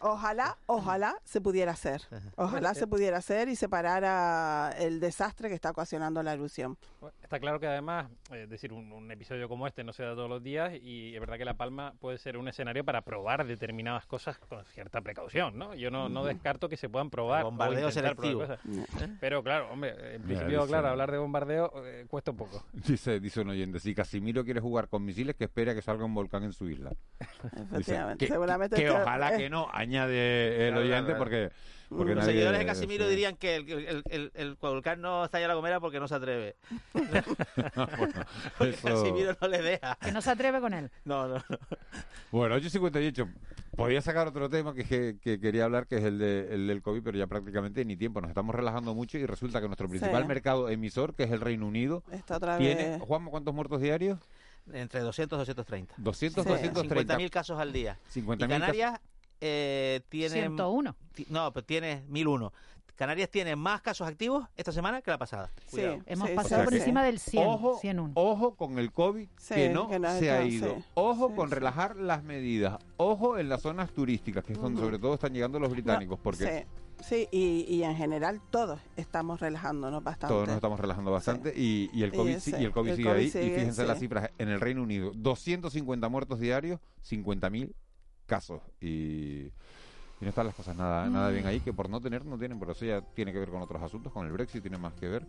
Ojalá, 0.00 0.56
ojalá 0.66 1.16
se 1.24 1.40
pudiera 1.40 1.72
hacer. 1.72 2.02
Ojalá 2.36 2.74
se 2.74 2.86
pudiera 2.86 3.17
hacer 3.18 3.48
y 3.48 3.56
separara 3.56 4.74
el 4.78 5.00
desastre 5.00 5.48
que 5.48 5.54
está 5.54 5.70
ocasionando 5.70 6.22
la 6.22 6.32
erupción. 6.32 6.76
Está 7.22 7.38
claro 7.38 7.60
que 7.60 7.66
además, 7.66 8.08
es 8.32 8.48
decir, 8.48 8.72
un, 8.72 9.10
episodio 9.10 9.48
como 9.48 9.66
este 9.66 9.84
no 9.84 9.92
se 9.92 10.02
da 10.02 10.14
todos 10.14 10.28
los 10.28 10.42
días 10.42 10.74
y 10.82 11.14
es 11.14 11.20
verdad 11.20 11.38
que 11.38 11.44
La 11.44 11.54
Palma 11.54 11.94
puede 11.98 12.18
ser 12.18 12.36
un 12.36 12.48
escenario 12.48 12.84
para 12.84 13.02
probar 13.02 13.46
determinadas 13.46 14.06
cosas 14.06 14.38
con 14.38 14.64
cierta 14.66 15.00
precaución, 15.00 15.58
¿no? 15.58 15.74
Yo 15.74 15.90
no, 15.90 16.08
no 16.08 16.24
descarto 16.24 16.68
que 16.68 16.76
se 16.76 16.88
puedan 16.88 17.10
probar. 17.10 17.44
Bombardeo 17.44 17.90
selectivo. 17.90 18.44
Pero 19.20 19.42
claro, 19.42 19.70
hombre, 19.70 20.14
en 20.14 20.22
principio, 20.22 20.66
claro, 20.66 20.88
hablar 20.88 21.10
de 21.10 21.18
bombardeo 21.18 21.72
eh, 21.84 22.06
cuesta 22.08 22.30
un 22.30 22.36
poco. 22.36 22.64
Dice, 22.72 23.20
dice 23.20 23.40
un 23.40 23.50
oyente, 23.50 23.78
si 23.80 23.94
Casimiro 23.94 24.44
quiere 24.44 24.60
jugar 24.60 24.88
con 24.88 25.04
misiles, 25.04 25.36
que 25.36 25.44
espera 25.44 25.74
que 25.74 25.82
salga 25.82 26.04
un 26.04 26.14
volcán 26.14 26.44
en 26.44 26.52
su 26.52 26.68
isla. 26.68 26.92
Efectivamente. 27.70 28.26
que, 28.26 28.32
Seguramente 28.32 28.76
que, 28.76 28.90
ojalá 28.90 29.36
que 29.36 29.50
no, 29.50 29.68
añade 29.72 30.68
el 30.68 30.76
oyente, 30.76 31.14
porque 31.14 31.50
porque 31.88 32.14
los 32.14 32.24
seguidores 32.24 32.58
de 32.58 32.66
Casimiro 32.66 33.08
dirían 33.08 33.36
que 33.36 33.56
el, 33.56 33.70
el, 33.70 34.02
el, 34.10 34.32
el, 34.34 34.54
volcán 34.56 35.00
no 35.00 35.24
estalla 35.24 35.46
a 35.46 35.48
la 35.48 35.54
gomera 35.54 35.80
porque 35.80 35.98
no 35.98 36.06
se 36.06 36.14
atreve. 36.14 36.56
bueno, 36.92 37.10
porque 38.58 38.76
Casimiro 38.76 39.36
no 39.40 39.48
le 39.48 39.62
deja. 39.62 39.96
Que 39.96 40.12
no 40.12 40.20
se 40.20 40.30
atreve 40.30 40.60
con 40.60 40.74
él. 40.74 40.90
No, 41.04 41.26
no. 41.26 41.42
Bueno, 42.30 42.56
8.58. 42.56 43.32
Podía 43.74 44.02
sacar 44.02 44.26
otro 44.26 44.50
tema 44.50 44.74
que, 44.74 45.16
que, 45.22 45.40
quería 45.40 45.64
hablar, 45.64 45.86
que 45.86 45.96
es 45.96 46.04
el, 46.04 46.18
de, 46.18 46.52
el 46.52 46.66
del 46.66 46.82
COVID, 46.82 47.02
pero 47.02 47.16
ya 47.16 47.26
prácticamente 47.26 47.84
ni 47.84 47.96
tiempo. 47.96 48.20
Nos 48.20 48.28
estamos 48.28 48.54
relajando 48.54 48.94
mucho 48.94 49.16
y 49.16 49.24
resulta 49.24 49.60
que 49.60 49.66
nuestro 49.68 49.88
principal 49.88 50.26
mercado 50.26 50.68
emisor, 50.68 51.14
que 51.14 51.22
es 51.22 51.30
el 51.30 51.40
Reino 51.40 51.66
Unido, 51.66 52.02
Está 52.10 52.36
otra 52.36 52.58
tiene, 52.58 52.98
Juan, 52.98 53.24
¿cuántos 53.26 53.54
muertos 53.54 53.80
diarios? 53.80 54.18
Entre 54.72 55.00
200 55.00 55.36
y 55.36 55.38
230. 55.38 55.94
200, 55.96 56.44
sí. 56.44 56.50
230. 56.50 57.16
50.000 57.16 57.30
casos 57.30 57.58
al 57.58 57.72
día. 57.72 57.98
50 58.08 58.44
y 58.44 58.48
Canarias 58.48 59.00
eh, 59.40 60.00
tiene... 60.08 60.34
101. 60.34 60.96
No, 61.28 61.52
pero 61.52 61.64
tiene 61.64 62.04
1001. 62.08 62.52
Canarias 62.98 63.30
tiene 63.30 63.54
más 63.54 63.80
casos 63.80 64.08
activos 64.08 64.48
esta 64.56 64.72
semana 64.72 65.00
que 65.02 65.12
la 65.12 65.18
pasada. 65.18 65.52
Sí, 65.68 65.80
hemos 66.06 66.30
pasado 66.30 66.64
por 66.64 66.74
encima 66.74 67.04
del 67.04 67.20
100, 67.20 67.46
ojo, 67.46 67.78
101. 67.78 68.12
Ojo 68.16 68.56
con 68.56 68.76
el 68.80 68.90
COVID 68.90 69.28
que 69.54 69.68
no, 69.68 69.88
se 70.18 70.32
ha 70.32 70.44
ido. 70.44 70.76
Ojo 70.94 71.32
con 71.36 71.52
relajar 71.52 71.94
las 71.94 72.24
medidas. 72.24 72.76
Ojo 72.96 73.38
en 73.38 73.48
las 73.48 73.62
zonas 73.62 73.92
turísticas, 73.92 74.44
que 74.44 74.54
es 74.54 74.60
donde 74.60 74.80
sobre 74.80 74.98
todo 74.98 75.14
están 75.14 75.32
llegando 75.32 75.60
los 75.60 75.70
británicos. 75.70 76.18
porque 76.20 76.66
Sí, 77.00 77.28
y, 77.30 77.64
y, 77.68 77.84
en 77.84 77.94
general 77.94 78.40
todos 78.50 78.80
estamos 78.96 79.38
relajándonos 79.38 80.02
bastante. 80.02 80.34
Todos 80.34 80.48
nos 80.48 80.56
estamos 80.56 80.80
relajando 80.80 81.12
bastante 81.12 81.52
y, 81.56 81.88
y, 81.92 82.02
el 82.02 82.12
COVID, 82.12 82.38
y, 82.58 82.64
el 82.64 82.72
COVID 82.72 82.94
sigue 82.96 83.10
ahí. 83.10 83.26
y 83.26 83.30
fíjense 83.30 83.86
las 83.86 84.00
cifras, 84.00 84.30
en 84.38 84.48
el 84.48 84.60
Reino 84.60 84.82
Unido, 84.82 85.12
250 85.14 86.08
muertos 86.08 86.40
diarios, 86.40 86.80
50.000 87.08 87.72
casos. 88.28 88.60
Y 88.80 89.50
y 90.20 90.24
no 90.24 90.30
están 90.30 90.46
las 90.46 90.54
cosas 90.54 90.76
nada, 90.76 91.08
nada 91.08 91.30
bien 91.30 91.46
ahí, 91.46 91.60
que 91.60 91.72
por 91.72 91.88
no 91.88 92.00
tener, 92.00 92.24
no 92.24 92.38
tienen, 92.38 92.58
pero 92.58 92.72
eso 92.72 92.84
ya 92.84 93.00
tiene 93.00 93.32
que 93.32 93.38
ver 93.38 93.50
con 93.50 93.62
otros 93.62 93.80
asuntos, 93.80 94.12
con 94.12 94.26
el 94.26 94.32
Brexit 94.32 94.62
tiene 94.62 94.76
más 94.76 94.94
que 94.94 95.08
ver. 95.08 95.26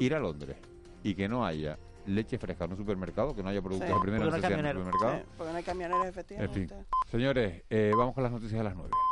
Ir 0.00 0.14
a 0.14 0.18
Londres 0.18 0.56
y 1.02 1.14
que 1.14 1.28
no 1.28 1.46
haya 1.46 1.78
leche 2.06 2.38
fresca 2.38 2.64
en 2.64 2.72
un 2.72 2.76
supermercado, 2.76 3.34
que 3.34 3.42
no 3.42 3.48
haya 3.48 3.62
productos 3.62 3.88
de 3.88 4.00
primera 4.00 4.24
necesidad 4.26 4.52
en 4.52 4.76
un 4.76 4.84
supermercado. 4.84 5.22
porque 5.36 5.52
no 5.52 5.58
hay 5.58 5.64
camioneros, 5.64 6.06
efectivamente. 6.06 6.60
En 6.60 6.68
fin. 6.68 6.76
Señores, 7.10 7.62
eh, 7.70 7.92
vamos 7.96 8.14
con 8.14 8.22
las 8.22 8.32
noticias 8.32 8.58
de 8.58 8.64
las 8.64 8.76
nueve. 8.76 8.90